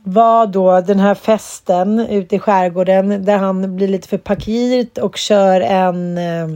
var 0.03 0.47
då 0.47 0.82
den 0.82 0.99
här 0.99 1.15
festen 1.15 1.99
ute 1.99 2.36
i 2.36 2.39
skärgården 2.39 3.26
där 3.26 3.38
han 3.38 3.76
blir 3.76 3.88
lite 3.88 4.07
för 4.07 4.17
pakirt 4.17 4.97
och 4.97 5.17
kör 5.17 5.61
en 5.61 6.17
eh, 6.17 6.47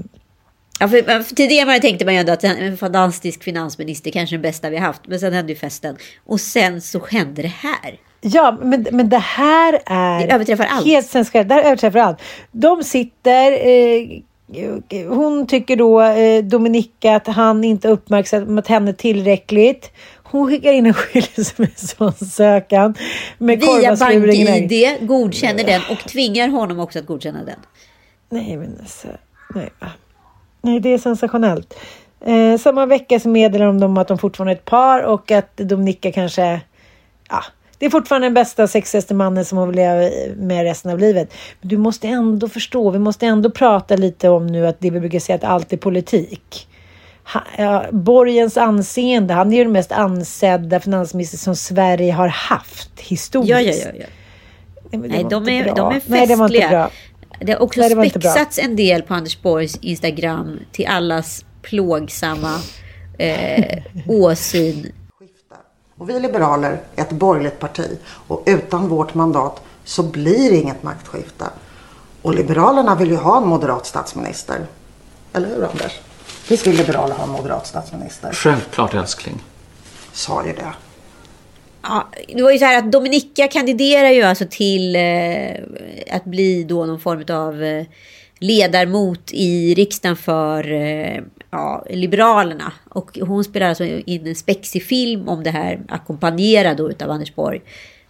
Ja, 0.80 0.88
för, 0.88 1.24
för 1.24 1.36
tidigare 1.36 1.80
tänkte 1.80 2.06
man 2.06 2.14
ju 2.14 2.20
ändå 2.20 2.34
att 2.34 2.44
en 2.44 2.78
fantastisk 2.78 3.44
finansminister, 3.44 4.12
kanske 4.12 4.36
den 4.36 4.42
bästa 4.42 4.70
vi 4.70 4.78
har 4.78 4.86
haft. 4.86 5.08
Men 5.08 5.20
sen 5.20 5.34
hände 5.34 5.54
ju 5.54 5.60
festen. 5.60 5.98
Och 6.26 6.42
sen 6.42 6.82
så 6.82 7.06
hände 7.06 7.42
det 7.42 7.48
här. 7.48 8.00
Ja, 8.22 8.58
men, 8.62 8.88
men 8.92 9.10
det 9.10 9.18
här 9.18 9.80
är... 9.86 10.28
Det 10.28 10.34
överträffar 10.34 10.66
allt. 10.66 10.86
Helt 10.86 11.08
sensationellt. 11.08 11.50
Det 11.50 11.56
här 11.56 11.64
överträffar 11.64 12.00
allt. 12.00 12.22
De 12.52 12.84
sitter... 12.84 13.68
Eh, 13.68 14.22
hon 15.08 15.48
tycker 15.48 15.76
då, 15.76 16.02
eh, 16.02 16.44
Dominika, 16.44 17.16
att 17.16 17.28
han 17.28 17.64
inte 17.64 17.88
uppmärksammat 17.88 18.68
henne 18.68 18.94
tillräckligt. 18.94 19.92
Hon 20.24 20.48
skickar 20.48 20.74
in 20.74 20.86
en 20.86 20.94
skilsmässoansökan 20.94 22.96
Via 23.38 23.96
BankID 23.96 24.98
godkänner 25.02 25.64
den 25.64 25.82
och 25.92 26.00
tvingar 26.00 26.48
honom 26.48 26.80
också 26.80 27.00
att 27.00 27.06
godkänna 27.06 27.44
den. 27.44 27.60
Nej, 28.30 28.58
men 28.58 28.78
alltså... 28.80 29.08
Nej, 29.56 29.70
va? 29.80 29.88
Nej, 30.62 30.80
det 30.80 30.94
är 30.94 30.98
sensationellt. 30.98 31.76
Eh, 32.26 32.58
samma 32.58 32.86
vecka 32.86 33.20
så 33.20 33.30
meddelar 33.30 33.66
de 33.66 33.80
dem 33.80 33.98
att 33.98 34.08
de 34.08 34.18
fortfarande 34.18 34.52
är 34.52 34.56
ett 34.56 34.66
par 34.66 35.02
och 35.04 35.32
att 35.32 35.58
Dominika 35.58 36.12
kanske... 36.12 36.62
Ja, 37.30 37.44
det 37.78 37.86
är 37.86 37.90
fortfarande 37.90 38.26
den 38.26 38.34
bästa 38.34 38.68
sexigaste 38.68 39.14
mannen 39.14 39.46
som 39.46 39.58
hon 39.58 39.68
vill 39.68 39.76
leva 39.76 40.10
med 40.36 40.64
resten 40.64 40.92
av 40.92 41.00
livet. 41.00 41.34
Men 41.62 41.70
du 41.70 41.78
måste 41.78 42.08
ändå 42.08 42.50
förstå, 42.50 42.90
vi 42.90 43.00
måste 43.00 43.26
ändå 43.26 43.50
prata 43.50 43.96
lite 43.96 44.30
om 44.30 44.48
nu 44.48 44.68
att 44.68 44.80
det 44.80 44.90
vi 44.90 45.00
brukar 45.00 45.20
säga 45.20 45.36
att 45.36 45.44
allt 45.44 45.74
är 45.74 45.78
politik. 45.78 46.68
Ha, 47.34 47.42
ja, 47.58 47.86
Borgens 47.92 48.58
anseende, 48.58 49.34
han 49.34 49.54
är 49.54 49.58
ju 49.58 49.64
den 49.64 49.74
mest 49.74 49.92
ansedda 49.92 50.80
finansminister 50.80 51.38
som 51.38 51.56
Sverige 51.56 52.14
har 52.14 52.28
haft 52.28 53.00
historiskt. 53.00 53.50
Ja, 53.50 53.62
ja, 53.62 53.74
ja. 53.86 53.92
ja. 54.00 54.06
Nej, 54.92 55.10
Nej 55.10 55.26
de, 55.30 55.50
är, 55.50 55.76
de 55.76 55.88
är 55.90 55.94
festliga. 55.94 56.20
Nej, 56.20 56.28
det 56.28 56.36
var 56.36 56.56
inte 56.56 56.68
bra. 56.70 56.90
Det 57.42 57.52
har 57.52 57.62
också 57.62 57.80
Nej, 57.80 58.10
spexats 58.10 58.60
en 58.60 58.76
del 58.76 59.02
på 59.02 59.14
Anders 59.14 59.42
Borgs 59.42 59.76
Instagram 59.76 60.60
till 60.72 60.88
allas 60.88 61.46
plågsamma 61.62 62.56
eh, 63.18 63.84
åsyn. 64.08 64.92
Och 65.98 66.10
vi 66.10 66.20
liberaler 66.20 66.82
är 66.96 67.02
ett 67.02 67.12
borgerligt 67.12 67.60
parti 67.60 68.00
och 68.28 68.44
utan 68.46 68.88
vårt 68.88 69.14
mandat 69.14 69.62
så 69.84 70.04
blir 70.04 70.52
det 70.52 70.58
inget 70.58 70.84
maktskifte. 70.84 71.46
Och 72.22 72.34
Liberalerna 72.34 72.96
vill 72.96 73.10
ju 73.10 73.16
ha 73.16 73.38
en 73.38 73.48
moderat 73.48 73.86
statsminister. 73.86 74.66
Eller 75.34 75.48
hur 75.48 75.64
Anders? 75.64 76.00
Visst 76.50 76.68
vill 76.68 76.78
Liberaler 76.78 77.16
ha 77.16 77.24
en 77.24 77.30
moderat 77.30 77.68
statsminister? 77.68 78.32
Självklart 78.34 78.94
älskling. 78.94 79.44
Sa 80.14 80.46
ju 80.46 80.54
det. 80.54 80.74
Ja, 81.90 82.10
det 82.28 82.42
var 82.42 82.52
ju 82.52 82.60
så 82.60 82.66
här 82.66 82.78
att 82.78 82.92
Dominika 82.92 83.48
kandiderar 83.48 84.10
ju 84.10 84.22
alltså 84.22 84.46
till 84.50 84.96
eh, 84.96 85.52
att 86.12 86.26
bli 86.26 86.64
då 86.64 86.86
någon 86.86 87.00
form 87.00 87.24
av 87.30 87.64
eh, 87.64 87.86
ledarmot 88.40 89.32
i 89.32 89.74
riksdagen 89.74 90.16
för 90.16 90.72
eh, 90.72 91.22
ja, 91.52 91.86
Liberalerna. 91.90 92.74
Och 92.90 93.20
hon 93.22 93.44
spelar 93.44 93.70
alltså 93.70 93.84
in 93.86 94.28
en 94.28 94.36
spexig 94.36 94.84
film 94.84 95.30
om 95.30 95.44
det 95.44 95.50
här, 95.50 95.80
ackompanjerad 95.88 96.78
då 96.78 96.90
utav 96.90 97.12
Anders 97.12 97.36
Borg. 97.36 97.62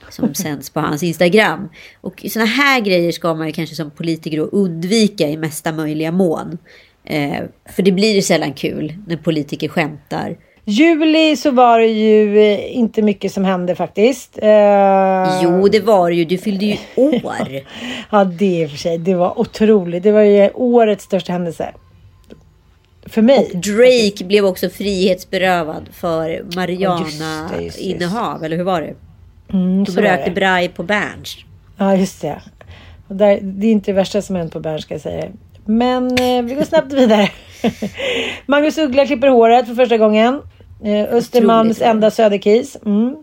Som 0.10 0.34
sänds 0.44 0.70
på 0.70 0.80
hans 0.80 1.04
Instagram. 1.04 1.70
Och 2.02 2.26
sådana 2.30 2.50
här 2.50 2.82
grejer 2.82 3.12
ska 3.12 3.34
man 3.34 3.48
ju 3.48 3.54
kanske 3.54 3.76
som 3.76 3.92
politiker 3.92 4.56
undvika 4.56 5.28
i 5.28 5.38
mesta 5.38 5.72
möjliga 5.72 6.12
mån. 6.12 6.58
Eh, 7.04 7.44
för 7.66 7.84
det 7.84 7.92
blir 7.92 8.16
ju 8.16 8.22
sällan 8.22 8.54
kul 8.54 8.94
när 9.08 9.18
politiker 9.18 9.68
skämtar 9.68 10.38
Juli 10.70 11.36
så 11.36 11.52
var 11.52 11.80
det 11.80 11.88
ju 11.88 12.40
eh, 12.40 12.78
inte 12.78 13.02
mycket 13.02 13.34
som 13.34 13.46
hände 13.46 13.76
faktiskt. 13.76 14.40
Uh... 14.44 15.44
Jo, 15.44 15.68
det 15.68 15.80
var 15.80 16.10
det 16.10 16.16
ju. 16.16 16.26
Du 16.26 16.38
fyllde 16.38 16.66
ju 16.66 16.78
år. 16.96 17.62
ja, 18.12 18.24
det 18.24 18.64
är 18.64 18.68
för 18.68 18.78
sig. 18.78 18.98
Det 18.98 19.16
var 19.16 19.40
otroligt. 19.40 20.04
Det 20.04 20.12
var 20.12 20.22
ju 20.22 20.50
årets 20.54 21.04
största 21.04 21.32
händelse. 21.32 21.72
För 23.06 23.22
mig. 23.22 23.40
Och 23.54 23.60
Drake 23.60 24.24
blev 24.26 24.46
också 24.46 24.70
frihetsberövad 24.70 25.90
för 25.94 26.46
Mariana-innehav, 26.56 28.44
eller 28.44 28.58
hur 28.58 28.64
var 28.64 28.82
det? 28.82 28.94
Mm, 29.54 29.84
De 29.84 29.92
rökte 30.02 30.32
braj 30.32 30.70
på 30.70 30.84
Berns. 30.84 31.38
Ja, 31.78 31.96
just 31.96 32.22
det. 32.22 32.42
Och 33.08 33.16
där, 33.16 33.40
det 33.42 33.68
är 33.68 33.72
inte 33.72 33.92
det 33.92 33.96
värsta 33.96 34.22
som 34.22 34.36
hänt 34.36 34.54
på 34.54 34.60
Berns, 34.60 34.82
ska 34.84 34.94
jag 34.94 35.02
säga. 35.02 35.26
Men 35.66 36.08
eh, 36.18 36.44
vi 36.44 36.56
går 36.56 36.64
snabbt 36.64 36.94
vidare. 36.94 37.30
Magnus 38.46 38.78
Uggla 38.78 39.06
klipper 39.06 39.28
håret 39.28 39.68
för 39.68 39.76
första 39.76 39.98
gången. 39.98 40.42
Eh, 40.84 41.14
Östermalms 41.14 41.82
enda 41.82 42.12
söderkis. 42.12 42.78
Mm. 42.86 43.16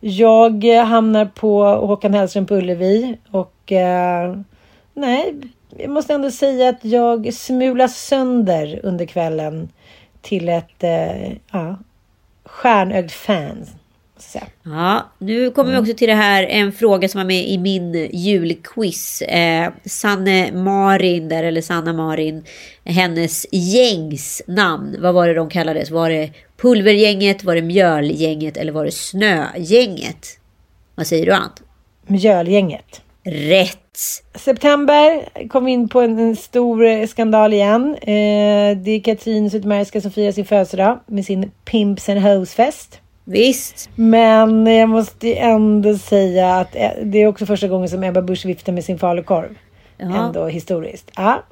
Jag 0.00 0.64
eh, 0.64 0.84
hamnar 0.84 1.24
på 1.24 1.64
Håkan 1.64 2.14
Hellström 2.14 2.46
på 2.46 2.54
Ullevi 2.54 3.18
och 3.30 3.72
eh, 3.72 4.36
nej, 4.94 5.34
jag 5.76 5.90
måste 5.90 6.14
ändå 6.14 6.30
säga 6.30 6.68
att 6.68 6.84
jag 6.84 7.34
smulas 7.34 7.96
sönder 7.96 8.80
under 8.82 9.06
kvällen 9.06 9.68
till 10.20 10.48
ett 10.48 10.84
eh, 10.84 11.32
ja, 11.52 11.76
stjärnögd 12.44 13.10
fan. 13.10 13.66
Ja, 14.62 15.10
nu 15.18 15.50
kommer 15.50 15.72
vi 15.72 15.78
också 15.78 15.94
till 15.94 16.08
det 16.08 16.14
här, 16.14 16.42
en 16.42 16.72
fråga 16.72 17.08
som 17.08 17.18
var 17.18 17.26
med 17.26 17.48
i 17.48 17.58
min 17.58 18.08
julquiz. 18.12 19.22
Eh, 19.22 19.72
Sanne 19.84 20.52
Marin, 20.52 21.28
där, 21.28 21.44
eller 21.44 21.60
Sanna 21.60 21.92
Marin, 21.92 22.44
hennes 22.84 23.46
gängs 23.52 24.42
namn, 24.46 24.96
vad 24.98 25.14
var 25.14 25.28
det 25.28 25.34
de 25.34 25.48
kallades? 25.48 25.90
Var 25.90 26.10
det 26.10 26.30
pulvergänget, 26.56 27.44
var 27.44 27.54
det 27.54 27.62
mjölgänget 27.62 28.56
eller 28.56 28.72
var 28.72 28.84
det 28.84 28.90
snögänget? 28.90 30.26
Vad 30.94 31.06
säger 31.06 31.26
du 31.26 31.32
Ant? 31.32 31.62
Mjölgänget. 32.06 33.02
Rätt! 33.24 33.78
September 34.34 35.28
kom 35.48 35.68
in 35.68 35.88
på 35.88 36.00
en, 36.00 36.18
en 36.18 36.36
stor 36.36 36.84
eh, 36.84 37.06
skandal 37.06 37.52
igen. 37.54 37.94
Eh, 37.94 38.76
det 38.76 38.90
är 38.90 39.02
Katrin 39.04 39.50
Zytomierska 39.50 40.00
som 40.00 40.10
firar 40.10 40.32
sin 40.32 40.44
födelsedag 40.44 41.00
med 41.06 41.24
sin 41.24 41.50
Pimps 41.64 42.08
and 42.08 42.20
Hoes 42.20 42.54
fest. 42.54 43.00
Visst. 43.30 43.90
Men 43.94 44.66
jag 44.66 44.88
måste 44.88 45.34
ändå 45.34 45.94
säga 45.94 46.54
att 46.54 46.72
det 47.02 47.22
är 47.22 47.26
också 47.26 47.46
första 47.46 47.68
gången 47.68 47.88
som 47.88 48.02
Ebba 48.02 48.22
Busch 48.22 48.46
viftar 48.46 48.72
med 48.72 48.84
sin 48.84 48.98
falukorv. 48.98 49.58
Ja. 49.96 50.26
Ändå 50.26 50.46
historiskt. 50.46 51.10
Ja. 51.16 51.42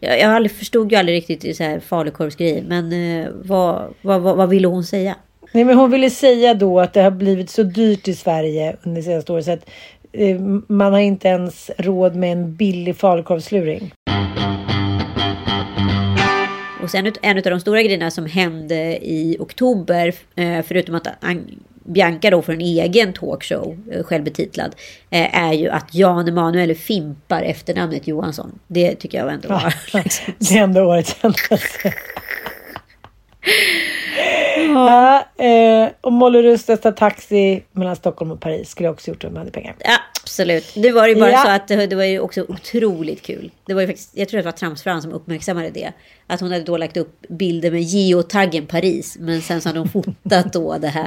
Jag, 0.00 0.20
jag 0.20 0.30
aldrig 0.30 0.52
förstod 0.52 0.92
ju 0.92 0.98
aldrig 0.98 1.16
riktigt 1.16 1.56
så 1.56 1.62
här 1.62 1.80
falukorvsgrejer, 1.80 2.62
men 2.68 2.92
eh, 2.92 3.28
vad, 3.44 3.94
vad, 4.02 4.20
vad, 4.20 4.36
vad 4.36 4.48
ville 4.48 4.68
hon 4.68 4.84
säga? 4.84 5.16
Nej, 5.52 5.64
men 5.64 5.76
hon 5.76 5.90
ville 5.90 6.10
säga 6.10 6.54
då 6.54 6.80
att 6.80 6.92
det 6.92 7.02
har 7.02 7.10
blivit 7.10 7.50
så 7.50 7.62
dyrt 7.62 8.08
i 8.08 8.14
Sverige 8.14 8.76
under 8.82 9.02
senaste 9.02 9.32
året 9.32 9.44
så 9.44 9.52
att 9.52 9.70
eh, 10.12 10.40
man 10.68 10.92
har 10.92 11.00
inte 11.00 11.28
ens 11.28 11.70
råd 11.78 12.16
med 12.16 12.32
en 12.32 12.54
billig 12.54 12.96
falukorvsluring. 12.96 13.92
Och 16.86 16.90
sen 16.90 17.12
en 17.22 17.36
av 17.36 17.42
de 17.42 17.60
stora 17.60 17.82
grejerna 17.82 18.10
som 18.10 18.26
hände 18.26 19.06
i 19.06 19.36
oktober, 19.40 20.14
eh, 20.36 20.62
förutom 20.62 20.94
att 20.94 21.06
Bianca 21.84 22.30
då 22.30 22.42
får 22.42 22.52
en 22.52 22.60
egen 22.60 23.12
talkshow, 23.12 23.78
eh, 23.92 24.02
självbetitlad, 24.02 24.74
eh, 25.10 25.46
är 25.48 25.52
ju 25.52 25.68
att 25.68 25.94
Jan 25.94 26.28
Emanuel 26.28 26.74
fimpar 26.74 27.42
efternamnet 27.42 28.06
Johansson. 28.06 28.58
Det 28.66 28.94
tycker 28.94 29.18
jag 29.18 29.32
ändå 29.32 29.48
var... 29.52 29.74
Det 30.38 30.58
är 30.58 30.62
ändå 30.62 30.80
årets 30.80 31.16
händelse. 31.22 31.94
ja, 34.76 35.44
eh, 35.44 35.88
och 36.00 36.12
Molly 36.12 36.42
Rustas 36.42 36.80
tar 36.80 36.92
taxi 36.92 37.62
mellan 37.72 37.96
Stockholm 37.96 38.30
och 38.30 38.40
Paris. 38.40 38.70
Skulle 38.70 38.86
jag 38.86 38.92
också 38.92 39.10
gjort 39.10 39.24
om 39.24 39.30
jag 39.32 39.38
hade 39.38 39.50
pengar. 39.50 39.74
Ja, 39.78 39.96
absolut. 40.22 40.72
Det 40.74 40.92
var 40.92 41.06
ju 41.06 41.14
bara 41.14 41.30
Ja. 41.30 41.42
så 41.44 41.50
att 41.50 41.68
det, 41.68 41.86
det 41.86 41.96
var 41.96 42.04
ju 42.04 42.20
också 42.20 42.42
otroligt 42.48 43.22
kul. 43.22 43.50
Det 43.66 43.74
var 43.74 43.80
ju 43.80 43.86
faktiskt, 43.86 44.10
jag 44.16 44.28
tror 44.28 44.38
att 44.38 44.44
det 44.44 44.50
var 44.50 44.56
Tramsfran 44.56 45.02
som 45.02 45.12
uppmärksammade 45.12 45.70
det. 45.70 45.92
Att 46.26 46.40
hon 46.40 46.52
hade 46.52 46.64
då 46.64 46.76
lagt 46.76 46.96
upp 46.96 47.20
bilder 47.28 47.70
med 47.70 47.82
geotaggen 47.82 48.66
Paris. 48.66 49.16
Men 49.20 49.42
sen 49.42 49.60
så 49.60 49.68
hade 49.68 49.78
hon 49.78 49.88
fotat 49.88 50.52
då 50.52 50.78
det 50.78 50.88
här. 50.88 51.06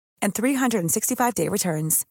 and 0.21 0.33
365-day 0.33 1.49
returns. 1.49 2.03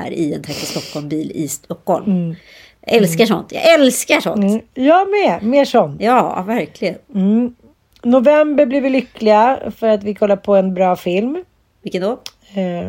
här 0.00 0.10
i 0.10 0.34
en 0.34 0.42
Taxi 0.42 0.66
Stockholm-bil 0.66 1.32
i 1.34 1.48
Stockholm. 1.48 2.34
Älskar 2.82 3.26
sånt. 3.26 3.52
Jag 3.52 3.74
älskar 3.74 4.20
sånt. 4.20 4.44
Mm. 4.44 4.60
Jag 4.74 5.10
med. 5.10 5.42
Mer 5.42 5.64
sånt. 5.64 6.00
Ja, 6.00 6.42
verkligen. 6.46 6.94
Mm. 7.14 7.54
November 8.02 8.66
blir 8.66 8.80
vi 8.80 8.90
lyckliga 8.90 9.58
för 9.76 9.88
att 9.88 10.02
vi 10.02 10.14
kollar 10.14 10.36
på 10.36 10.56
en 10.56 10.74
bra 10.74 10.96
film. 10.96 11.44
Vilken 11.82 12.02
då? 12.02 12.20
Eh, 12.54 12.86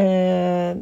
eh, 0.00 0.76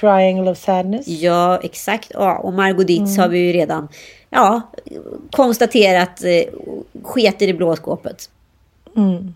Triangle 0.00 0.50
of 0.50 0.58
Sadness. 0.58 1.08
Ja, 1.08 1.58
exakt. 1.62 2.10
Ja, 2.14 2.38
och 2.38 2.52
Margot 2.52 2.86
Dietz 2.86 3.10
Mm. 3.10 3.20
har 3.22 3.28
vi 3.28 3.38
ju 3.38 3.52
redan 3.52 3.88
ja, 4.30 4.60
konstaterat 5.30 6.24
eh, 6.24 6.54
sket 7.02 7.42
i 7.42 7.46
det 7.46 7.54
blå 7.54 7.76
skåpet. 7.76 8.30
Mm. 8.96 9.34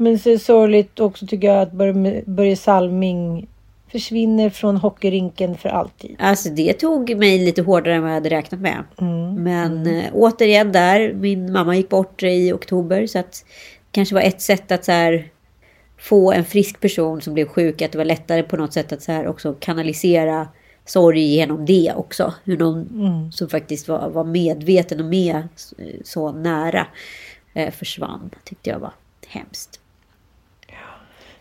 Men 0.00 0.18
så 0.18 0.28
är 0.28 0.32
det 0.32 0.38
sorgligt 0.38 1.00
också 1.00 1.26
tycker 1.26 1.48
jag 1.48 1.62
att 1.62 1.72
Börje, 1.72 2.22
Börje 2.26 2.56
Salming 2.56 3.46
försvinner 3.92 4.50
från 4.50 4.76
hockeyrinken 4.76 5.56
för 5.56 5.68
alltid. 5.68 6.16
Alltså 6.18 6.48
det 6.48 6.72
tog 6.72 7.16
mig 7.16 7.38
lite 7.38 7.62
hårdare 7.62 7.94
än 7.94 8.02
vad 8.02 8.10
jag 8.10 8.14
hade 8.14 8.30
räknat 8.30 8.60
med. 8.60 8.84
Men 9.36 9.86
eh, 9.86 10.04
återigen 10.12 10.72
där, 10.72 11.12
min 11.14 11.52
mamma 11.52 11.76
gick 11.76 11.88
bort 11.88 12.22
i 12.22 12.52
oktober 12.52 13.06
så 13.06 13.18
att 13.18 13.32
det 13.32 13.92
kanske 13.92 14.14
var 14.14 14.22
ett 14.22 14.40
sätt 14.40 14.72
att 14.72 14.84
så 14.84 14.92
här, 14.92 15.28
få 15.98 16.32
en 16.32 16.44
frisk 16.44 16.80
person 16.80 17.20
som 17.20 17.34
blev 17.34 17.48
sjuk, 17.48 17.82
att 17.82 17.92
det 17.92 17.98
var 17.98 18.04
lättare 18.04 18.42
på 18.42 18.56
något 18.56 18.72
sätt 18.72 18.92
att 18.92 19.02
så 19.02 19.12
här, 19.12 19.26
också 19.26 19.54
kanalisera 19.60 20.48
sorg 20.84 21.20
genom 21.22 21.66
det 21.66 21.92
också. 21.96 22.34
Hur 22.44 22.56
någon 22.58 22.80
Mm. 22.80 23.32
som 23.32 23.48
faktiskt 23.48 23.88
var, 23.88 24.08
var 24.10 24.24
medveten 24.24 25.00
och 25.00 25.06
med 25.06 25.48
så, 25.56 25.74
så 26.04 26.32
nära 26.32 26.86
eh, 27.54 27.70
försvann. 27.70 28.30
Tyckte 28.44 28.70
jag 28.70 28.78
var 28.78 28.92
hemskt. 29.28 29.79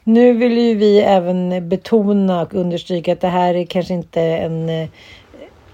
Nu 0.03 0.33
vill 0.33 0.57
ju 0.57 0.75
vi 0.75 0.99
även 0.99 1.69
betona 1.69 2.41
och 2.41 2.53
understryka 2.53 3.13
att 3.13 3.21
det 3.21 3.27
här 3.27 3.53
är 3.53 3.65
kanske 3.65 3.93
inte 3.93 4.21
en... 4.21 4.69
eh, 4.69 4.87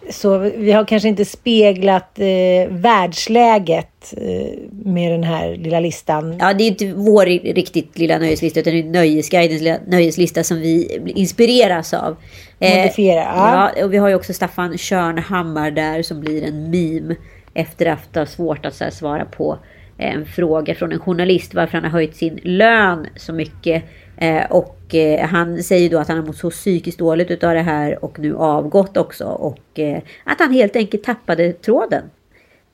Så 0.10 0.38
vi 0.38 0.72
har 0.72 0.86
kanske 0.86 1.10
inte 1.10 1.26
speglat 1.26 2.20
eh, 2.20 2.70
världsläget 2.70 4.14
eh, 4.18 4.60
med 4.86 5.12
den 5.12 5.24
här 5.24 5.56
lilla 5.56 5.80
listan. 5.80 6.38
Ja, 6.40 6.54
det 6.54 6.64
är 6.64 6.68
inte 6.68 6.94
vår 6.94 7.26
riktigt 7.54 7.98
lilla 7.98 8.18
nöjeslista 8.18 8.60
utan 8.60 8.74
det 8.74 8.80
är 8.80 8.84
Nöjesguidens 8.84 9.62
lilla 9.62 9.78
nöjeslista 9.88 10.44
som 10.44 10.58
vi 10.60 11.02
inspireras 11.16 11.94
av. 11.94 12.16
Eh, 12.60 12.78
Modifiera, 12.78 13.20
ja. 13.20 13.72
ja. 13.76 13.86
och 13.86 13.94
vi 13.94 13.98
har 13.98 14.10
ju 14.10 14.16
också 14.16 14.34
Staffan 14.34 14.78
Körnhammar 14.78 15.72
där 15.72 16.02
som 16.02 16.20
blir 16.20 16.44
en 16.44 16.70
meme 16.70 17.16
efter 17.54 17.86
att 17.86 18.16
ha 18.16 18.26
svårt 18.26 18.66
att 18.66 18.80
här, 18.80 18.90
svara 18.90 19.26
på 19.26 19.58
eh, 19.98 20.14
en 20.16 20.26
fråga 20.26 20.76
från 20.76 20.92
en 20.92 21.00
journalist 21.00 21.54
varför 21.54 21.74
han 21.78 21.84
har 21.84 21.92
höjt 21.92 22.16
sin 22.16 22.40
lön 22.44 23.08
så 23.16 23.34
mycket. 23.34 23.84
Eh, 24.18 24.52
och 24.52 24.96
eh, 24.96 25.28
han 25.28 25.64
säger 25.64 25.90
då 25.90 26.00
att 26.00 26.08
han 26.08 26.18
har 26.18 26.26
mått 26.26 26.38
så 26.38 26.50
psykiskt 26.50 27.00
dåligt 27.00 27.32
utav 27.32 27.54
det 27.54 27.62
här 27.62 28.06
och 28.06 28.20
nu 28.20 28.36
avgått 28.36 28.98
också. 28.98 29.26
Och 29.26 29.80
eh, 29.80 30.02
att 30.24 30.40
han 30.40 30.54
helt 30.54 30.76
enkelt 30.76 31.04
tappade 31.04 31.54
tråden. 31.54 32.04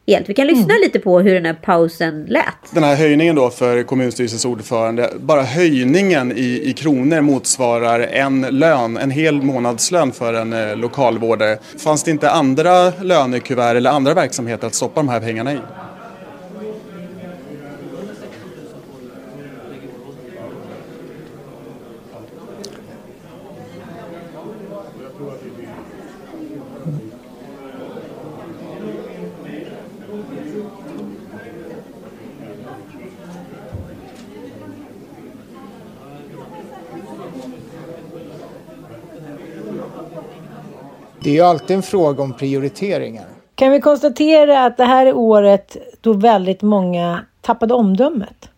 Helt. 0.08 0.30
Vi 0.30 0.34
kan 0.34 0.48
lyssna 0.48 0.74
lite 0.84 1.00
på 1.00 1.20
hur 1.20 1.34
den 1.34 1.46
här 1.46 1.54
pausen 1.54 2.26
lät. 2.26 2.46
Den 2.72 2.84
här 2.84 2.96
höjningen 2.96 3.36
då 3.36 3.50
för 3.50 3.84
kommunstyrelsens 3.84 4.46
ordförande, 4.46 5.10
bara 5.20 5.42
höjningen 5.42 6.32
i, 6.32 6.62
i 6.64 6.74
kronor 6.74 7.22
motsvarar 7.22 8.00
en 8.00 8.42
lön, 8.42 8.98
en 8.98 9.12
hel 9.12 9.42
månadslön 9.42 10.12
för 10.12 10.34
en 10.34 10.54
eh, 10.54 10.76
lokalvårdare. 10.76 11.58
Fanns 11.78 12.04
det 12.04 12.12
inte 12.12 12.32
andra 12.32 12.90
lönekuvert 13.02 13.76
eller 13.76 13.90
andra 13.90 14.14
verksamheter 14.14 14.68
att 14.68 14.74
stoppa 14.74 15.00
de 15.00 15.10
här 15.10 15.20
pengarna 15.20 15.54
i? 15.54 15.58
Det 41.24 41.30
är 41.30 41.34
ju 41.34 41.42
alltid 41.42 41.76
en 41.76 41.84
fråga 41.84 42.24
om 42.24 42.34
prioriteringar. 42.34 43.26
Kan 43.56 43.72
vi 43.72 43.80
konstatera 43.82 44.66
att 44.66 44.78
det 44.78 44.84
här 44.86 45.06
är 45.06 45.16
året 45.16 45.78
då 46.02 46.14
väldigt 46.14 46.62
många 46.62 47.26
tappade 47.42 47.74
omdömet? 47.74 48.50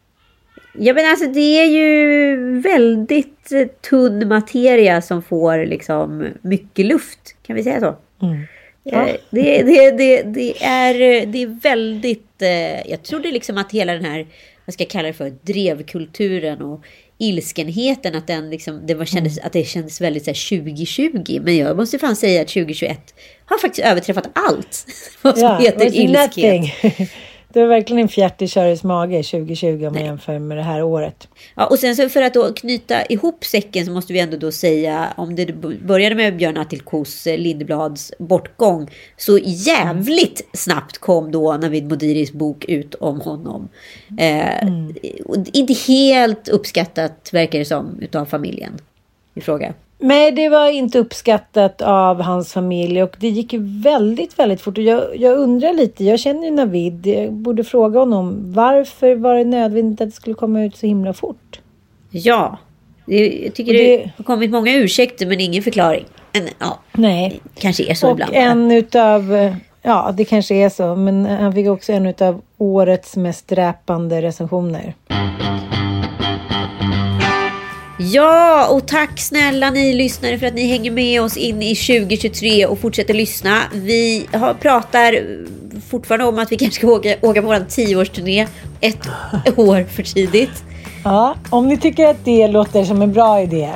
Ja 0.74 0.94
men 0.94 1.10
alltså 1.10 1.28
det 1.28 1.60
är 1.62 1.66
ju 1.66 2.60
väldigt 2.60 3.52
eh, 3.52 3.68
tunn 3.90 4.28
materia 4.28 5.02
som 5.02 5.22
får 5.24 5.66
liksom 5.66 6.26
mycket 6.42 6.86
luft. 6.86 7.36
Kan 7.48 7.56
vi 7.56 7.64
säga 7.64 7.80
så? 7.80 7.96
Mm. 8.26 8.42
Ja. 8.84 9.08
Det, 9.30 9.64
det, 9.64 9.92
det, 9.92 10.22
det, 10.22 10.64
är, 10.64 11.26
det 11.26 11.44
är 11.44 11.62
väldigt... 11.62 12.42
eh, 12.42 12.92
Jag 12.92 13.04
trodde 13.04 13.32
liksom 13.32 13.58
att 13.58 13.72
hela 13.72 13.94
den 13.94 14.06
här, 14.06 14.28
vad 14.66 14.74
ska 14.74 14.84
jag 14.84 14.90
kalla 14.92 15.08
det 15.08 15.14
för, 15.14 15.30
drevkulturen 15.42 16.62
och 16.62 16.82
ilskenheten, 17.24 18.16
att, 18.16 18.28
den 18.28 18.50
liksom, 18.50 18.88
det, 18.88 18.94
var, 18.94 19.06
kändes, 19.06 19.40
att 19.40 19.54
det 19.54 19.64
kändes 19.64 20.02
väldigt 20.02 20.24
så 20.24 20.32
här, 20.32 20.64
2020. 20.64 21.40
Men 21.44 21.58
jag 21.58 21.78
måste 21.78 22.00
fan 22.00 22.16
säga 22.16 22.42
att 22.42 22.48
2021 22.48 23.14
har 23.46 23.58
faktiskt 23.58 23.88
överträffat 23.88 24.28
allt 24.34 24.86
vad 25.22 25.38
som 25.38 25.48
Ja, 25.48 25.58
heter 25.58 25.96
ilskhet. 25.96 27.10
Det 27.54 27.60
var 27.60 27.68
verkligen 27.68 28.02
en 28.02 28.08
fjärt 28.08 28.42
i 28.42 28.48
Köris 28.48 28.84
mage 28.84 29.24
2020 29.24 29.86
om 29.88 29.94
man 29.94 30.06
jämför 30.06 30.40
med 30.40 30.58
det 30.58 30.64
här 30.64 30.84
året. 30.84 31.28
Ja, 31.56 31.66
och 31.66 31.80
sen 31.80 31.96
så 31.96 32.10
för 32.10 32.22
att 32.22 32.34
då 32.34 32.54
knyta 32.54 33.06
ihop 33.06 33.46
säcken 33.46 33.86
så 33.86 33.92
måste 33.92 34.14
vi 34.14 34.20
ändå 34.20 34.38
då 34.38 34.52
säga 34.52 35.14
om 35.18 35.36
det 35.36 35.54
började 35.82 36.16
med 36.16 36.38
Björn 36.38 36.58
Attilkos 36.58 37.28
eh, 37.28 37.38
Lindeblads 37.38 38.14
bortgång 38.20 38.90
så 39.18 39.38
jävligt 39.44 40.50
snabbt 40.54 40.98
kom 40.98 41.32
då 41.32 41.58
Navid 41.58 41.90
Modiris 41.90 42.32
bok 42.32 42.66
ut 42.66 42.96
om 42.96 43.22
honom. 43.22 43.70
Eh, 44.20 44.68
och 45.26 45.36
Inte 45.54 45.74
helt 45.74 46.48
uppskattat 46.48 47.30
verkar 47.34 47.60
det 47.60 47.66
som 47.66 48.00
utav 48.02 48.26
familjen 48.26 48.74
i 49.34 49.42
fråga. 49.42 49.74
Nej, 50.06 50.32
det 50.32 50.50
var 50.50 50.70
inte 50.70 51.00
uppskattat 51.00 51.82
av 51.82 52.22
hans 52.22 52.54
familj 52.54 53.04
och 53.04 53.16
det 53.20 53.30
gick 53.30 53.54
väldigt, 53.60 54.40
väldigt 54.40 54.62
fort. 54.62 54.78
Och 54.78 54.84
jag, 54.84 55.04
jag 55.18 55.38
undrar 55.38 55.74
lite, 55.74 56.04
jag 56.04 56.20
känner 56.20 56.46
ju 56.46 56.52
Navid, 56.52 57.08
jag 57.08 57.34
borde 57.34 57.64
fråga 57.64 58.00
honom 58.00 58.54
varför 58.54 59.16
var 59.16 59.36
det 59.36 59.44
nödvändigt 59.44 60.02
att 60.02 60.08
det 60.08 60.16
skulle 60.16 60.36
komma 60.36 60.64
ut 60.64 60.76
så 60.76 60.86
himla 60.88 61.14
fort? 61.14 61.60
Ja, 62.12 62.58
det, 63.06 63.28
jag 63.44 63.54
tycker 63.56 63.72
Och 63.72 63.78
det, 63.78 63.98
det- 63.98 64.12
har 64.18 64.24
kommit 64.24 64.52
många 64.52 64.74
ursäkter 64.76 65.26
men 65.26 65.40
ingen 65.40 65.64
förklaring. 65.64 66.06
Men, 66.34 66.44
ja, 66.60 66.80
Nej. 66.94 67.40
kanske 67.56 67.84
är 67.92 67.94
så 67.94 68.08
och 68.08 68.14
ibland. 68.14 68.32
bara. 68.34 68.42
en 68.42 68.72
utav, 68.72 69.52
ja 69.82 70.14
det 70.18 70.26
kanske 70.26 70.56
är 70.56 70.70
så, 70.70 70.96
men 70.96 71.26
han 71.26 71.54
fick 71.54 71.68
också 71.68 71.94
en 71.94 72.06
utav 72.06 72.42
årets 72.58 73.18
mest 73.18 73.48
dräpande 73.48 74.22
recensioner. 74.22 74.94
Ja, 78.12 78.68
och 78.68 78.88
tack 78.88 79.20
snälla 79.20 79.72
ni 79.72 79.94
lyssnare 79.94 80.40
för 80.40 80.48
att 80.48 80.54
ni 80.54 80.68
hänger 80.68 80.92
med 80.92 81.22
oss 81.22 81.38
in 81.38 81.62
i 81.62 81.76
2023 81.76 82.66
och 82.66 82.80
fortsätter 82.80 83.14
lyssna. 83.14 83.60
Vi 83.74 84.26
har, 84.34 84.54
pratar 84.54 85.20
fortfarande 85.90 86.26
om 86.26 86.40
att 86.40 86.52
vi 86.52 86.58
kanske 86.58 86.80
ska 86.80 86.88
åka, 86.88 87.16
åka 87.22 87.42
på 87.42 87.48
vår 87.48 87.66
tioårsturné 87.70 88.48
ett 88.82 89.08
år 89.56 89.84
för 89.84 90.04
tidigt. 90.04 90.64
Ja, 91.04 91.36
om 91.50 91.68
ni 91.68 91.78
tycker 91.78 92.08
att 92.08 92.26
det 92.26 92.48
låter 92.48 92.84
som 92.84 93.02
en 93.02 93.14
bra 93.14 93.42
idé, 93.42 93.70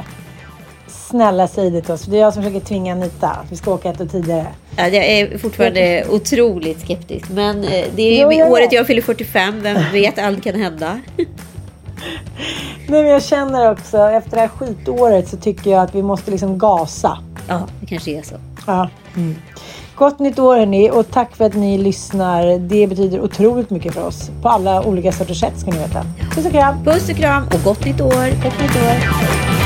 snälla 1.09 1.47
säg 1.47 1.71
det 1.71 1.81
till 1.81 1.93
oss. 1.93 2.01
Det 2.01 2.17
är 2.17 2.21
jag 2.21 2.33
som 2.33 2.43
försöker 2.43 2.65
tvinga 2.65 2.93
Anita 2.93 3.27
att 3.27 3.51
vi 3.51 3.55
ska 3.55 3.73
åka 3.73 3.89
ett 3.89 4.01
år 4.01 4.05
tidigare. 4.05 4.47
Ja, 4.77 4.87
jag 4.87 5.05
är 5.05 5.37
fortfarande 5.37 6.05
otroligt 6.09 6.81
skeptisk. 6.81 7.29
Men 7.29 7.63
eh, 7.63 7.85
det 7.95 8.01
är 8.01 8.21
Jo, 8.21 8.33
jag 8.33 8.51
året 8.51 8.65
vet. 8.65 8.71
jag 8.73 8.87
fyller 8.87 9.01
45. 9.01 9.61
Vem 9.61 9.77
vet, 9.93 10.19
allt 10.19 10.43
kan 10.43 10.55
hända. 10.55 10.99
Nej, 12.87 13.03
men 13.03 13.07
jag 13.07 13.23
känner 13.23 13.71
också, 13.71 13.97
efter 13.97 14.31
det 14.31 14.41
här 14.41 14.47
skitåret 14.47 15.27
så 15.27 15.37
tycker 15.37 15.71
jag 15.71 15.81
att 15.83 15.95
vi 15.95 16.03
måste 16.03 16.31
liksom 16.31 16.57
gasa. 16.57 17.17
Ja, 17.47 17.61
det 17.79 17.85
kanske 17.87 18.11
är 18.11 18.21
så. 18.21 18.35
Ja. 18.67 18.89
Mm. 19.15 19.35
Gott 19.95 20.19
nytt 20.19 20.39
år 20.39 20.57
hörni 20.57 20.91
och 20.91 21.11
tack 21.11 21.35
för 21.35 21.45
att 21.45 21.53
ni 21.53 21.77
lyssnar. 21.77 22.59
Det 22.59 22.87
betyder 22.87 23.21
otroligt 23.21 23.69
mycket 23.69 23.93
för 23.93 24.05
oss. 24.05 24.31
På 24.41 24.49
alla 24.49 24.83
olika 24.83 25.11
sorters 25.11 25.39
sätt 25.39 25.59
ska 25.59 25.71
ni 25.71 25.77
veta. 25.77 26.05
Puss 26.35 26.45
och 26.45 26.51
kram! 26.51 26.83
Puss 26.83 27.09
och 27.09 27.15
kram 27.15 27.43
och 27.43 27.63
gott 27.63 27.85
nytt 27.85 28.01
år! 28.01 28.43
Gott 28.43 28.61
nytt 28.61 28.75
år! 28.75 29.56